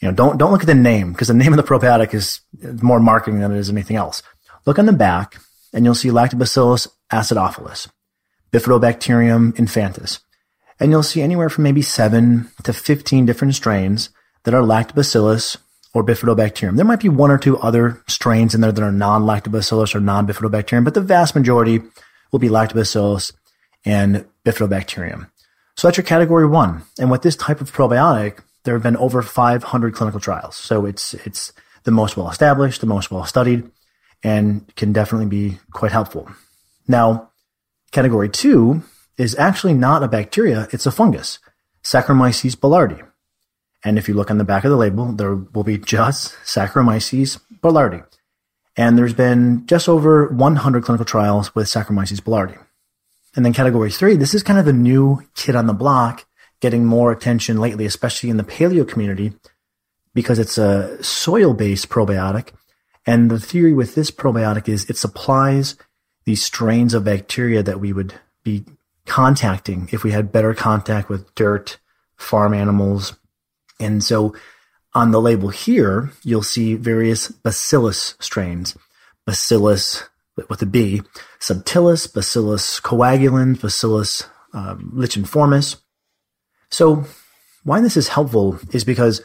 You 0.00 0.08
know, 0.08 0.14
don't 0.14 0.38
don't 0.38 0.52
look 0.52 0.62
at 0.62 0.66
the 0.66 0.74
name 0.74 1.12
because 1.12 1.28
the 1.28 1.34
name 1.42 1.52
of 1.52 1.56
the 1.56 1.62
probiotic 1.62 2.14
is 2.14 2.40
more 2.82 3.00
marketing 3.00 3.40
than 3.40 3.52
it 3.52 3.58
is 3.58 3.70
anything 3.70 3.96
else. 3.96 4.22
Look 4.66 4.78
on 4.78 4.86
the 4.86 4.92
back, 4.92 5.36
and 5.72 5.84
you'll 5.84 5.94
see 5.94 6.08
Lactobacillus 6.08 6.88
acidophilus, 7.12 7.88
Bifidobacterium 8.52 9.52
infantis, 9.52 10.20
and 10.80 10.90
you'll 10.90 11.02
see 11.02 11.22
anywhere 11.22 11.50
from 11.50 11.64
maybe 11.64 11.82
seven 11.82 12.50
to 12.64 12.72
fifteen 12.72 13.26
different 13.26 13.54
strains 13.54 14.10
that 14.44 14.54
are 14.54 14.62
Lactobacillus 14.62 15.56
or 15.92 16.04
Bifidobacterium. 16.04 16.76
There 16.76 16.84
might 16.84 17.00
be 17.00 17.08
one 17.08 17.30
or 17.30 17.38
two 17.38 17.58
other 17.58 18.02
strains 18.08 18.54
in 18.54 18.60
there 18.60 18.72
that 18.72 18.82
are 18.82 18.92
non-Lactobacillus 18.92 19.94
or 19.94 20.00
non-Bifidobacterium, 20.00 20.84
but 20.84 20.94
the 20.94 21.00
vast 21.00 21.34
majority 21.34 21.80
will 22.32 22.38
be 22.38 22.48
lactobacillus 22.48 23.32
and 23.84 24.26
bifidobacterium. 24.44 25.30
So 25.76 25.88
that's 25.88 25.96
your 25.96 26.04
category 26.04 26.46
one. 26.46 26.82
And 26.98 27.10
with 27.10 27.22
this 27.22 27.36
type 27.36 27.60
of 27.60 27.72
probiotic, 27.72 28.40
there 28.64 28.74
have 28.74 28.82
been 28.82 28.96
over 28.96 29.22
500 29.22 29.94
clinical 29.94 30.20
trials. 30.20 30.56
So 30.56 30.86
it's, 30.86 31.14
it's 31.14 31.52
the 31.84 31.90
most 31.90 32.16
well 32.16 32.30
established, 32.30 32.80
the 32.80 32.86
most 32.86 33.10
well 33.10 33.24
studied, 33.24 33.70
and 34.22 34.74
can 34.76 34.92
definitely 34.92 35.26
be 35.26 35.58
quite 35.72 35.92
helpful. 35.92 36.28
Now, 36.88 37.30
category 37.92 38.28
two 38.28 38.82
is 39.16 39.36
actually 39.36 39.74
not 39.74 40.02
a 40.02 40.08
bacteria, 40.08 40.66
it's 40.72 40.86
a 40.86 40.90
fungus, 40.90 41.38
Saccharomyces 41.82 42.56
boulardii. 42.56 43.06
And 43.84 43.98
if 43.98 44.08
you 44.08 44.14
look 44.14 44.30
on 44.30 44.38
the 44.38 44.44
back 44.44 44.64
of 44.64 44.70
the 44.70 44.76
label, 44.76 45.12
there 45.12 45.34
will 45.34 45.62
be 45.62 45.78
just 45.78 46.34
Saccharomyces 46.44 47.40
boulardii. 47.62 48.04
And 48.76 48.98
there's 48.98 49.14
been 49.14 49.66
just 49.66 49.88
over 49.88 50.28
100 50.28 50.82
clinical 50.82 51.04
trials 51.04 51.54
with 51.54 51.66
Saccharomyces 51.66 52.20
boulardii. 52.20 52.58
And 53.36 53.44
then 53.44 53.52
category 53.52 53.90
three, 53.90 54.16
this 54.16 54.34
is 54.34 54.42
kind 54.42 54.58
of 54.58 54.64
the 54.64 54.72
new 54.72 55.22
kid 55.34 55.56
on 55.56 55.66
the 55.66 55.72
block 55.72 56.24
getting 56.60 56.84
more 56.84 57.12
attention 57.12 57.58
lately, 57.58 57.84
especially 57.84 58.30
in 58.30 58.36
the 58.36 58.44
paleo 58.44 58.88
community, 58.88 59.32
because 60.14 60.38
it's 60.38 60.56
a 60.56 61.02
soil 61.02 61.52
based 61.52 61.88
probiotic. 61.88 62.50
And 63.06 63.30
the 63.30 63.40
theory 63.40 63.72
with 63.72 63.94
this 63.94 64.10
probiotic 64.10 64.68
is 64.68 64.88
it 64.88 64.96
supplies 64.96 65.76
these 66.24 66.42
strains 66.42 66.94
of 66.94 67.04
bacteria 67.04 67.62
that 67.62 67.80
we 67.80 67.92
would 67.92 68.14
be 68.42 68.64
contacting 69.06 69.88
if 69.92 70.02
we 70.02 70.12
had 70.12 70.32
better 70.32 70.54
contact 70.54 71.08
with 71.08 71.34
dirt, 71.34 71.78
farm 72.16 72.54
animals. 72.54 73.14
And 73.78 74.02
so 74.02 74.34
on 74.94 75.10
the 75.10 75.20
label 75.20 75.48
here, 75.48 76.12
you'll 76.22 76.42
see 76.42 76.74
various 76.74 77.28
bacillus 77.28 78.14
strains. 78.20 78.76
Bacillus 79.26 80.04
with 80.48 80.62
a 80.62 80.66
B, 80.66 81.02
subtilis, 81.40 82.12
bacillus 82.12 82.80
coagulans, 82.80 83.60
bacillus 83.60 84.24
um, 84.52 84.92
licheniformis. 84.94 85.76
So 86.70 87.04
why 87.62 87.80
this 87.80 87.96
is 87.96 88.08
helpful 88.08 88.58
is 88.72 88.84
because 88.84 89.22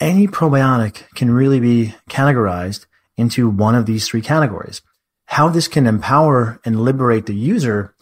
any 0.00 0.26
probiotic 0.26 1.08
can 1.14 1.30
really 1.30 1.60
be 1.60 1.94
categorized 2.10 2.86
into 3.16 3.48
one 3.48 3.74
of 3.74 3.86
these 3.86 4.08
three 4.08 4.22
categories. 4.22 4.82
How 5.26 5.48
this 5.48 5.68
can 5.68 5.86
empower 5.86 6.60
and 6.64 6.80
liberate 6.80 7.26
the 7.26 7.34
user 7.34 7.94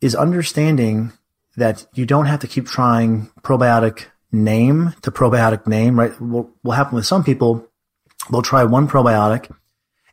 is 0.00 0.14
understanding 0.14 1.12
that 1.56 1.86
you 1.94 2.06
don't 2.06 2.26
have 2.26 2.40
to 2.40 2.46
keep 2.46 2.66
trying 2.66 3.30
probiotic 3.42 4.06
name 4.32 4.94
to 5.02 5.10
probiotic 5.10 5.66
name, 5.66 5.98
right? 5.98 6.18
What 6.20 6.48
will 6.62 6.72
happen 6.72 6.94
with 6.94 7.06
some 7.06 7.24
people, 7.24 7.66
they'll 8.30 8.42
try 8.42 8.64
one 8.64 8.88
probiotic 8.88 9.54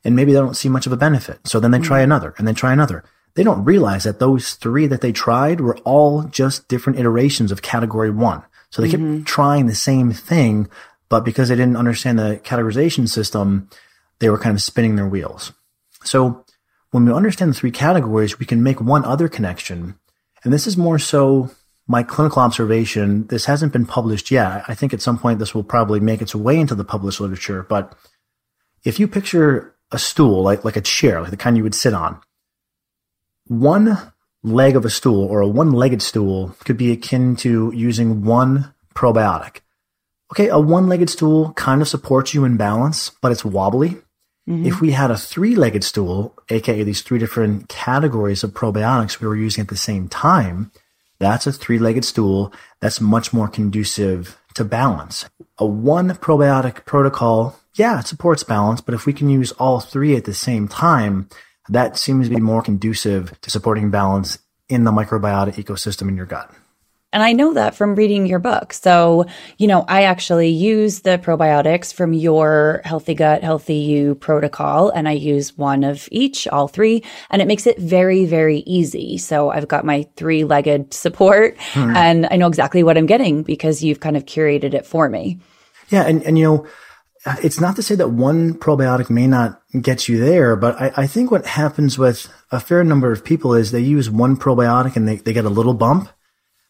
and 0.03 0.15
maybe 0.15 0.32
they 0.32 0.39
don't 0.39 0.58
see 0.58 0.69
much 0.69 0.86
of 0.86 0.91
a 0.91 0.97
benefit. 0.97 1.39
So 1.45 1.60
then 1.60 1.71
they 1.71 1.80
try 1.80 1.97
mm-hmm. 1.97 2.06
another 2.06 2.34
and 2.38 2.47
then 2.47 2.56
try 2.56 2.73
another. 2.73 3.03
They 3.36 3.43
don't 3.43 3.65
realize 3.65 4.03
that 4.06 4.19
those 4.19 4.53
three 4.56 4.88
that 4.88 5.01
they 5.01 5.12
tried 5.12 5.62
were 5.62 5.77
all 5.80 6.23
just 6.23 6.67
different 6.67 6.99
iterations 6.99 7.51
of 7.51 7.62
category 7.62 8.10
one. 8.10 8.43
So 8.71 8.82
they 8.82 8.89
mm-hmm. 8.89 9.17
kept 9.17 9.27
trying 9.27 9.67
the 9.67 9.75
same 9.75 10.12
thing, 10.12 10.69
but 11.10 11.23
because 11.23 11.49
they 11.49 11.56
didn't 11.56 11.77
understand 11.77 12.17
the 12.17 12.41
categorization 12.43 13.08
system, 13.08 13.69
they 14.19 14.30
were 14.30 14.39
kind 14.39 14.56
of 14.56 14.63
spinning 14.63 14.95
their 14.95 15.08
wheels. 15.08 15.53
So 16.03 16.45
when 16.91 17.06
we 17.06 17.13
understand 17.13 17.51
the 17.51 17.56
three 17.56 17.71
categories, 17.71 18.39
we 18.39 18.45
can 18.45 18.63
make 18.63 18.82
one 18.82 19.06
other 19.06 19.27
connection. 19.27 19.99
And 20.43 20.53
this 20.53 20.65
is 20.65 20.77
more 20.77 20.99
so 20.99 21.51
my 21.88 22.04
clinical 22.04 22.41
observation. 22.41 23.28
This 23.28 23.45
hasn't 23.45 23.73
been 23.73 23.86
published 23.86 24.30
yet. 24.30 24.63
I 24.67 24.76
think 24.76 24.93
at 24.93 25.02
some 25.02 25.17
point 25.17 25.39
this 25.39 25.56
will 25.56 25.63
probably 25.63 26.00
make 26.00 26.21
its 26.21 26.36
way 26.36 26.60
into 26.60 26.76
the 26.76 26.84
published 26.84 27.21
literature. 27.21 27.63
But 27.63 27.95
if 28.84 29.00
you 29.00 29.08
picture 29.08 29.76
a 29.91 29.97
stool, 29.97 30.43
like, 30.43 30.65
like 30.65 30.76
a 30.76 30.82
chair, 30.82 31.21
like 31.21 31.32
the 31.32 31.38
kind 31.38 31.56
you 31.56 31.63
would 31.63 31.76
sit 31.76 31.93
on, 31.93 32.19
one 33.45 34.12
leg 34.43 34.76
of 34.76 34.86
a 34.86 34.89
stool 34.89 35.26
or 35.26 35.39
a 35.39 35.47
one 35.47 35.71
legged 35.71 36.02
stool 36.02 36.56
could 36.65 36.78
be 36.78 36.91
akin 36.91 37.36
to 37.38 37.71
using 37.73 38.23
one 38.23 38.73
probiotic. 38.93 39.62
Okay, 40.32 40.50
a 40.50 40.60
one 40.60 40.88
legged 40.89 41.10
stool 41.10 41.54
kind 41.54 41.82
of 41.82 41.88
supports 41.88 42.34
you 42.34 42.43
in 42.43 42.58
balance, 42.58 43.12
but 43.21 43.32
it's 43.32 43.45
wobbly. 43.45 43.97
Mm-hmm. 44.47 44.65
If 44.65 44.82
we 44.82 44.91
had 44.91 45.12
a 45.12 45.17
three 45.17 45.56
legged 45.56 45.84
stool, 45.84 46.36
aka 46.50 46.84
these 46.84 47.02
three 47.02 47.19
different 47.19 47.69
categories 47.69 48.43
of 48.43 48.52
probiotics 48.52 49.21
we 49.21 49.28
were 49.28 49.36
using 49.36 49.62
at 49.62 49.69
the 49.69 49.78
same 49.78 50.10
time, 50.10 50.71
that's 51.19 51.47
a 51.47 51.51
three 51.51 51.80
legged 51.80 52.06
stool 52.06 52.53
that's 52.80 53.01
much 53.01 53.34
more 53.34 53.47
conducive 53.47 54.38
to 54.56 54.63
balance. 54.63 55.25
A 55.58 55.65
one 55.65 56.10
probiotic 56.10 56.86
protocol, 56.86 57.60
yeah, 57.75 57.99
it 57.99 58.08
supports 58.08 58.43
balance, 58.43 58.82
but 58.82 58.93
if 58.93 59.06
we 59.06 59.13
can 59.13 59.30
use 59.30 59.51
all 59.53 59.80
three 59.80 60.15
at 60.15 60.25
the 60.25 60.34
same 60.34 60.67
time, 60.67 61.30
that 61.69 61.97
seems 61.97 62.30
to 62.30 62.36
be 62.36 62.41
more 62.41 62.62
conducive 62.62 63.39
to 63.41 63.49
supporting 63.49 63.91
balance 63.91 64.39
in 64.69 64.84
the 64.84 64.91
microbiota 64.91 65.53
ecosystem 65.56 66.08
in 66.08 66.17
your 66.17 66.25
gut. 66.25 66.51
And 67.17 67.23
I 67.23 67.34
know 67.34 67.51
that 67.56 67.73
from 67.73 67.95
reading 67.95 68.27
your 68.27 68.38
book. 68.38 68.73
So, 68.73 69.25
you 69.58 69.65
know, 69.65 69.86
I 69.88 70.03
actually 70.03 70.49
use 70.49 70.99
the 70.99 71.17
probiotics 71.17 71.91
from 71.91 72.13
your 72.13 72.82
Healthy 72.86 73.15
Gut, 73.15 73.41
Healthy 73.41 73.73
You 73.73 74.13
protocol, 74.13 74.91
and 74.91 75.10
I 75.10 75.13
use 75.13 75.58
one 75.58 75.84
of 75.84 76.08
each, 76.12 76.47
all 76.49 76.67
three, 76.67 77.01
and 77.32 77.41
it 77.41 77.47
makes 77.47 77.65
it 77.65 77.80
very, 77.80 78.25
very 78.25 78.60
easy. 78.67 79.17
So 79.17 79.49
I've 79.49 79.67
got 79.67 79.84
my 79.84 80.08
three 80.15 80.43
legged 80.43 80.93
support, 80.93 81.58
hmm. 81.71 81.95
and 81.95 82.27
I 82.30 82.36
know 82.36 82.45
exactly 82.45 82.84
what 82.84 82.99
I'm 82.99 83.08
getting 83.08 83.41
because 83.41 83.84
you've 83.84 83.99
kind 83.99 84.15
of 84.15 84.25
curated 84.25 84.75
it 84.75 84.86
for 84.86 85.10
me. 85.10 85.39
Yeah. 85.89 86.03
And, 86.03 86.21
and, 86.21 86.38
you 86.38 86.43
know, 86.43 86.67
it's 87.41 87.60
not 87.60 87.75
to 87.77 87.82
say 87.82 87.95
that 87.95 88.10
one 88.10 88.53
probiotic 88.53 89.10
may 89.10 89.25
not 89.25 89.60
get 89.82 90.08
you 90.08 90.23
there, 90.23 90.56
but 90.56 90.80
I, 90.80 90.91
I 90.95 91.08
think 91.08 91.32
what 91.32 91.47
happens 91.47 91.97
with 91.97 92.32
a 92.51 92.60
fair 92.60 92.84
number 92.84 93.12
of 93.12 93.25
people 93.25 93.56
is 93.56 93.71
they 93.71 93.80
use 93.80 94.08
one 94.08 94.38
probiotic 94.38 94.95
and 94.95 95.08
they, 95.08 95.15
they 95.15 95.34
get 95.34 95.45
a 95.45 95.49
little 95.49 95.73
bump 95.73 96.10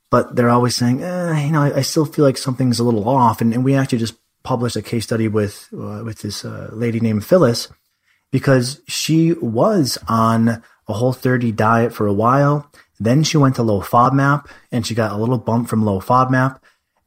but 0.10 0.36
they're 0.36 0.50
always 0.50 0.76
saying, 0.76 1.04
eh, 1.04 1.46
you 1.46 1.52
know, 1.52 1.62
I, 1.62 1.78
I, 1.78 1.82
still 1.82 2.06
feel 2.06 2.24
like 2.24 2.38
something's 2.38 2.80
a 2.80 2.84
little 2.84 3.08
off. 3.08 3.42
And, 3.42 3.54
and 3.54 3.64
we 3.64 3.76
actually 3.76 3.98
just 3.98 4.16
published 4.44 4.78
a 4.78 4.82
case 4.82 5.04
study 5.04 5.28
with 5.28 5.68
uh, 5.74 6.02
with 6.06 6.20
this 6.20 6.46
uh, 6.46 6.70
lady 6.72 7.00
named 7.00 7.26
Phyllis 7.26 7.68
because 8.32 8.82
she 8.88 9.34
was 9.34 9.98
on 10.08 10.64
a 10.88 10.94
whole 10.94 11.14
30 11.14 11.52
diet 11.52 11.94
for 11.94 12.08
a 12.08 12.14
while. 12.14 12.72
Then 13.00 13.24
she 13.24 13.38
went 13.38 13.56
to 13.56 13.64
low 13.64 13.82
FODMAP 13.82 14.48
and 14.72 14.88
she 14.88 14.96
got 14.96 15.12
a 15.12 15.18
little 15.18 15.38
bump 15.38 15.68
from 15.68 15.84
low 15.84 16.00
FODMAP. 16.00 16.60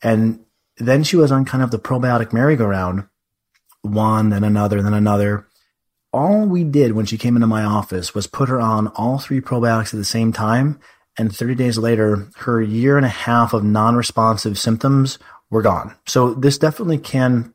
And 0.03 0.41
then 0.77 1.03
she 1.03 1.17
was 1.17 1.33
on 1.33 1.45
kind 1.45 1.63
of 1.63 1.71
the 1.71 1.79
probiotic 1.79 2.33
merry-go-round, 2.33 3.07
one, 3.83 4.31
then 4.31 4.45
another, 4.45 4.83
then 4.83 4.95
another. 4.95 5.47
All 6.13 6.47
we 6.47 6.65
did 6.65 6.93
when 6.93 7.07
she 7.07 7.19
came 7.19 7.37
into 7.37 7.47
my 7.47 7.65
office 7.65 8.15
was 8.15 8.27
put 8.27 8.49
her 8.49 8.61
on 8.61 8.89
all 8.89 9.19
three 9.19 9.41
probiotics 9.41 9.95
at 9.95 9.99
the 9.99 10.05
same 10.05 10.33
time 10.33 10.81
and 11.19 11.35
30 11.35 11.55
days 11.55 11.79
later, 11.79 12.29
her 12.37 12.63
year 12.63 12.97
and 12.97 13.07
a 13.07 13.11
half 13.11 13.53
of 13.53 13.65
non-responsive 13.65 14.59
symptoms 14.59 15.19
were 15.51 15.63
gone. 15.63 15.95
So 16.07 16.35
this 16.35 16.59
definitely 16.59 16.99
can 16.99 17.55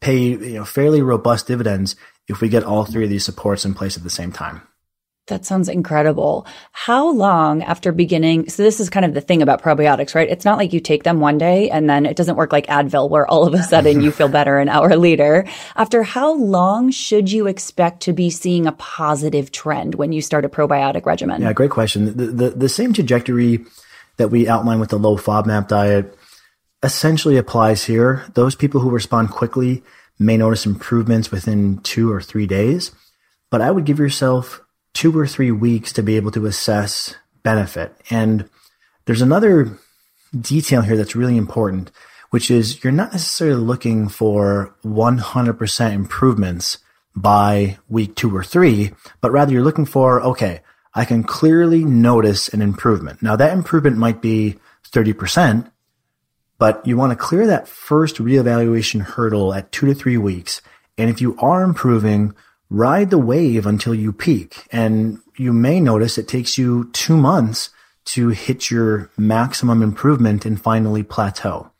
pay 0.00 0.18
you 0.18 0.54
know, 0.54 0.64
fairly 0.64 1.02
robust 1.02 1.46
dividends 1.46 1.96
if 2.28 2.40
we 2.40 2.48
get 2.48 2.64
all 2.64 2.84
three 2.84 3.04
of 3.04 3.10
these 3.10 3.24
supports 3.24 3.64
in 3.64 3.74
place 3.74 3.96
at 3.96 4.02
the 4.02 4.10
same 4.10 4.32
time. 4.32 4.62
That 5.26 5.44
sounds 5.44 5.68
incredible. 5.68 6.46
How 6.70 7.10
long 7.10 7.64
after 7.64 7.90
beginning? 7.90 8.48
So 8.48 8.62
this 8.62 8.78
is 8.78 8.88
kind 8.88 9.04
of 9.04 9.12
the 9.12 9.20
thing 9.20 9.42
about 9.42 9.60
probiotics, 9.60 10.14
right? 10.14 10.28
It's 10.28 10.44
not 10.44 10.56
like 10.56 10.72
you 10.72 10.78
take 10.78 11.02
them 11.02 11.18
one 11.18 11.36
day 11.36 11.68
and 11.68 11.90
then 11.90 12.06
it 12.06 12.16
doesn't 12.16 12.36
work 12.36 12.52
like 12.52 12.68
Advil 12.68 13.10
where 13.10 13.26
all 13.26 13.44
of 13.44 13.52
a 13.52 13.62
sudden 13.64 14.02
you 14.02 14.12
feel 14.12 14.28
better 14.28 14.58
an 14.58 14.68
hour 14.68 14.96
later. 14.96 15.44
After 15.74 16.04
how 16.04 16.32
long 16.34 16.92
should 16.92 17.32
you 17.32 17.48
expect 17.48 18.02
to 18.02 18.12
be 18.12 18.30
seeing 18.30 18.68
a 18.68 18.72
positive 18.72 19.50
trend 19.50 19.96
when 19.96 20.12
you 20.12 20.22
start 20.22 20.44
a 20.44 20.48
probiotic 20.48 21.06
regimen? 21.06 21.42
Yeah, 21.42 21.52
great 21.52 21.70
question. 21.70 22.16
The, 22.16 22.26
the, 22.26 22.50
the 22.50 22.68
same 22.68 22.92
trajectory 22.92 23.64
that 24.18 24.28
we 24.28 24.46
outlined 24.46 24.78
with 24.78 24.90
the 24.90 24.98
low 24.98 25.16
FODMAP 25.16 25.66
diet 25.66 26.16
essentially 26.84 27.36
applies 27.36 27.84
here. 27.84 28.24
Those 28.34 28.54
people 28.54 28.80
who 28.80 28.90
respond 28.90 29.30
quickly 29.30 29.82
may 30.20 30.36
notice 30.36 30.66
improvements 30.66 31.32
within 31.32 31.78
two 31.78 32.12
or 32.12 32.20
three 32.20 32.46
days, 32.46 32.92
but 33.50 33.60
I 33.60 33.72
would 33.72 33.84
give 33.84 33.98
yourself 33.98 34.62
two 34.96 35.16
or 35.16 35.26
three 35.26 35.50
weeks 35.50 35.92
to 35.92 36.02
be 36.02 36.16
able 36.16 36.30
to 36.30 36.46
assess 36.46 37.14
benefit. 37.42 37.94
And 38.08 38.48
there's 39.04 39.20
another 39.20 39.78
detail 40.40 40.80
here 40.80 40.96
that's 40.96 41.14
really 41.14 41.36
important, 41.36 41.90
which 42.30 42.50
is 42.50 42.82
you're 42.82 42.94
not 42.94 43.12
necessarily 43.12 43.60
looking 43.60 44.08
for 44.08 44.74
100% 44.86 45.92
improvements 45.92 46.78
by 47.14 47.76
week 47.90 48.16
two 48.16 48.34
or 48.34 48.42
three, 48.42 48.92
but 49.20 49.30
rather 49.30 49.52
you're 49.52 49.62
looking 49.62 49.84
for, 49.84 50.22
okay, 50.22 50.62
I 50.94 51.04
can 51.04 51.24
clearly 51.24 51.84
notice 51.84 52.48
an 52.48 52.62
improvement. 52.62 53.22
Now 53.22 53.36
that 53.36 53.52
improvement 53.52 53.98
might 53.98 54.22
be 54.22 54.56
30%, 54.90 55.70
but 56.58 56.86
you 56.86 56.96
want 56.96 57.12
to 57.12 57.16
clear 57.16 57.46
that 57.46 57.68
first 57.68 58.16
reevaluation 58.16 59.02
hurdle 59.02 59.52
at 59.52 59.72
two 59.72 59.86
to 59.88 59.94
three 59.94 60.16
weeks. 60.16 60.62
And 60.96 61.10
if 61.10 61.20
you 61.20 61.36
are 61.38 61.62
improving, 61.62 62.34
ride 62.70 63.10
the 63.10 63.18
wave 63.18 63.66
until 63.66 63.94
you 63.94 64.12
peak. 64.12 64.66
And 64.72 65.18
you 65.36 65.52
may 65.52 65.80
notice 65.80 66.18
it 66.18 66.28
takes 66.28 66.58
you 66.58 66.90
two 66.92 67.16
months 67.16 67.70
to 68.06 68.28
hit 68.28 68.70
your 68.70 69.10
maximum 69.16 69.82
improvement 69.82 70.46
and 70.46 70.60
finally 70.60 71.02
plateau. 71.02 71.70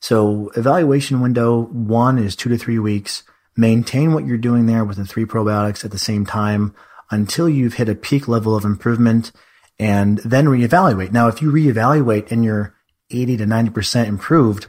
So 0.00 0.50
evaluation 0.56 1.20
window 1.20 1.62
one 1.62 2.18
is 2.18 2.36
two 2.36 2.48
to 2.50 2.58
three 2.58 2.78
weeks. 2.78 3.22
Maintain 3.56 4.12
what 4.12 4.26
you're 4.26 4.36
doing 4.36 4.66
there 4.66 4.84
with 4.84 4.96
the 4.96 5.06
three 5.06 5.24
probiotics 5.24 5.84
at 5.84 5.90
the 5.90 5.98
same 5.98 6.26
time 6.26 6.74
until 7.10 7.48
you've 7.48 7.74
hit 7.74 7.88
a 7.88 7.94
peak 7.94 8.26
level 8.26 8.56
of 8.56 8.64
improvement 8.64 9.30
and 9.78 10.18
then 10.18 10.46
reevaluate. 10.46 11.12
Now, 11.12 11.28
if 11.28 11.40
you 11.40 11.50
reevaluate 11.50 12.30
and 12.30 12.44
you're 12.44 12.74
80 13.10 13.38
to 13.38 13.44
90% 13.44 14.06
improved, 14.06 14.66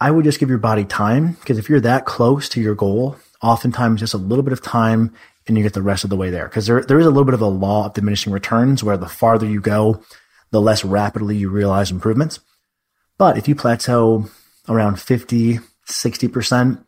I 0.00 0.10
would 0.10 0.24
just 0.24 0.40
give 0.40 0.48
your 0.48 0.58
body 0.58 0.84
time 0.84 1.32
because 1.40 1.58
if 1.58 1.68
you're 1.68 1.80
that 1.80 2.06
close 2.06 2.48
to 2.50 2.60
your 2.60 2.74
goal, 2.74 3.16
oftentimes 3.42 4.00
just 4.00 4.14
a 4.14 4.18
little 4.18 4.42
bit 4.42 4.52
of 4.52 4.62
time 4.62 5.14
and 5.46 5.56
you 5.56 5.62
get 5.62 5.72
the 5.72 5.82
rest 5.82 6.04
of 6.04 6.10
the 6.10 6.16
way 6.16 6.30
there. 6.30 6.46
Because 6.46 6.66
there, 6.66 6.82
there 6.82 7.00
is 7.00 7.06
a 7.06 7.10
little 7.10 7.24
bit 7.24 7.34
of 7.34 7.40
a 7.40 7.46
law 7.46 7.86
of 7.86 7.94
diminishing 7.94 8.32
returns 8.32 8.84
where 8.84 8.96
the 8.96 9.08
farther 9.08 9.46
you 9.46 9.60
go, 9.60 10.02
the 10.50 10.60
less 10.60 10.84
rapidly 10.84 11.36
you 11.36 11.48
realize 11.48 11.90
improvements. 11.90 12.40
But 13.18 13.36
if 13.36 13.48
you 13.48 13.54
plateau 13.54 14.26
around 14.68 15.00
50, 15.00 15.58
60%, 15.86 16.84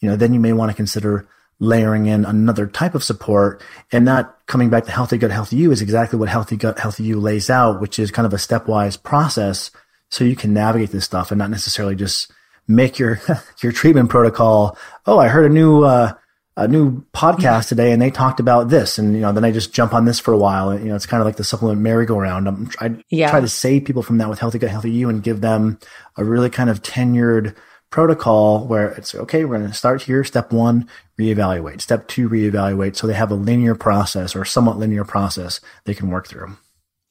you 0.00 0.08
know, 0.08 0.16
then 0.16 0.34
you 0.34 0.40
may 0.40 0.52
want 0.52 0.70
to 0.70 0.76
consider 0.76 1.28
layering 1.60 2.06
in 2.06 2.24
another 2.24 2.66
type 2.66 2.94
of 2.94 3.04
support. 3.04 3.62
And 3.92 4.08
that 4.08 4.34
coming 4.46 4.68
back 4.68 4.84
to 4.86 4.90
healthy 4.90 5.16
gut, 5.16 5.30
healthy 5.30 5.56
you 5.56 5.70
is 5.70 5.80
exactly 5.80 6.18
what 6.18 6.28
healthy 6.28 6.56
gut, 6.56 6.78
healthy 6.78 7.04
you 7.04 7.20
lays 7.20 7.48
out, 7.48 7.80
which 7.80 7.98
is 7.98 8.10
kind 8.10 8.26
of 8.26 8.32
a 8.32 8.36
stepwise 8.36 9.00
process 9.00 9.70
so 10.10 10.24
you 10.24 10.34
can 10.34 10.52
navigate 10.52 10.90
this 10.90 11.04
stuff 11.04 11.30
and 11.30 11.38
not 11.38 11.50
necessarily 11.50 11.94
just 11.94 12.32
make 12.66 12.98
your, 12.98 13.20
your 13.62 13.72
treatment 13.72 14.10
protocol. 14.10 14.76
Oh, 15.06 15.18
I 15.18 15.28
heard 15.28 15.50
a 15.50 15.54
new, 15.54 15.84
uh, 15.84 16.14
a 16.56 16.68
new 16.68 17.02
podcast 17.14 17.68
today 17.68 17.92
and 17.92 18.02
they 18.02 18.10
talked 18.10 18.40
about 18.40 18.68
this. 18.68 18.98
And 18.98 19.14
you 19.14 19.20
know 19.20 19.32
then 19.32 19.44
i 19.44 19.50
just 19.50 19.72
jump 19.72 19.94
on 19.94 20.04
this 20.04 20.20
for 20.20 20.32
a 20.32 20.38
while. 20.38 20.70
And 20.70 20.82
you 20.82 20.90
know 20.90 20.96
it's 20.96 21.06
kind 21.06 21.20
of 21.20 21.26
like 21.26 21.36
the 21.36 21.44
supplement 21.44 21.80
merry-go-round. 21.80 22.48
I'm, 22.48 22.70
i 22.80 22.96
yeah. 23.08 23.30
try 23.30 23.40
to 23.40 23.48
save 23.48 23.84
people 23.84 24.02
from 24.02 24.18
that 24.18 24.28
with 24.28 24.38
healthy 24.38 24.58
gut 24.58 24.70
healthy 24.70 24.90
you 24.90 25.08
and 25.08 25.22
give 25.22 25.40
them 25.40 25.78
a 26.16 26.24
really 26.24 26.50
kind 26.50 26.68
of 26.68 26.82
tenured 26.82 27.54
protocol 27.90 28.66
where 28.66 28.90
it's 28.92 29.14
okay 29.14 29.44
we're 29.44 29.58
going 29.58 29.70
to 29.70 29.76
start 29.76 30.02
here. 30.02 30.24
Step 30.24 30.52
one 30.52 30.88
reevaluate. 31.18 31.80
Step 31.80 32.06
two 32.08 32.28
reevaluate. 32.28 32.96
So 32.96 33.06
they 33.06 33.14
have 33.14 33.30
a 33.30 33.34
linear 33.34 33.74
process 33.74 34.36
or 34.36 34.44
somewhat 34.44 34.78
linear 34.78 35.04
process 35.04 35.60
they 35.84 35.94
can 35.94 36.10
work 36.10 36.26
through 36.26 36.56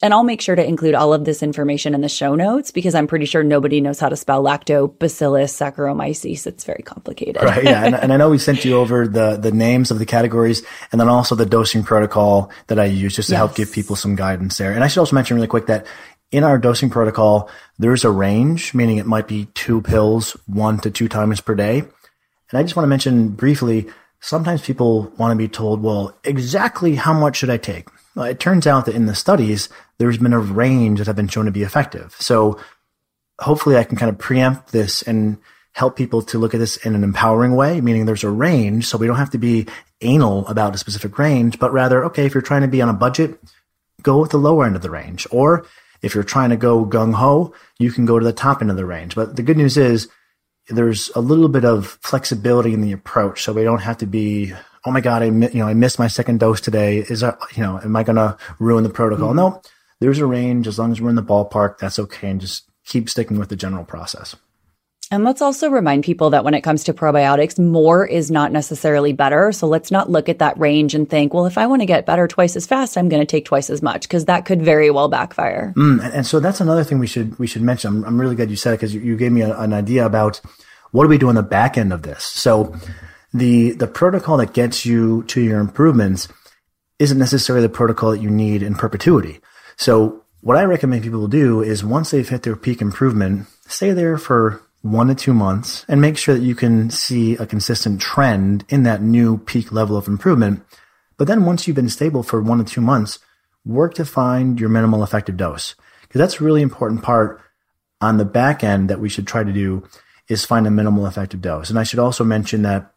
and 0.02 0.14
I'll 0.14 0.24
make 0.24 0.42
sure 0.42 0.56
to 0.56 0.66
include 0.66 0.96
all 0.96 1.14
of 1.14 1.26
this 1.26 1.44
information 1.44 1.94
in 1.94 2.02
the 2.02 2.10
show 2.10 2.34
notes 2.34 2.72
because 2.72 2.96
I'm 2.96 3.08
pretty 3.08 3.26
sure 3.26 3.44
nobody 3.44 3.82
knows 3.82 4.00
how 4.00 4.10
to 4.10 4.16
spell 4.16 4.44
lactobacillus 4.44 5.54
saccharomyces. 5.54 6.48
It's 6.48 6.64
very 6.64 6.82
complicated. 6.82 7.42
Right. 7.42 7.64
Yeah. 7.64 7.86
and, 7.86 7.96
and, 7.96 8.12
I 8.12 8.18
know 8.18 8.30
we 8.30 8.40
sent 8.40 8.66
you 8.66 8.78
over 8.78 9.08
the, 9.08 9.38
the 9.38 9.52
names 9.52 9.92
of 9.92 10.00
the 10.00 10.06
categories 10.06 10.64
and 10.92 11.00
then 11.00 11.08
also 11.08 11.36
the 11.36 11.46
dosing 11.46 11.84
protocol 11.84 12.52
that 12.68 12.80
I 12.80 12.86
use 12.86 13.16
just 13.16 13.30
to 13.30 13.34
yes. 13.34 13.38
help 13.38 13.56
give 13.56 13.72
people 13.72 13.96
some 13.96 14.16
guidance 14.16 14.58
there. 14.58 14.74
And 14.74 14.84
I 14.84 14.88
should 14.88 15.00
also 15.00 15.16
mention 15.16 15.36
really 15.36 15.48
quick 15.48 15.68
that 15.68 15.86
in 16.32 16.44
our 16.44 16.58
dosing 16.58 16.90
protocol, 16.90 17.50
there's 17.78 18.04
a 18.04 18.10
range, 18.10 18.74
meaning 18.74 18.98
it 18.98 19.06
might 19.06 19.28
be 19.28 19.46
two 19.54 19.82
pills, 19.82 20.32
one 20.48 20.80
to 20.80 20.90
two 20.90 21.10
times 21.10 21.42
per 21.42 21.54
day. 21.54 21.80
And 21.80 22.60
I 22.60 22.64
just 22.64 22.76
want 22.76 22.86
to 22.86 22.90
mention 22.90 23.30
briefly, 23.30 23.88
sometimes 24.20 24.62
people 24.62 25.14
want 25.18 25.32
to 25.32 25.36
be 25.36 25.48
told, 25.48 25.84
well, 25.84 26.18
exactly 26.24 26.96
how 26.96 27.14
much 27.14 27.38
should 27.38 27.50
I 27.50 27.58
take? 27.58 27.88
Well, 28.16 28.26
it 28.26 28.40
turns 28.40 28.68
out 28.68 28.86
that 28.86 28.96
in 28.96 29.06
the 29.06 29.16
studies, 29.16 29.70
there's 30.02 30.18
been 30.18 30.34
a 30.34 30.40
range 30.40 30.98
that 30.98 31.06
have 31.06 31.16
been 31.16 31.28
shown 31.28 31.46
to 31.46 31.52
be 31.52 31.62
effective. 31.62 32.16
So 32.18 32.60
hopefully 33.40 33.78
I 33.78 33.84
can 33.84 33.98
kind 33.98 34.10
of 34.10 34.18
preempt 34.18 34.72
this 34.72 35.04
and 35.04 35.38
help 35.74 35.96
people 35.96 36.24
to 36.24 36.40
look 36.40 36.56
at 36.56 36.58
this 36.58 36.76
in 36.78 36.96
an 36.96 37.04
empowering 37.04 37.56
way, 37.56 37.82
meaning 37.82 38.08
there's 38.08 38.24
a 38.24 38.30
range. 38.32 38.88
So 38.88 38.98
we 38.98 39.06
don't 39.06 39.18
have 39.18 39.30
to 39.30 39.38
be 39.38 39.68
anal 40.02 40.48
about 40.48 40.74
a 40.74 40.80
specific 40.80 41.20
range, 41.20 41.60
but 41.60 41.72
rather, 41.72 42.04
okay, 42.06 42.26
if 42.26 42.34
you're 42.34 42.42
trying 42.42 42.64
to 42.64 42.68
be 42.68 42.82
on 42.82 42.90
a 42.90 42.94
budget, 42.94 43.40
go 44.02 44.20
with 44.20 44.32
the 44.32 44.40
lower 44.40 44.66
end 44.66 44.76
of 44.76 44.82
the 44.82 44.90
range. 44.90 45.28
Or 45.30 45.68
if 46.02 46.16
you're 46.16 46.24
trying 46.24 46.50
to 46.50 46.58
go 46.58 46.84
gung 46.84 47.14
ho, 47.14 47.54
you 47.78 47.92
can 47.92 48.08
go 48.08 48.18
to 48.18 48.26
the 48.26 48.34
top 48.34 48.60
end 48.60 48.72
of 48.72 48.78
the 48.78 48.88
range. 48.88 49.14
But 49.14 49.36
the 49.36 49.44
good 49.44 49.58
news 49.58 49.78
is 49.78 50.10
there's 50.68 51.12
a 51.14 51.22
little 51.22 51.48
bit 51.48 51.64
of 51.64 52.00
flexibility 52.02 52.74
in 52.74 52.82
the 52.82 52.92
approach. 52.92 53.44
So 53.44 53.54
we 53.54 53.64
don't 53.64 53.84
have 53.84 54.00
to 54.00 54.08
be 54.08 54.54
oh 54.86 54.92
my 54.92 55.02
god, 55.02 55.22
I 55.22 55.26
you 55.26 55.60
know 55.60 55.68
I 55.68 55.74
missed 55.74 56.00
my 56.00 56.08
second 56.08 56.40
dose 56.40 56.62
today. 56.62 56.98
Is 57.00 57.22
that 57.22 57.38
you 57.56 57.64
know 57.64 57.80
am 57.80 57.96
I 57.96 58.04
going 58.04 58.16
to 58.16 58.38
ruin 58.60 58.84
the 58.84 58.90
protocol? 58.90 59.30
Mm-hmm. 59.30 59.38
No, 59.38 59.62
there's 60.02 60.20
a 60.20 60.26
range 60.26 60.68
as 60.68 60.78
long 60.78 60.92
as 60.92 61.00
we're 61.00 61.10
in 61.10 61.16
the 61.16 61.24
ballpark. 61.24 61.78
That's 61.78 62.00
okay, 62.00 62.30
and 62.30 62.42
just 62.42 62.70
keep 62.86 63.10
sticking 63.10 63.40
with 63.40 63.50
the 63.50 63.56
general 63.56 63.86
process. 63.86 64.36
And 65.12 65.26
let's 65.26 65.42
also 65.42 65.70
remind 65.70 66.06
people 66.06 66.30
that 66.30 66.46
when 66.46 66.54
it 66.54 66.62
comes 66.62 66.86
to 66.86 66.94
probiotics, 66.94 67.60
more 67.60 68.06
is 68.06 68.32
not 68.32 68.54
necessarily 68.54 69.12
better. 69.12 69.52
So 69.52 69.68
let's 69.68 69.92
not 69.92 70.10
look 70.10 70.30
at 70.30 70.40
that 70.40 70.58
range 70.58 70.96
and 70.96 71.08
think, 71.08 71.34
well, 71.34 71.46
if 71.46 71.58
I 71.58 71.68
want 71.68 71.82
to 71.82 71.86
get 71.86 72.06
better 72.06 72.30
twice 72.30 72.56
as 72.56 72.66
fast, 72.66 72.98
I'm 72.98 73.10
going 73.10 73.22
to 73.22 73.26
take 73.26 73.44
twice 73.44 73.70
as 73.70 73.82
much 73.82 74.04
because 74.04 74.26
that 74.26 74.46
could 74.46 74.62
very 74.62 74.90
well 74.90 75.10
backfire. 75.10 75.74
Mm, 75.76 76.14
and, 76.14 76.26
so 76.26 76.40
that's 76.40 76.62
another 76.62 76.86
thing 76.86 76.98
we 76.98 77.08
should 77.08 77.38
we 77.38 77.48
should 77.48 77.62
mention. 77.62 77.90
I'm, 77.90 78.06
I'm 78.06 78.22
really 78.22 78.36
glad 78.36 78.50
you 78.50 78.56
said 78.56 78.74
it 78.74 78.78
because 78.78 78.96
you, 78.96 79.02
you, 79.02 79.18
gave 79.18 79.34
me 79.34 79.42
a, 79.42 79.56
an 79.60 79.74
idea 79.74 80.06
about 80.06 80.40
what 80.92 81.04
do 81.04 81.10
we 81.10 81.18
do 81.18 81.28
on 81.28 81.36
the 81.36 81.44
back 81.44 81.78
end 81.78 81.92
of 81.92 82.04
this. 82.04 82.24
So 82.24 82.74
the 83.34 83.72
the 83.72 83.88
protocol 83.88 84.38
that 84.38 84.54
gets 84.54 84.86
you 84.86 85.24
to 85.24 85.42
your 85.42 85.60
improvements 85.60 86.30
isn't 87.00 87.18
necessarily 87.18 87.68
the 87.68 87.74
protocol 87.74 88.12
that 88.12 88.22
you 88.22 88.30
need 88.30 88.64
in 88.64 88.76
perpetuity. 88.76 89.42
So 89.78 90.24
what 90.42 90.58
I 90.58 90.64
recommend 90.64 91.04
people 91.04 91.28
do 91.28 91.62
is 91.62 91.84
once 91.84 92.12
they've 92.12 92.28
hit 92.28 92.44
their 92.44 92.56
peak 92.56 92.82
improvement, 92.82 93.48
stay 93.68 93.92
there 93.92 94.18
for 94.18 94.62
one 94.82 95.08
to 95.08 95.16
two 95.16 95.34
months 95.34 95.86
and 95.88 96.02
make 96.02 96.18
sure 96.18 96.36
that 96.36 96.44
you 96.44 96.56
can 96.56 96.90
see 96.90 97.36
a 97.36 97.46
consistent 97.46 98.02
trend 98.02 98.66
in 98.70 98.84
that 98.84 99.02
new 99.02 99.38
peak 99.38 99.72
level 99.72 99.96
of 99.96 100.08
improvement. 100.08 100.64
But 101.18 101.28
then 101.28 101.46
once 101.46 101.68
you've 101.68 101.76
been 101.76 101.90
stable 101.90 102.24
for 102.24 102.42
one 102.42 102.58
to 102.58 102.64
two 102.64 102.82
months, 102.82 103.20
work 103.64 103.94
to 103.96 104.06
find 104.06 104.60
your 104.60 104.70
minimal 104.70 105.04
effective 105.04 105.38
dose. 105.38 105.76
Because 106.02 106.20
that's 106.20 106.42
a 106.42 106.44
really 106.44 106.64
important 106.64 107.04
part 107.04 107.40
on 108.02 108.18
the 108.18 108.26
back 108.26 108.64
end 108.64 108.90
that 108.90 109.00
we 109.00 109.10
should 109.10 109.28
try 109.28 109.44
to 109.44 109.54
do 109.54 109.88
is 110.28 110.46
find 110.46 110.66
a 110.66 110.72
minimal 110.72 111.06
effective 111.06 111.42
dose. 111.42 111.70
And 111.70 111.78
I 111.78 111.84
should 111.84 112.00
also 112.00 112.24
mention 112.24 112.64
that 112.64 112.92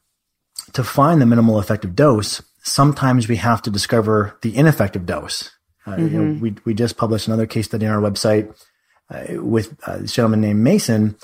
to 0.73 0.83
find 0.83 1.21
the 1.21 1.27
minimal 1.27 1.61
effective 1.61 1.95
dose, 1.95 2.43
sometimes 2.63 3.29
we 3.29 3.37
have 3.37 3.61
to 3.63 3.71
discover 3.71 4.39
the 4.41 4.57
ineffective 4.57 5.05
dose. 5.05 5.51
Uh, 5.87 5.93
mm-hmm. 5.93 6.15
you 6.15 6.23
know, 6.23 6.41
we, 6.41 6.55
we 6.65 6.75
just 6.75 6.97
published 6.97 7.27
another 7.27 7.47
case 7.47 7.67
study 7.67 7.87
on 7.87 7.95
our 7.95 8.11
website 8.11 8.55
uh, 9.11 9.43
with 9.43 9.77
uh, 9.87 9.99
a 10.01 10.07
gentleman 10.07 10.41
named 10.41 10.61
Mason 10.61 11.17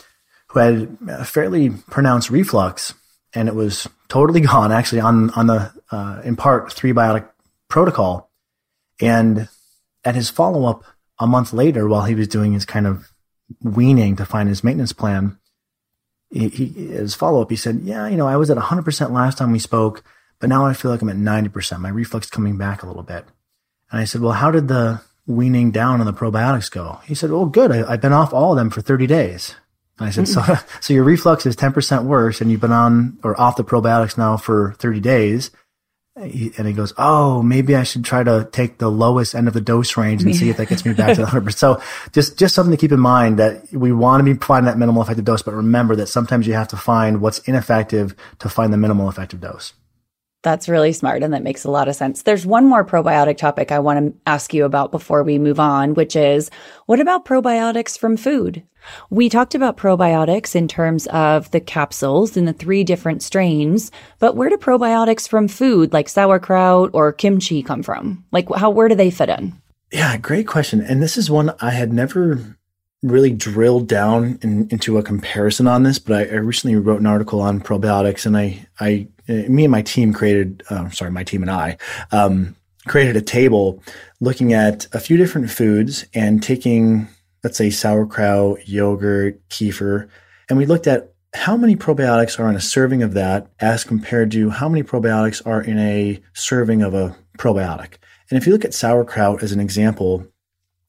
who 0.48 0.58
had 0.58 0.98
a 1.08 1.24
fairly 1.24 1.70
pronounced 1.70 2.30
reflux 2.30 2.94
and 3.34 3.48
it 3.48 3.54
was 3.54 3.88
totally 4.08 4.40
gone 4.52 4.72
actually 4.72 5.00
on, 5.00 5.30
on 5.30 5.46
the, 5.46 5.72
uh, 5.90 6.20
in 6.24 6.36
part 6.36 6.72
three 6.72 6.92
biotic 6.92 7.28
protocol. 7.68 8.30
And 9.00 9.48
at 10.04 10.14
his 10.14 10.30
follow 10.30 10.66
up 10.66 10.84
a 11.18 11.26
month 11.26 11.52
later, 11.52 11.88
while 11.88 12.04
he 12.04 12.14
was 12.14 12.28
doing 12.28 12.52
his 12.52 12.64
kind 12.64 12.86
of 12.86 13.12
weaning 13.62 14.16
to 14.16 14.24
find 14.24 14.48
his 14.48 14.62
maintenance 14.62 14.92
plan, 14.92 15.38
he, 16.30 16.48
he 16.48 16.66
his 16.66 17.14
follow 17.14 17.42
up, 17.42 17.50
he 17.50 17.56
said, 17.56 17.80
"Yeah, 17.82 18.06
you 18.06 18.16
know, 18.16 18.28
I 18.28 18.36
was 18.36 18.50
at 18.50 18.56
100% 18.56 19.10
last 19.10 19.36
time 19.36 19.50
we 19.50 19.58
spoke, 19.58 20.04
but 20.38 20.48
now 20.48 20.64
I 20.64 20.74
feel 20.74 20.90
like 20.90 21.02
I'm 21.02 21.08
at 21.08 21.16
90%. 21.16 21.80
My 21.80 21.88
reflux 21.88 22.30
coming 22.30 22.56
back 22.56 22.82
a 22.82 22.86
little 22.86 23.02
bit." 23.02 23.24
And 23.90 24.00
I 24.00 24.04
said, 24.04 24.20
"Well, 24.20 24.32
how 24.32 24.50
did 24.50 24.68
the 24.68 25.00
weaning 25.26 25.70
down 25.70 26.00
on 26.00 26.06
the 26.06 26.12
probiotics 26.12 26.70
go?" 26.70 27.00
He 27.04 27.14
said, 27.14 27.30
"Well, 27.30 27.46
good. 27.46 27.70
I, 27.72 27.90
have 27.90 28.00
been 28.00 28.12
off 28.12 28.32
all 28.32 28.52
of 28.52 28.58
them 28.58 28.70
for 28.70 28.80
30 28.80 29.06
days." 29.06 29.54
And 29.98 30.08
I 30.08 30.10
said, 30.10 30.26
hmm. 30.26 30.32
"So, 30.32 30.56
so 30.80 30.94
your 30.94 31.04
reflux 31.04 31.46
is 31.46 31.56
10% 31.56 32.04
worse, 32.04 32.40
and 32.40 32.50
you've 32.50 32.60
been 32.60 32.72
on 32.72 33.18
or 33.22 33.38
off 33.40 33.56
the 33.56 33.64
probiotics 33.64 34.16
now 34.16 34.36
for 34.36 34.74
30 34.78 35.00
days." 35.00 35.50
and 36.16 36.66
he 36.66 36.72
goes, 36.72 36.92
"Oh, 36.98 37.42
maybe 37.42 37.74
I 37.74 37.82
should 37.82 38.04
try 38.04 38.22
to 38.22 38.48
take 38.52 38.78
the 38.78 38.90
lowest 38.90 39.34
end 39.34 39.48
of 39.48 39.54
the 39.54 39.60
dose 39.60 39.96
range 39.96 40.22
and 40.22 40.34
see 40.34 40.50
if 40.50 40.56
that 40.58 40.68
gets 40.68 40.84
me 40.84 40.92
back 40.92 41.10
to 41.10 41.22
the 41.22 41.22
100." 41.22 41.54
So, 41.54 41.80
just 42.12 42.38
just 42.38 42.54
something 42.54 42.72
to 42.72 42.76
keep 42.76 42.92
in 42.92 43.00
mind 43.00 43.38
that 43.38 43.72
we 43.72 43.92
want 43.92 44.24
to 44.24 44.34
be 44.34 44.38
finding 44.38 44.66
that 44.66 44.78
minimal 44.78 45.02
effective 45.02 45.24
dose, 45.24 45.42
but 45.42 45.54
remember 45.54 45.96
that 45.96 46.08
sometimes 46.08 46.46
you 46.46 46.52
have 46.54 46.68
to 46.68 46.76
find 46.76 47.20
what's 47.20 47.38
ineffective 47.40 48.14
to 48.40 48.48
find 48.48 48.72
the 48.72 48.76
minimal 48.76 49.08
effective 49.08 49.40
dose. 49.40 49.72
That's 50.42 50.68
really 50.68 50.92
smart 50.92 51.22
and 51.22 51.34
that 51.34 51.42
makes 51.42 51.64
a 51.64 51.70
lot 51.70 51.88
of 51.88 51.96
sense. 51.96 52.22
There's 52.22 52.46
one 52.46 52.66
more 52.66 52.84
probiotic 52.84 53.36
topic 53.36 53.70
I 53.70 53.78
want 53.78 53.98
to 53.98 54.20
ask 54.26 54.54
you 54.54 54.64
about 54.64 54.90
before 54.90 55.22
we 55.22 55.38
move 55.38 55.60
on, 55.60 55.94
which 55.94 56.16
is 56.16 56.50
what 56.86 57.00
about 57.00 57.26
probiotics 57.26 57.98
from 57.98 58.16
food? 58.16 58.62
We 59.10 59.28
talked 59.28 59.54
about 59.54 59.76
probiotics 59.76 60.56
in 60.56 60.66
terms 60.66 61.06
of 61.08 61.50
the 61.50 61.60
capsules 61.60 62.38
and 62.38 62.48
the 62.48 62.54
three 62.54 62.84
different 62.84 63.22
strains, 63.22 63.90
but 64.18 64.34
where 64.34 64.48
do 64.48 64.56
probiotics 64.56 65.28
from 65.28 65.46
food 65.46 65.92
like 65.92 66.08
sauerkraut 66.08 66.90
or 66.94 67.12
kimchi 67.12 67.62
come 67.62 67.82
from? 67.82 68.24
Like 68.32 68.48
how 68.56 68.70
where 68.70 68.88
do 68.88 68.94
they 68.94 69.10
fit 69.10 69.28
in? 69.28 69.60
Yeah, 69.92 70.16
great 70.16 70.46
question. 70.46 70.80
And 70.80 71.02
this 71.02 71.18
is 71.18 71.30
one 71.30 71.54
I 71.60 71.70
had 71.70 71.92
never 71.92 72.56
really 73.02 73.32
drilled 73.32 73.88
down 73.88 74.38
in, 74.42 74.68
into 74.70 74.98
a 74.98 75.02
comparison 75.02 75.66
on 75.66 75.82
this, 75.82 75.98
but 75.98 76.16
I, 76.16 76.34
I, 76.34 76.38
recently 76.38 76.76
wrote 76.76 77.00
an 77.00 77.06
article 77.06 77.40
on 77.40 77.60
probiotics, 77.60 78.26
and 78.26 78.36
I, 78.36 78.66
I, 78.78 79.08
me 79.30 79.64
and 79.64 79.72
my 79.72 79.82
team 79.82 80.12
created, 80.12 80.62
uh, 80.70 80.88
sorry, 80.90 81.10
my 81.10 81.24
team 81.24 81.42
and 81.42 81.50
I, 81.50 81.76
um, 82.12 82.56
created 82.88 83.16
a 83.16 83.22
table 83.22 83.82
looking 84.20 84.52
at 84.52 84.86
a 84.92 85.00
few 85.00 85.16
different 85.16 85.50
foods 85.50 86.06
and 86.14 86.42
taking 86.42 87.08
let's 87.42 87.56
say 87.56 87.70
sauerkraut, 87.70 88.68
yogurt, 88.68 89.40
kefir, 89.48 90.08
and 90.48 90.58
we 90.58 90.66
looked 90.66 90.86
at 90.86 91.14
how 91.34 91.56
many 91.56 91.76
probiotics 91.76 92.38
are 92.38 92.50
in 92.50 92.56
a 92.56 92.60
serving 92.60 93.02
of 93.02 93.14
that 93.14 93.46
as 93.60 93.84
compared 93.84 94.30
to 94.32 94.50
how 94.50 94.68
many 94.68 94.82
probiotics 94.82 95.44
are 95.46 95.62
in 95.62 95.78
a 95.78 96.20
serving 96.34 96.82
of 96.82 96.92
a 96.92 97.16
probiotic. 97.38 97.94
And 98.30 98.36
if 98.36 98.46
you 98.46 98.52
look 98.52 98.64
at 98.64 98.74
sauerkraut 98.74 99.42
as 99.42 99.52
an 99.52 99.60
example, 99.60 100.26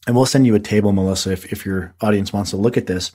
and 0.07 0.15
we'll 0.15 0.25
send 0.25 0.47
you 0.47 0.55
a 0.55 0.59
table, 0.59 0.91
Melissa, 0.91 1.31
if, 1.31 1.51
if 1.51 1.65
your 1.65 1.93
audience 2.01 2.33
wants 2.33 2.49
to 2.51 2.57
look 2.57 2.75
at 2.75 2.87
this, 2.87 3.11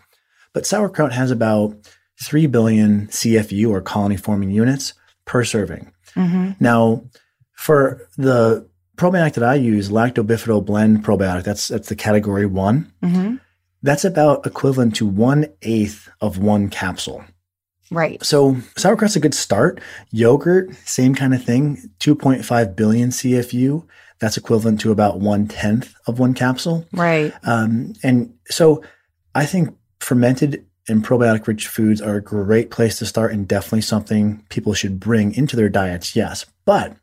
but 0.53 0.67
sauerkraut 0.67 1.13
has 1.13 1.31
about 1.31 1.77
3 2.25 2.47
billion 2.47 3.09
CFU 3.09 3.71
or 3.71 3.81
colony 3.81 4.17
forming 4.17 4.51
units 4.51 4.95
per 5.27 5.45
serving. 5.45 5.93
Mm-hmm. 6.15 6.53
Now, 6.59 7.05
for 7.53 8.09
the 8.17 8.67
probiotic 8.97 9.35
that 9.35 9.45
I 9.45 9.55
use, 9.57 9.91
lactobifido 9.91 10.65
blend 10.65 11.05
probiotic, 11.05 11.45
that's 11.45 11.69
that's 11.69 11.89
the 11.89 11.97
category 11.97 12.47
one. 12.47 12.93
Mm-hmm. 13.03 13.37
That's 13.83 14.05
about 14.05 14.47
equivalent 14.47 14.97
to 14.97 15.07
one 15.07 15.47
eighth 15.63 16.09
of 16.21 16.39
one 16.39 16.71
capsule. 16.71 17.25
Right. 17.91 18.25
So 18.25 18.57
sauerkraut's 18.77 19.17
a 19.17 19.21
good 19.21 19.35
start. 19.35 19.81
Yogurt, 20.11 20.75
same 20.87 21.15
kind 21.15 21.35
of 21.35 21.45
thing, 21.45 21.91
2.5 22.01 22.75
billion 22.75 23.11
CFU. 23.11 23.87
That's 24.19 24.37
equivalent 24.37 24.81
to 24.81 24.91
about 24.91 25.21
one 25.21 25.47
tenth 25.47 25.95
of 26.07 26.19
one 26.19 26.35
capsule. 26.35 26.87
Right. 26.93 27.33
Um, 27.45 27.93
and 28.03 28.35
so 28.47 28.83
I 29.35 29.47
think 29.47 29.77
fermented 30.01 30.67
and 30.89 31.05
probiotic 31.05 31.47
rich 31.47 31.67
foods 31.67 32.01
are 32.01 32.17
a 32.17 32.23
great 32.23 32.71
place 32.71 32.99
to 32.99 33.07
start 33.07 33.33
and 33.33 33.49
definitely 33.49 33.81
something 33.81 34.45
people 34.49 34.75
should 34.75 35.01
bring 35.01 35.35
into 35.35 35.57
their 35.57 35.69
diets. 35.69 36.15
Yes. 36.15 36.47
But 36.65 36.97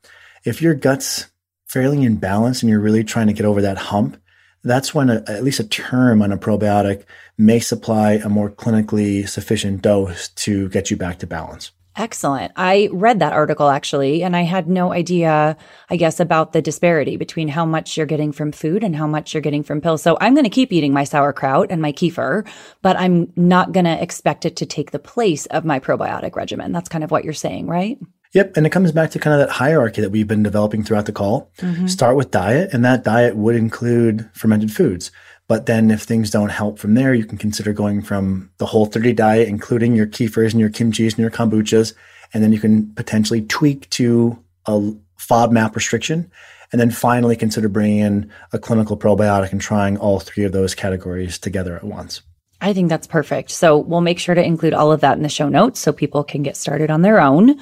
if 0.45 0.61
your 0.61 0.73
gut's 0.73 1.29
fairly 1.67 2.03
in 2.03 2.17
balance 2.17 2.61
and 2.61 2.69
you're 2.69 2.79
really 2.79 3.03
trying 3.03 3.27
to 3.27 3.33
get 3.33 3.45
over 3.45 3.61
that 3.61 3.77
hump, 3.77 4.17
that's 4.63 4.93
when 4.93 5.09
a, 5.09 5.23
at 5.27 5.43
least 5.43 5.59
a 5.59 5.67
term 5.67 6.21
on 6.21 6.31
a 6.31 6.37
probiotic 6.37 7.03
may 7.37 7.59
supply 7.59 8.13
a 8.13 8.29
more 8.29 8.49
clinically 8.49 9.27
sufficient 9.27 9.81
dose 9.81 10.29
to 10.29 10.69
get 10.69 10.89
you 10.89 10.97
back 10.97 11.19
to 11.19 11.27
balance. 11.27 11.71
Excellent. 11.95 12.51
I 12.55 12.89
read 12.91 13.19
that 13.19 13.33
article 13.33 13.69
actually, 13.69 14.23
and 14.23 14.35
I 14.35 14.41
had 14.41 14.67
no 14.67 14.91
idea, 14.91 15.55
I 15.89 15.95
guess, 15.95 16.19
about 16.19 16.51
the 16.51 16.61
disparity 16.61 17.17
between 17.17 17.47
how 17.47 17.65
much 17.65 17.97
you're 17.97 18.07
getting 18.07 18.31
from 18.31 18.51
food 18.51 18.83
and 18.83 18.95
how 18.95 19.05
much 19.05 19.33
you're 19.33 19.41
getting 19.41 19.63
from 19.63 19.79
pills. 19.79 20.01
So 20.01 20.17
I'm 20.19 20.33
going 20.33 20.43
to 20.43 20.49
keep 20.49 20.73
eating 20.73 20.91
my 20.91 21.03
sauerkraut 21.03 21.67
and 21.69 21.81
my 21.81 21.91
kefir, 21.91 22.47
but 22.81 22.97
I'm 22.97 23.31
not 23.35 23.73
going 23.73 23.85
to 23.85 24.01
expect 24.01 24.45
it 24.45 24.55
to 24.55 24.65
take 24.65 24.89
the 24.89 24.99
place 24.99 25.45
of 25.47 25.65
my 25.65 25.79
probiotic 25.79 26.35
regimen. 26.35 26.71
That's 26.71 26.89
kind 26.89 27.03
of 27.03 27.11
what 27.11 27.23
you're 27.23 27.33
saying, 27.33 27.67
right? 27.67 27.99
Yep. 28.33 28.57
And 28.57 28.65
it 28.65 28.71
comes 28.71 28.91
back 28.91 29.11
to 29.11 29.19
kind 29.19 29.39
of 29.39 29.47
that 29.47 29.53
hierarchy 29.53 30.01
that 30.01 30.09
we've 30.09 30.27
been 30.27 30.41
developing 30.41 30.83
throughout 30.83 31.05
the 31.05 31.11
call. 31.11 31.51
Mm-hmm. 31.59 31.85
Start 31.85 32.15
with 32.15 32.31
diet, 32.31 32.73
and 32.73 32.83
that 32.83 33.03
diet 33.03 33.35
would 33.35 33.55
include 33.55 34.27
fermented 34.33 34.73
foods. 34.73 35.11
But 35.53 35.67
then 35.67 35.91
if 35.91 36.01
things 36.01 36.31
don't 36.31 36.49
help 36.49 36.79
from 36.79 36.95
there, 36.95 37.13
you 37.13 37.25
can 37.25 37.37
consider 37.37 37.73
going 37.73 38.01
from 38.01 38.49
the 38.57 38.65
whole 38.65 38.87
30 38.87 39.13
diet, 39.13 39.47
including 39.47 39.93
your 39.93 40.07
kefirs 40.07 40.49
and 40.49 40.59
your 40.59 40.71
kimchis 40.71 41.09
and 41.09 41.19
your 41.19 41.29
kombuchas. 41.29 41.93
And 42.33 42.41
then 42.41 42.51
you 42.51 42.59
can 42.59 42.91
potentially 42.95 43.43
tweak 43.43 43.87
to 43.91 44.43
a 44.65 44.95
FODMAP 45.19 45.75
restriction. 45.75 46.31
And 46.71 46.81
then 46.81 46.89
finally 46.89 47.35
consider 47.35 47.69
bringing 47.69 47.99
in 47.99 48.31
a 48.51 48.57
clinical 48.57 48.97
probiotic 48.97 49.51
and 49.51 49.61
trying 49.61 49.95
all 49.97 50.19
three 50.19 50.43
of 50.43 50.53
those 50.53 50.73
categories 50.73 51.37
together 51.37 51.75
at 51.75 51.83
once. 51.83 52.23
I 52.59 52.73
think 52.73 52.89
that's 52.89 53.05
perfect. 53.05 53.51
So 53.51 53.77
we'll 53.77 54.01
make 54.01 54.17
sure 54.17 54.33
to 54.33 54.43
include 54.43 54.73
all 54.73 54.91
of 54.91 55.01
that 55.01 55.17
in 55.17 55.21
the 55.21 55.29
show 55.29 55.49
notes 55.49 55.79
so 55.79 55.93
people 55.93 56.23
can 56.23 56.41
get 56.41 56.57
started 56.57 56.89
on 56.89 57.03
their 57.03 57.21
own. 57.21 57.59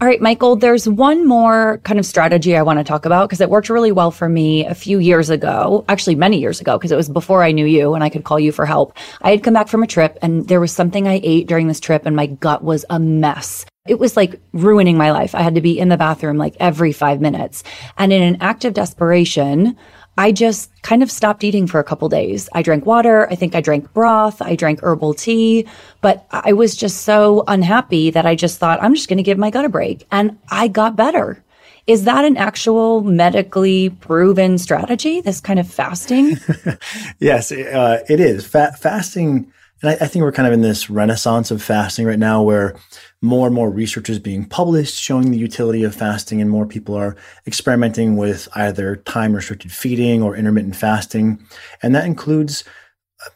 All 0.00 0.06
right, 0.06 0.22
Michael, 0.22 0.56
there's 0.56 0.88
one 0.88 1.28
more 1.28 1.76
kind 1.84 1.98
of 1.98 2.06
strategy 2.06 2.56
I 2.56 2.62
want 2.62 2.78
to 2.78 2.84
talk 2.84 3.04
about 3.04 3.28
because 3.28 3.42
it 3.42 3.50
worked 3.50 3.68
really 3.68 3.92
well 3.92 4.10
for 4.10 4.30
me 4.30 4.64
a 4.64 4.74
few 4.74 4.98
years 4.98 5.28
ago, 5.28 5.84
actually 5.90 6.14
many 6.14 6.40
years 6.40 6.58
ago, 6.58 6.78
because 6.78 6.90
it 6.90 6.96
was 6.96 7.10
before 7.10 7.42
I 7.42 7.52
knew 7.52 7.66
you 7.66 7.92
and 7.92 8.02
I 8.02 8.08
could 8.08 8.24
call 8.24 8.40
you 8.40 8.50
for 8.50 8.64
help. 8.64 8.96
I 9.20 9.30
had 9.30 9.44
come 9.44 9.52
back 9.52 9.68
from 9.68 9.82
a 9.82 9.86
trip 9.86 10.18
and 10.22 10.48
there 10.48 10.58
was 10.58 10.72
something 10.72 11.06
I 11.06 11.20
ate 11.22 11.48
during 11.48 11.68
this 11.68 11.80
trip 11.80 12.06
and 12.06 12.16
my 12.16 12.24
gut 12.24 12.64
was 12.64 12.86
a 12.88 12.98
mess. 12.98 13.66
It 13.86 13.98
was 13.98 14.16
like 14.16 14.40
ruining 14.54 14.96
my 14.96 15.10
life. 15.10 15.34
I 15.34 15.42
had 15.42 15.56
to 15.56 15.60
be 15.60 15.78
in 15.78 15.90
the 15.90 15.98
bathroom 15.98 16.38
like 16.38 16.56
every 16.60 16.92
five 16.92 17.20
minutes. 17.20 17.62
And 17.98 18.10
in 18.10 18.22
an 18.22 18.38
act 18.40 18.64
of 18.64 18.72
desperation, 18.72 19.76
I 20.20 20.32
just 20.32 20.70
kind 20.82 21.02
of 21.02 21.10
stopped 21.10 21.44
eating 21.44 21.66
for 21.66 21.80
a 21.80 21.84
couple 21.84 22.06
days. 22.10 22.46
I 22.52 22.60
drank 22.60 22.84
water. 22.84 23.26
I 23.30 23.36
think 23.36 23.54
I 23.54 23.62
drank 23.62 23.90
broth. 23.94 24.42
I 24.42 24.54
drank 24.54 24.82
herbal 24.82 25.14
tea, 25.14 25.66
but 26.02 26.26
I 26.30 26.52
was 26.52 26.76
just 26.76 27.04
so 27.04 27.42
unhappy 27.48 28.10
that 28.10 28.26
I 28.26 28.34
just 28.34 28.58
thought 28.58 28.82
I'm 28.82 28.94
just 28.94 29.08
going 29.08 29.16
to 29.16 29.22
give 29.22 29.38
my 29.38 29.48
gut 29.48 29.64
a 29.64 29.70
break. 29.70 30.06
And 30.12 30.38
I 30.50 30.68
got 30.68 30.94
better. 30.94 31.42
Is 31.86 32.04
that 32.04 32.26
an 32.26 32.36
actual 32.36 33.02
medically 33.02 33.88
proven 33.88 34.58
strategy? 34.58 35.22
This 35.22 35.40
kind 35.40 35.58
of 35.58 35.66
fasting? 35.66 36.36
yes, 37.18 37.50
uh, 37.50 38.04
it 38.06 38.20
is. 38.20 38.46
Fa- 38.46 38.76
fasting 38.78 39.50
and 39.82 39.90
I, 39.90 40.04
I, 40.04 40.06
think 40.06 40.22
we're 40.22 40.32
kind 40.32 40.46
of 40.46 40.52
in 40.52 40.60
this 40.60 40.90
renaissance 40.90 41.50
of 41.50 41.62
fasting 41.62 42.04
right 42.06 42.18
now 42.18 42.42
where 42.42 42.76
more 43.22 43.46
and 43.46 43.54
more 43.54 43.70
research 43.70 44.08
is 44.08 44.18
being 44.18 44.46
published 44.46 44.98
showing 44.98 45.30
the 45.30 45.38
utility 45.38 45.82
of 45.82 45.94
fasting 45.94 46.40
and 46.40 46.50
more 46.50 46.66
people 46.66 46.94
are 46.94 47.16
experimenting 47.46 48.16
with 48.16 48.48
either 48.54 48.96
time 48.96 49.34
restricted 49.34 49.70
feeding 49.70 50.22
or 50.22 50.34
intermittent 50.34 50.74
fasting. 50.74 51.38
And 51.82 51.94
that 51.94 52.06
includes, 52.06 52.64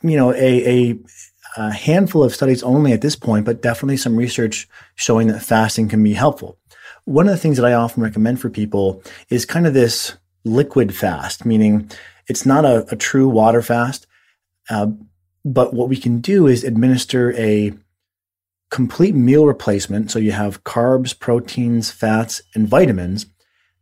you 0.03 0.17
know, 0.17 0.33
a, 0.33 0.91
a, 0.91 0.99
a 1.59 1.71
handful 1.71 2.25
of 2.25 2.35
studies 2.35 2.63
only 2.63 2.93
at 2.93 3.03
this 3.03 3.15
point, 3.15 3.45
but 3.45 3.61
definitely 3.61 3.99
some 3.99 4.17
research 4.17 4.67
showing 4.95 5.29
that 5.29 5.43
fasting 5.43 5.89
can 5.89 6.03
be 6.03 6.15
helpful. 6.15 6.59
One 7.05 7.29
of 7.29 7.33
the 7.33 7.39
things 7.39 7.59
that 7.59 7.67
I 7.67 7.75
often 7.75 8.03
recommend 8.03 8.41
for 8.41 8.49
people 8.49 9.03
is 9.29 9.45
kind 9.45 9.67
of 9.67 9.75
this 9.75 10.17
liquid 10.45 10.95
fast, 10.95 11.45
meaning 11.45 11.91
it's 12.27 12.47
not 12.47 12.65
a, 12.65 12.87
a 12.91 12.97
true 12.97 13.29
water 13.29 13.61
fast. 13.61 14.07
Uh, 14.71 14.87
but 15.45 15.75
what 15.75 15.91
we 15.91 15.97
can 15.99 16.21
do 16.21 16.47
is 16.47 16.65
administer 16.65 17.35
a 17.35 17.75
complete 18.75 19.15
meal 19.15 19.47
replacement. 19.47 20.11
So 20.11 20.19
you 20.19 20.33
have 20.33 20.65
carbs, 20.65 21.17
proteins, 21.17 21.93
fats, 21.93 22.43
and 22.57 22.67
vitamins 22.67 23.27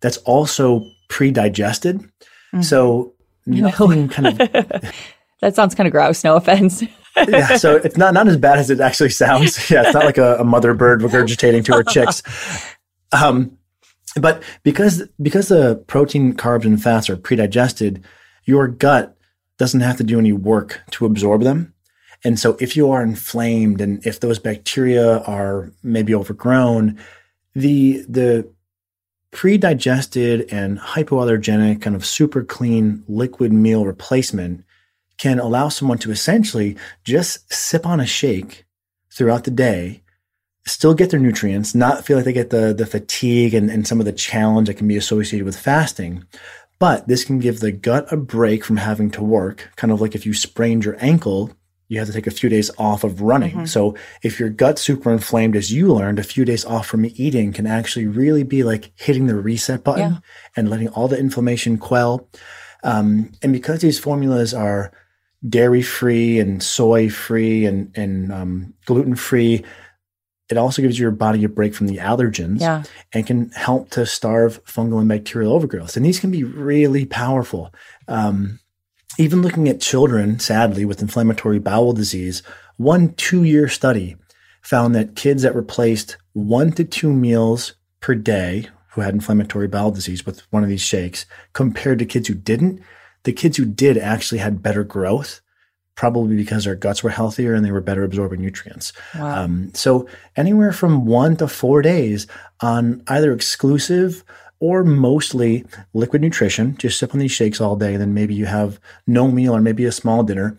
that's 0.00 0.18
also 0.18 0.84
pre-digested. 1.08 1.96
Mm-hmm. 1.98 2.60
So 2.60 3.14
nothing 3.46 4.10
kind 4.10 4.26
of 4.26 4.36
that 5.40 5.56
sounds 5.56 5.74
kind 5.74 5.86
of 5.86 5.92
gross. 5.92 6.22
No 6.22 6.36
offense. 6.36 6.82
yeah, 7.16 7.56
so 7.56 7.76
it's 7.84 7.96
not 7.96 8.12
not 8.12 8.28
as 8.28 8.36
bad 8.36 8.58
as 8.58 8.68
it 8.68 8.80
actually 8.80 9.08
sounds. 9.08 9.70
Yeah, 9.70 9.84
it's 9.84 9.94
not 9.94 10.04
like 10.04 10.18
a, 10.18 10.36
a 10.36 10.44
mother 10.44 10.74
bird 10.74 11.00
regurgitating 11.00 11.64
to 11.64 11.72
her 11.72 11.84
chicks. 11.84 12.22
Um, 13.12 13.56
but 14.20 14.42
because 14.62 15.08
because 15.22 15.48
the 15.48 15.76
protein, 15.86 16.34
carbs, 16.34 16.66
and 16.66 16.82
fats 16.82 17.08
are 17.08 17.16
pre-digested, 17.16 18.04
your 18.44 18.68
gut 18.68 19.16
doesn't 19.56 19.80
have 19.80 19.96
to 19.96 20.04
do 20.04 20.18
any 20.18 20.32
work 20.32 20.82
to 20.90 21.06
absorb 21.06 21.44
them. 21.44 21.71
And 22.24 22.38
so 22.38 22.56
if 22.60 22.76
you 22.76 22.90
are 22.90 23.02
inflamed 23.02 23.80
and 23.80 24.04
if 24.06 24.20
those 24.20 24.38
bacteria 24.38 25.18
are 25.20 25.72
maybe 25.82 26.14
overgrown, 26.14 26.98
the, 27.54 28.04
the 28.08 28.48
pre-digested 29.32 30.52
and 30.52 30.78
hypoallergenic 30.78 31.82
kind 31.82 31.96
of 31.96 32.06
super 32.06 32.44
clean 32.44 33.02
liquid 33.08 33.52
meal 33.52 33.84
replacement 33.84 34.64
can 35.18 35.38
allow 35.38 35.68
someone 35.68 35.98
to 35.98 36.10
essentially 36.10 36.76
just 37.04 37.52
sip 37.52 37.86
on 37.86 38.00
a 38.00 38.06
shake 38.06 38.64
throughout 39.10 39.44
the 39.44 39.50
day 39.50 40.02
still 40.66 40.94
get 40.94 41.10
their 41.10 41.20
nutrients, 41.20 41.74
not 41.74 42.04
feel 42.04 42.16
like 42.16 42.24
they 42.24 42.32
get 42.32 42.50
the 42.50 42.72
the 42.72 42.86
fatigue 42.86 43.54
and, 43.54 43.70
and 43.70 43.86
some 43.86 44.00
of 44.00 44.06
the 44.06 44.12
challenge 44.12 44.68
that 44.68 44.74
can 44.74 44.88
be 44.88 44.96
associated 44.96 45.44
with 45.44 45.58
fasting, 45.58 46.24
but 46.78 47.06
this 47.08 47.24
can 47.24 47.38
give 47.38 47.60
the 47.60 47.72
gut 47.72 48.10
a 48.12 48.16
break 48.16 48.64
from 48.64 48.76
having 48.76 49.10
to 49.12 49.22
work, 49.22 49.70
kind 49.76 49.92
of 49.92 50.00
like 50.00 50.14
if 50.14 50.26
you 50.26 50.34
sprained 50.34 50.84
your 50.84 50.96
ankle, 50.98 51.50
you 51.92 51.98
have 51.98 52.08
to 52.08 52.14
take 52.14 52.26
a 52.26 52.30
few 52.30 52.48
days 52.48 52.70
off 52.78 53.04
of 53.04 53.20
running. 53.20 53.50
Mm-hmm. 53.50 53.64
So 53.66 53.94
if 54.22 54.40
your 54.40 54.48
gut's 54.48 54.80
super 54.80 55.12
inflamed, 55.12 55.54
as 55.54 55.70
you 55.70 55.92
learned, 55.92 56.18
a 56.18 56.22
few 56.22 56.46
days 56.46 56.64
off 56.64 56.86
from 56.86 57.04
eating 57.04 57.52
can 57.52 57.66
actually 57.66 58.06
really 58.06 58.44
be 58.44 58.62
like 58.62 58.92
hitting 58.94 59.26
the 59.26 59.34
reset 59.34 59.84
button 59.84 60.12
yeah. 60.12 60.18
and 60.56 60.70
letting 60.70 60.88
all 60.88 61.06
the 61.06 61.18
inflammation 61.18 61.76
quell. 61.76 62.26
Um, 62.82 63.32
and 63.42 63.52
because 63.52 63.82
these 63.82 63.98
formulas 63.98 64.54
are 64.54 64.90
dairy 65.46 65.82
free 65.82 66.40
and 66.40 66.62
soy 66.62 67.10
free 67.10 67.66
and, 67.66 67.94
and 67.94 68.32
um, 68.32 68.74
gluten 68.86 69.14
free, 69.14 69.62
it 70.48 70.56
also 70.56 70.80
gives 70.80 70.98
your 70.98 71.10
body 71.10 71.44
a 71.44 71.48
break 71.50 71.74
from 71.74 71.88
the 71.88 71.98
allergens 71.98 72.62
yeah. 72.62 72.84
and 73.12 73.26
can 73.26 73.50
help 73.50 73.90
to 73.90 74.06
starve 74.06 74.64
fungal 74.64 74.98
and 74.98 75.10
bacterial 75.10 75.52
overgrowth. 75.52 75.94
And 75.94 76.06
these 76.06 76.20
can 76.20 76.30
be 76.30 76.42
really 76.42 77.04
powerful. 77.04 77.70
Um, 78.08 78.60
even 79.18 79.42
looking 79.42 79.68
at 79.68 79.80
children, 79.80 80.38
sadly, 80.38 80.84
with 80.84 81.02
inflammatory 81.02 81.58
bowel 81.58 81.92
disease, 81.92 82.42
one 82.76 83.14
two 83.14 83.44
year 83.44 83.68
study 83.68 84.16
found 84.62 84.94
that 84.94 85.16
kids 85.16 85.42
that 85.42 85.54
replaced 85.54 86.16
one 86.32 86.72
to 86.72 86.84
two 86.84 87.12
meals 87.12 87.74
per 88.00 88.14
day 88.14 88.68
who 88.90 89.00
had 89.00 89.14
inflammatory 89.14 89.68
bowel 89.68 89.90
disease 89.90 90.24
with 90.24 90.40
one 90.52 90.62
of 90.62 90.68
these 90.68 90.82
shakes 90.82 91.26
compared 91.52 91.98
to 91.98 92.06
kids 92.06 92.28
who 92.28 92.34
didn't, 92.34 92.80
the 93.24 93.32
kids 93.32 93.56
who 93.56 93.64
did 93.64 93.96
actually 93.98 94.38
had 94.38 94.62
better 94.62 94.84
growth 94.84 95.40
probably 95.94 96.36
because 96.36 96.64
their 96.64 96.74
guts 96.74 97.02
were 97.02 97.10
healthier 97.10 97.54
and 97.54 97.64
they 97.64 97.70
were 97.70 97.80
better 97.80 98.02
absorbing 98.02 98.40
nutrients. 98.40 98.92
Wow. 99.14 99.44
Um, 99.44 99.74
so 99.74 100.08
anywhere 100.36 100.72
from 100.72 101.04
one 101.06 101.36
to 101.36 101.46
four 101.46 101.82
days 101.82 102.26
on 102.60 103.02
either 103.08 103.32
exclusive 103.32 104.24
or 104.62 104.84
mostly 104.84 105.66
liquid 105.92 106.22
nutrition, 106.22 106.76
just 106.76 106.96
sip 106.96 107.12
on 107.12 107.18
these 107.18 107.32
shakes 107.32 107.60
all 107.60 107.74
day, 107.74 107.96
then 107.96 108.14
maybe 108.14 108.32
you 108.32 108.46
have 108.46 108.78
no 109.08 109.26
meal 109.26 109.56
or 109.56 109.60
maybe 109.60 109.84
a 109.84 109.90
small 109.90 110.22
dinner. 110.22 110.56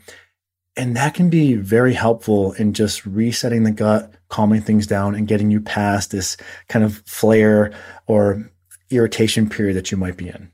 And 0.75 0.93
that 0.97 1.13
can 1.13 1.29
be 1.29 1.53
very 1.53 1.93
helpful 1.93 2.51
in 2.53 2.73
just 2.73 3.05
resetting 3.05 3.63
the 3.63 3.71
gut, 3.71 4.11
calming 4.27 4.61
things 4.61 4.87
down, 4.87 5.15
and 5.15 5.25
getting 5.25 5.51
you 5.51 5.61
past 5.61 6.11
this 6.11 6.35
kind 6.67 6.83
of 6.83 6.97
flare 7.05 7.71
or 8.05 8.51
irritation 8.89 9.47
period 9.47 9.77
that 9.77 9.89
you 9.89 9.97
might 9.97 10.17
be 10.17 10.27
in. 10.27 10.51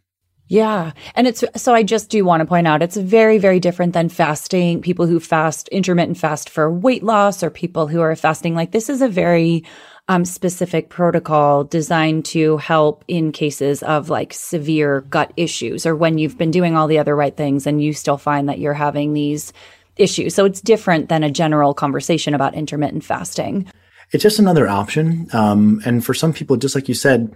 Yeah. 0.47 0.91
And 1.15 1.25
it's 1.25 1.43
so 1.55 1.73
I 1.73 1.81
just 1.81 2.11
do 2.11 2.23
want 2.25 2.41
to 2.41 2.45
point 2.45 2.67
out 2.67 2.83
it's 2.83 2.97
very, 2.97 3.39
very 3.39 3.59
different 3.59 3.93
than 3.93 4.09
fasting, 4.09 4.81
people 4.81 5.07
who 5.07 5.19
fast 5.19 5.67
intermittent 5.69 6.19
fast 6.19 6.51
for 6.51 6.71
weight 6.71 7.01
loss 7.01 7.41
or 7.41 7.49
people 7.49 7.87
who 7.87 8.01
are 8.01 8.15
fasting. 8.15 8.53
Like 8.53 8.71
this 8.71 8.89
is 8.89 9.01
a 9.01 9.09
very 9.09 9.63
um, 10.09 10.25
specific 10.25 10.89
protocol 10.89 11.63
designed 11.63 12.25
to 12.25 12.57
help 12.57 13.05
in 13.07 13.31
cases 13.31 13.83
of 13.83 14.09
like 14.09 14.33
severe 14.33 15.01
gut 15.01 15.31
issues 15.37 15.85
or 15.85 15.95
when 15.95 16.17
you've 16.17 16.37
been 16.37 16.49
doing 16.49 16.75
all 16.75 16.87
the 16.87 16.97
other 16.97 17.15
right 17.15 17.37
things 17.37 17.67
and 17.67 17.81
you 17.81 17.93
still 17.93 18.17
find 18.17 18.49
that 18.49 18.57
you're 18.57 18.73
having 18.73 19.13
these 19.13 19.53
issues. 19.97 20.33
So 20.33 20.45
it's 20.45 20.61
different 20.61 21.09
than 21.09 21.23
a 21.23 21.29
general 21.29 21.75
conversation 21.75 22.33
about 22.33 22.55
intermittent 22.55 23.03
fasting. 23.03 23.67
It's 24.11 24.23
just 24.23 24.39
another 24.39 24.67
option. 24.67 25.27
Um, 25.31 25.79
and 25.85 26.03
for 26.03 26.15
some 26.15 26.33
people, 26.33 26.57
just 26.57 26.73
like 26.73 26.89
you 26.89 26.95
said, 26.95 27.31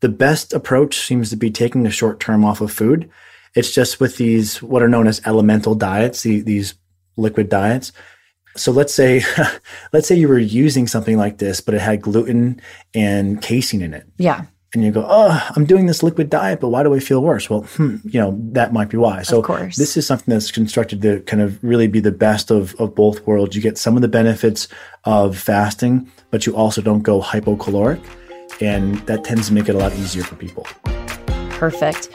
the 0.00 0.08
best 0.08 0.52
approach 0.52 0.98
seems 0.98 1.30
to 1.30 1.36
be 1.36 1.52
taking 1.52 1.86
a 1.86 1.90
short 1.90 2.18
term 2.18 2.44
off 2.44 2.60
of 2.60 2.72
food. 2.72 3.08
It's 3.54 3.72
just 3.72 4.00
with 4.00 4.16
these, 4.16 4.60
what 4.60 4.82
are 4.82 4.88
known 4.88 5.06
as 5.06 5.22
elemental 5.24 5.76
diets, 5.76 6.22
the, 6.22 6.40
these 6.40 6.74
liquid 7.16 7.48
diets. 7.48 7.92
So 8.58 8.72
let's 8.72 8.94
say, 8.94 9.22
let's 9.92 10.08
say 10.08 10.16
you 10.16 10.28
were 10.28 10.38
using 10.38 10.86
something 10.86 11.16
like 11.16 11.38
this, 11.38 11.60
but 11.60 11.74
it 11.74 11.80
had 11.80 12.02
gluten 12.02 12.60
and 12.94 13.40
casein 13.40 13.82
in 13.82 13.94
it. 13.94 14.06
Yeah. 14.18 14.46
And 14.74 14.84
you 14.84 14.90
go, 14.90 15.06
oh, 15.08 15.48
I'm 15.56 15.64
doing 15.64 15.86
this 15.86 16.02
liquid 16.02 16.28
diet, 16.28 16.60
but 16.60 16.68
why 16.68 16.82
do 16.82 16.92
I 16.92 16.98
feel 16.98 17.22
worse? 17.22 17.48
Well, 17.48 17.62
hmm, 17.62 17.96
you 18.04 18.20
know, 18.20 18.38
that 18.52 18.70
might 18.70 18.90
be 18.90 18.98
why. 18.98 19.22
So 19.22 19.40
this 19.40 19.96
is 19.96 20.06
something 20.06 20.30
that's 20.30 20.50
constructed 20.50 21.00
to 21.02 21.20
kind 21.20 21.42
of 21.42 21.62
really 21.64 21.86
be 21.86 22.00
the 22.00 22.12
best 22.12 22.50
of, 22.50 22.74
of 22.78 22.94
both 22.94 23.26
worlds. 23.26 23.56
You 23.56 23.62
get 23.62 23.78
some 23.78 23.96
of 23.96 24.02
the 24.02 24.08
benefits 24.08 24.68
of 25.04 25.38
fasting, 25.38 26.10
but 26.30 26.44
you 26.44 26.54
also 26.54 26.82
don't 26.82 27.02
go 27.02 27.22
hypocaloric. 27.22 28.04
And 28.60 28.96
that 29.06 29.24
tends 29.24 29.48
to 29.48 29.54
make 29.54 29.70
it 29.70 29.74
a 29.74 29.78
lot 29.78 29.94
easier 29.94 30.22
for 30.22 30.34
people. 30.34 30.66
Perfect. 31.50 32.10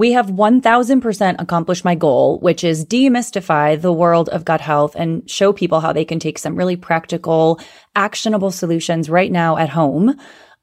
We 0.00 0.12
have 0.12 0.28
1000% 0.28 1.36
accomplished 1.38 1.84
my 1.84 1.94
goal, 1.94 2.38
which 2.38 2.64
is 2.64 2.86
demystify 2.86 3.78
the 3.78 3.92
world 3.92 4.30
of 4.30 4.46
gut 4.46 4.62
health 4.62 4.94
and 4.96 5.28
show 5.28 5.52
people 5.52 5.80
how 5.80 5.92
they 5.92 6.06
can 6.06 6.18
take 6.18 6.38
some 6.38 6.56
really 6.56 6.76
practical, 6.76 7.60
actionable 7.94 8.50
solutions 8.50 9.10
right 9.10 9.30
now 9.30 9.58
at 9.58 9.68
home. 9.68 10.18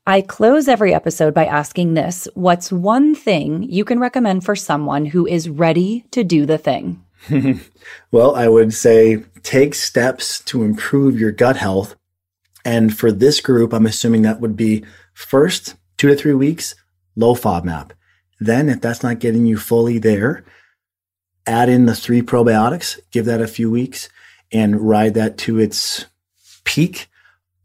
I 0.08 0.22
close 0.22 0.68
every 0.68 0.92
episode 0.92 1.36
by 1.36 1.46
asking 1.46 1.94
this 1.94 2.28
What's 2.34 2.72
one 2.72 3.14
thing 3.14 3.62
you 3.62 3.86
can 3.86 4.00
recommend 4.00 4.44
for 4.44 4.56
someone 4.56 5.06
who 5.06 5.28
is 5.28 5.48
ready 5.50 6.08
to 6.10 6.24
do 6.24 6.48
the 6.48 6.58
thing? 6.58 7.06
well, 8.12 8.36
I 8.36 8.48
would 8.48 8.74
say 8.74 9.24
take 9.44 9.76
steps 9.76 10.40
to 10.46 10.64
improve 10.64 11.20
your 11.20 11.32
gut 11.32 11.58
health. 11.58 11.96
And 12.66 12.98
for 12.98 13.12
this 13.12 13.40
group, 13.40 13.72
I'm 13.72 13.86
assuming 13.86 14.24
that 14.24 14.42
would 14.42 14.56
be 14.56 14.84
first 15.14 15.76
two 15.96 16.08
to 16.08 16.16
three 16.16 16.34
weeks, 16.34 16.74
low 17.16 17.36
FODMAP. 17.36 17.92
Then, 18.40 18.70
if 18.70 18.82
that's 18.82 19.04
not 19.04 19.20
getting 19.20 19.46
you 19.46 19.58
fully 19.58 19.98
there, 19.98 20.44
add 21.46 21.70
in 21.70 21.86
the 21.86 21.96
three 21.96 22.22
probiotics, 22.22 23.00
give 23.12 23.26
that 23.26 23.42
a 23.42 23.48
few 23.48 23.72
weeks, 23.72 24.10
and 24.52 24.82
ride 24.82 25.14
that 25.16 25.38
to 25.40 25.60
its 25.60 26.06
peak. 26.64 27.08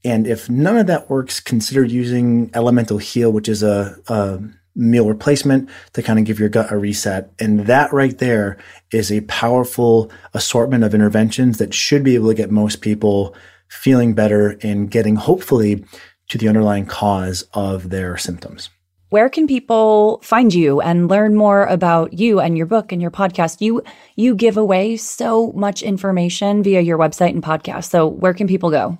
And 0.04 0.26
if 0.26 0.48
none 0.48 0.76
of 0.76 0.86
that 0.86 1.10
works, 1.10 1.40
consider 1.40 1.84
using 1.84 2.50
Elemental 2.54 2.98
Heal, 2.98 3.30
which 3.30 3.48
is 3.48 3.62
a, 3.62 3.96
a 4.08 4.40
meal 4.74 5.06
replacement 5.06 5.68
to 5.92 6.02
kind 6.02 6.18
of 6.18 6.24
give 6.24 6.40
your 6.40 6.48
gut 6.48 6.72
a 6.72 6.78
reset. 6.78 7.30
And 7.38 7.66
that 7.66 7.92
right 7.92 8.16
there 8.16 8.56
is 8.90 9.12
a 9.12 9.20
powerful 9.22 10.10
assortment 10.32 10.84
of 10.84 10.94
interventions 10.94 11.58
that 11.58 11.74
should 11.74 12.02
be 12.02 12.14
able 12.14 12.28
to 12.28 12.34
get 12.34 12.50
most 12.50 12.80
people 12.80 13.34
feeling 13.68 14.14
better 14.14 14.58
and 14.62 14.90
getting 14.90 15.16
hopefully 15.16 15.84
to 16.28 16.38
the 16.38 16.48
underlying 16.48 16.86
cause 16.86 17.44
of 17.52 17.90
their 17.90 18.16
symptoms 18.16 18.70
where 19.12 19.28
can 19.28 19.46
people 19.46 20.20
find 20.22 20.54
you 20.54 20.80
and 20.80 21.10
learn 21.10 21.34
more 21.34 21.66
about 21.66 22.14
you 22.14 22.40
and 22.40 22.56
your 22.56 22.64
book 22.64 22.92
and 22.92 23.02
your 23.02 23.10
podcast? 23.10 23.60
You 23.60 23.82
you 24.16 24.34
give 24.34 24.56
away 24.56 24.96
so 24.96 25.52
much 25.52 25.82
information 25.82 26.62
via 26.62 26.80
your 26.80 26.96
website 26.96 27.28
and 27.30 27.42
podcast. 27.42 27.90
So 27.90 28.06
where 28.06 28.32
can 28.32 28.46
people 28.46 28.70
go? 28.70 28.96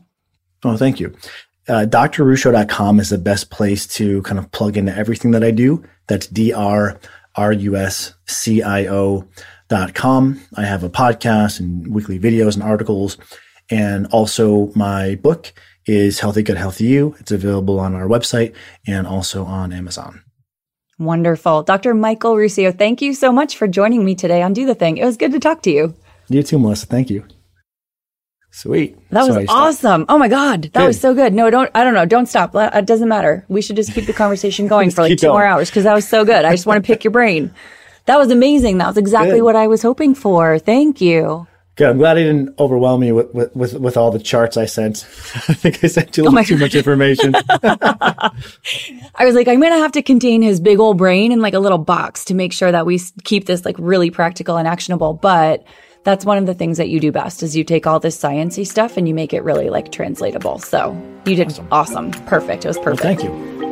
Oh, 0.65 0.77
thank 0.77 1.01
you. 1.01 1.17
Uh, 1.67 1.87
drruscio.com 1.89 3.01
is 3.01 3.09
the 3.09 3.17
best 3.17 3.49
place 3.49 3.87
to 3.87 4.21
kind 4.23 4.39
of 4.39 4.51
plug 4.53 4.77
into 4.77 4.95
everything 4.95 5.31
that 5.31 5.43
I 5.43 5.51
do. 5.51 5.83
That's 6.09 6.27
D-R-R-U-S-C-I-O 6.27 6.99
dot 9.69 9.95
com. 9.95 10.43
I 10.57 10.65
have 10.65 10.85
a 10.85 10.91
podcast 10.91 11.59
and 11.59 11.89
weekly 11.89 12.19
videos 12.19 12.53
and 12.53 12.63
articles 12.63 13.17
and 13.71 14.07
also 14.09 14.73
my 14.75 15.15
book 15.15 15.55
is 15.87 16.21
Healthy 16.21 16.43
Gut 16.43 16.57
Healthy 16.57 16.85
You. 16.85 17.17
It's 17.19 17.33
available 17.33 17.81
on 17.81 17.95
our 17.95 18.07
website 18.07 18.55
and 18.87 19.07
also 19.07 19.45
on 19.45 19.73
Amazon. 19.73 20.23
Wonderful. 20.99 21.63
Dr. 21.63 21.95
Michael 21.95 22.35
Ruscio, 22.35 22.77
thank 22.77 23.03
you 23.03 23.15
so 23.15 23.33
much 23.33 23.57
for 23.57 23.67
joining 23.67 24.05
me 24.05 24.15
today 24.15 24.43
on 24.43 24.53
Do 24.53 24.67
the 24.67 24.75
Thing. 24.75 24.99
It 24.99 25.05
was 25.05 25.17
good 25.17 25.33
to 25.33 25.41
talk 25.41 25.63
to 25.63 25.71
you. 25.71 25.95
You 26.29 26.43
too, 26.43 26.59
Melissa. 26.59 26.87
Thank 26.87 27.11
you. 27.11 27.27
Sweet. 28.53 28.99
That 29.11 29.27
was 29.27 29.47
awesome. 29.49 30.05
Oh 30.11 30.19
my 30.19 30.29
God. 30.29 30.65
That 30.65 30.73
good. 30.75 30.87
was 30.89 31.01
so 31.01 31.15
good. 31.15 31.33
No, 31.33 31.49
don't, 31.49 31.71
I 31.75 31.85
don't 31.85 31.95
know. 31.95 32.05
Don't 32.05 32.27
stop. 32.27 32.55
It 32.55 32.85
doesn't 32.85 33.09
matter. 33.09 33.47
We 33.49 33.63
should 33.63 33.77
just 33.77 33.95
keep 33.95 34.05
the 34.05 34.13
conversation 34.13 34.69
going 34.69 34.91
for 34.91 35.03
like 35.03 35.19
two 35.19 35.27
going. 35.27 35.33
more 35.33 35.45
hours 35.45 35.71
because 35.71 35.85
that 35.85 35.95
was 35.95 36.07
so 36.07 36.25
good. 36.25 36.45
I 36.45 36.51
just 36.51 36.67
want 36.67 36.85
to 36.85 36.87
pick 36.87 37.03
your 37.03 37.13
brain. 37.13 37.53
That 38.05 38.19
was 38.19 38.31
amazing. 38.31 38.79
That 38.79 38.89
was 38.89 38.99
exactly 38.99 39.39
good. 39.39 39.45
what 39.45 39.57
I 39.57 39.69
was 39.69 39.81
hoping 39.81 40.15
for. 40.15 40.59
Thank 40.59 41.01
you. 41.01 41.47
Good. 41.75 41.89
I'm 41.89 41.97
glad 41.97 42.19
he 42.19 42.25
didn't 42.25 42.59
overwhelm 42.59 43.03
you 43.03 43.15
with, 43.15 43.33
with, 43.33 43.57
with, 43.57 43.75
with 43.75 43.97
all 43.97 44.11
the 44.11 44.19
charts 44.19 44.59
I 44.59 44.67
sent. 44.67 44.99
I 45.49 45.55
think 45.55 45.83
I 45.83 45.87
sent 45.87 46.19
oh 46.19 46.23
you 46.23 46.23
a 46.25 46.29
little 46.29 46.41
oh 46.41 46.43
too 46.45 46.59
much 46.59 46.75
information. 46.75 47.35
I 47.63 48.31
was 49.21 49.35
like, 49.35 49.49
I'm 49.49 49.59
going 49.59 49.73
to 49.73 49.79
have 49.79 49.93
to 49.93 50.03
contain 50.03 50.43
his 50.43 50.61
big 50.61 50.79
old 50.79 50.99
brain 50.99 51.33
in 51.33 51.41
like 51.41 51.55
a 51.55 51.59
little 51.59 51.79
box 51.79 52.27
to 52.27 52.35
make 52.35 52.53
sure 52.53 52.71
that 52.71 52.85
we 52.85 53.01
keep 53.25 53.47
this 53.47 53.65
like 53.65 53.77
really 53.79 54.11
practical 54.11 54.59
and 54.59 54.69
actionable. 54.69 55.15
But 55.15 55.65
that's 56.05 56.27
one 56.27 56.37
of 56.37 56.45
the 56.45 56.53
things 56.53 56.77
that 56.77 56.91
you 56.91 57.01
do 57.01 57.11
best 57.11 57.43
is 57.43 57.57
you 57.57 57.65
take 57.65 57.87
all 57.87 57.99
this 57.99 58.21
sciency 58.21 58.67
stuff 58.67 58.99
and 58.99 59.09
you 59.09 59.15
make 59.15 59.33
it 59.33 59.43
really 59.43 59.71
like 59.71 59.91
translatable. 59.91 60.59
So 60.59 60.93
you 61.25 61.37
did 61.37 61.49
awesome. 61.49 61.69
awesome. 61.71 62.11
Perfect. 62.27 62.67
It 62.67 62.69
was 62.69 62.79
perfect. 62.79 63.03
Well, 63.03 63.17
thank 63.17 63.23
you. 63.23 63.63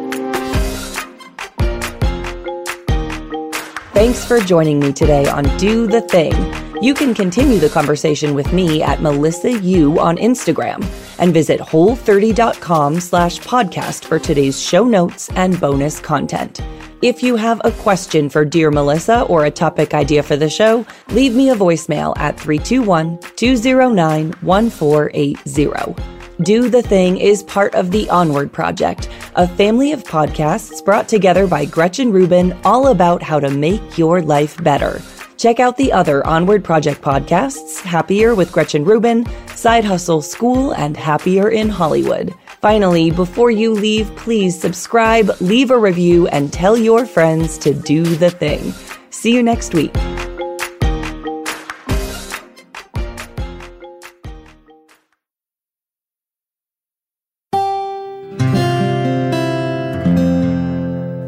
Thanks 3.93 4.25
for 4.25 4.41
joining 4.41 4.81
me 4.81 4.95
today 4.95 5.29
on 5.29 5.45
Do 5.59 5.87
the 5.87 6.01
Thing. 6.01 6.70
You 6.83 6.95
can 6.95 7.13
continue 7.13 7.59
the 7.59 7.69
conversation 7.69 8.33
with 8.33 8.55
me 8.55 8.83
at 8.83 9.03
Melissa 9.03 9.53
Yu 9.53 10.01
on 10.01 10.17
Instagram 10.17 10.83
and 11.19 11.31
visit 11.31 11.61
whole30.com 11.61 13.01
slash 13.01 13.39
podcast 13.41 14.07
for 14.07 14.19
today's 14.19 14.59
show 14.59 14.85
notes 14.85 15.29
and 15.37 15.61
bonus 15.61 16.01
content. 16.01 16.63
If 17.03 17.23
you 17.23 17.37
have 17.37 17.61
a 17.65 17.71
question 17.71 18.31
for 18.31 18.47
Dear 18.47 18.71
Melissa 18.71 19.25
or 19.25 19.45
a 19.45 19.51
topic 19.51 19.93
idea 19.93 20.23
for 20.23 20.37
the 20.37 20.49
show, 20.49 20.87
leave 21.09 21.35
me 21.35 21.51
a 21.51 21.55
voicemail 21.55 22.17
at 22.17 22.41
321 22.41 23.19
209 23.37 24.33
1480. 24.41 26.03
Do 26.43 26.71
the 26.71 26.81
Thing 26.81 27.19
is 27.19 27.43
part 27.43 27.75
of 27.75 27.91
the 27.91 28.09
Onward 28.09 28.55
Project, 28.55 29.11
a 29.37 29.47
family 29.47 29.93
of 29.93 30.03
podcasts 30.05 30.83
brought 30.83 31.09
together 31.09 31.47
by 31.47 31.67
Gretchen 31.67 32.11
Rubin 32.11 32.59
all 32.65 32.87
about 32.87 33.23
how 33.23 33.39
to 33.39 33.51
make 33.51 33.99
your 33.99 34.23
life 34.23 34.57
better. 34.65 35.03
Check 35.41 35.59
out 35.59 35.79
the 35.79 35.91
other 35.91 36.27
Onward 36.27 36.63
Project 36.63 37.01
podcasts 37.01 37.81
Happier 37.81 38.35
with 38.35 38.53
Gretchen 38.53 38.85
Rubin, 38.85 39.25
Side 39.57 39.87
Hustle 39.87 40.21
School, 40.21 40.73
and 40.75 40.95
Happier 40.95 41.49
in 41.49 41.71
Hollywood. 41.71 42.35
Finally, 42.61 43.11
before 43.11 43.51
you 43.51 43.73
leave, 43.73 44.15
please 44.17 44.61
subscribe, 44.61 45.31
leave 45.41 45.71
a 45.71 45.79
review, 45.79 46.29
and 46.29 46.53
tell 46.53 46.77
your 46.77 47.07
friends 47.07 47.57
to 47.57 47.73
do 47.73 48.05
the 48.05 48.29
thing. 48.29 48.75
See 49.09 49.35
you 49.35 49.43
next 49.43 49.73
week. 49.73 49.95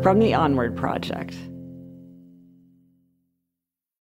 From 0.02 0.18
the 0.18 0.34
Onward 0.34 0.76
Project. 0.76 1.34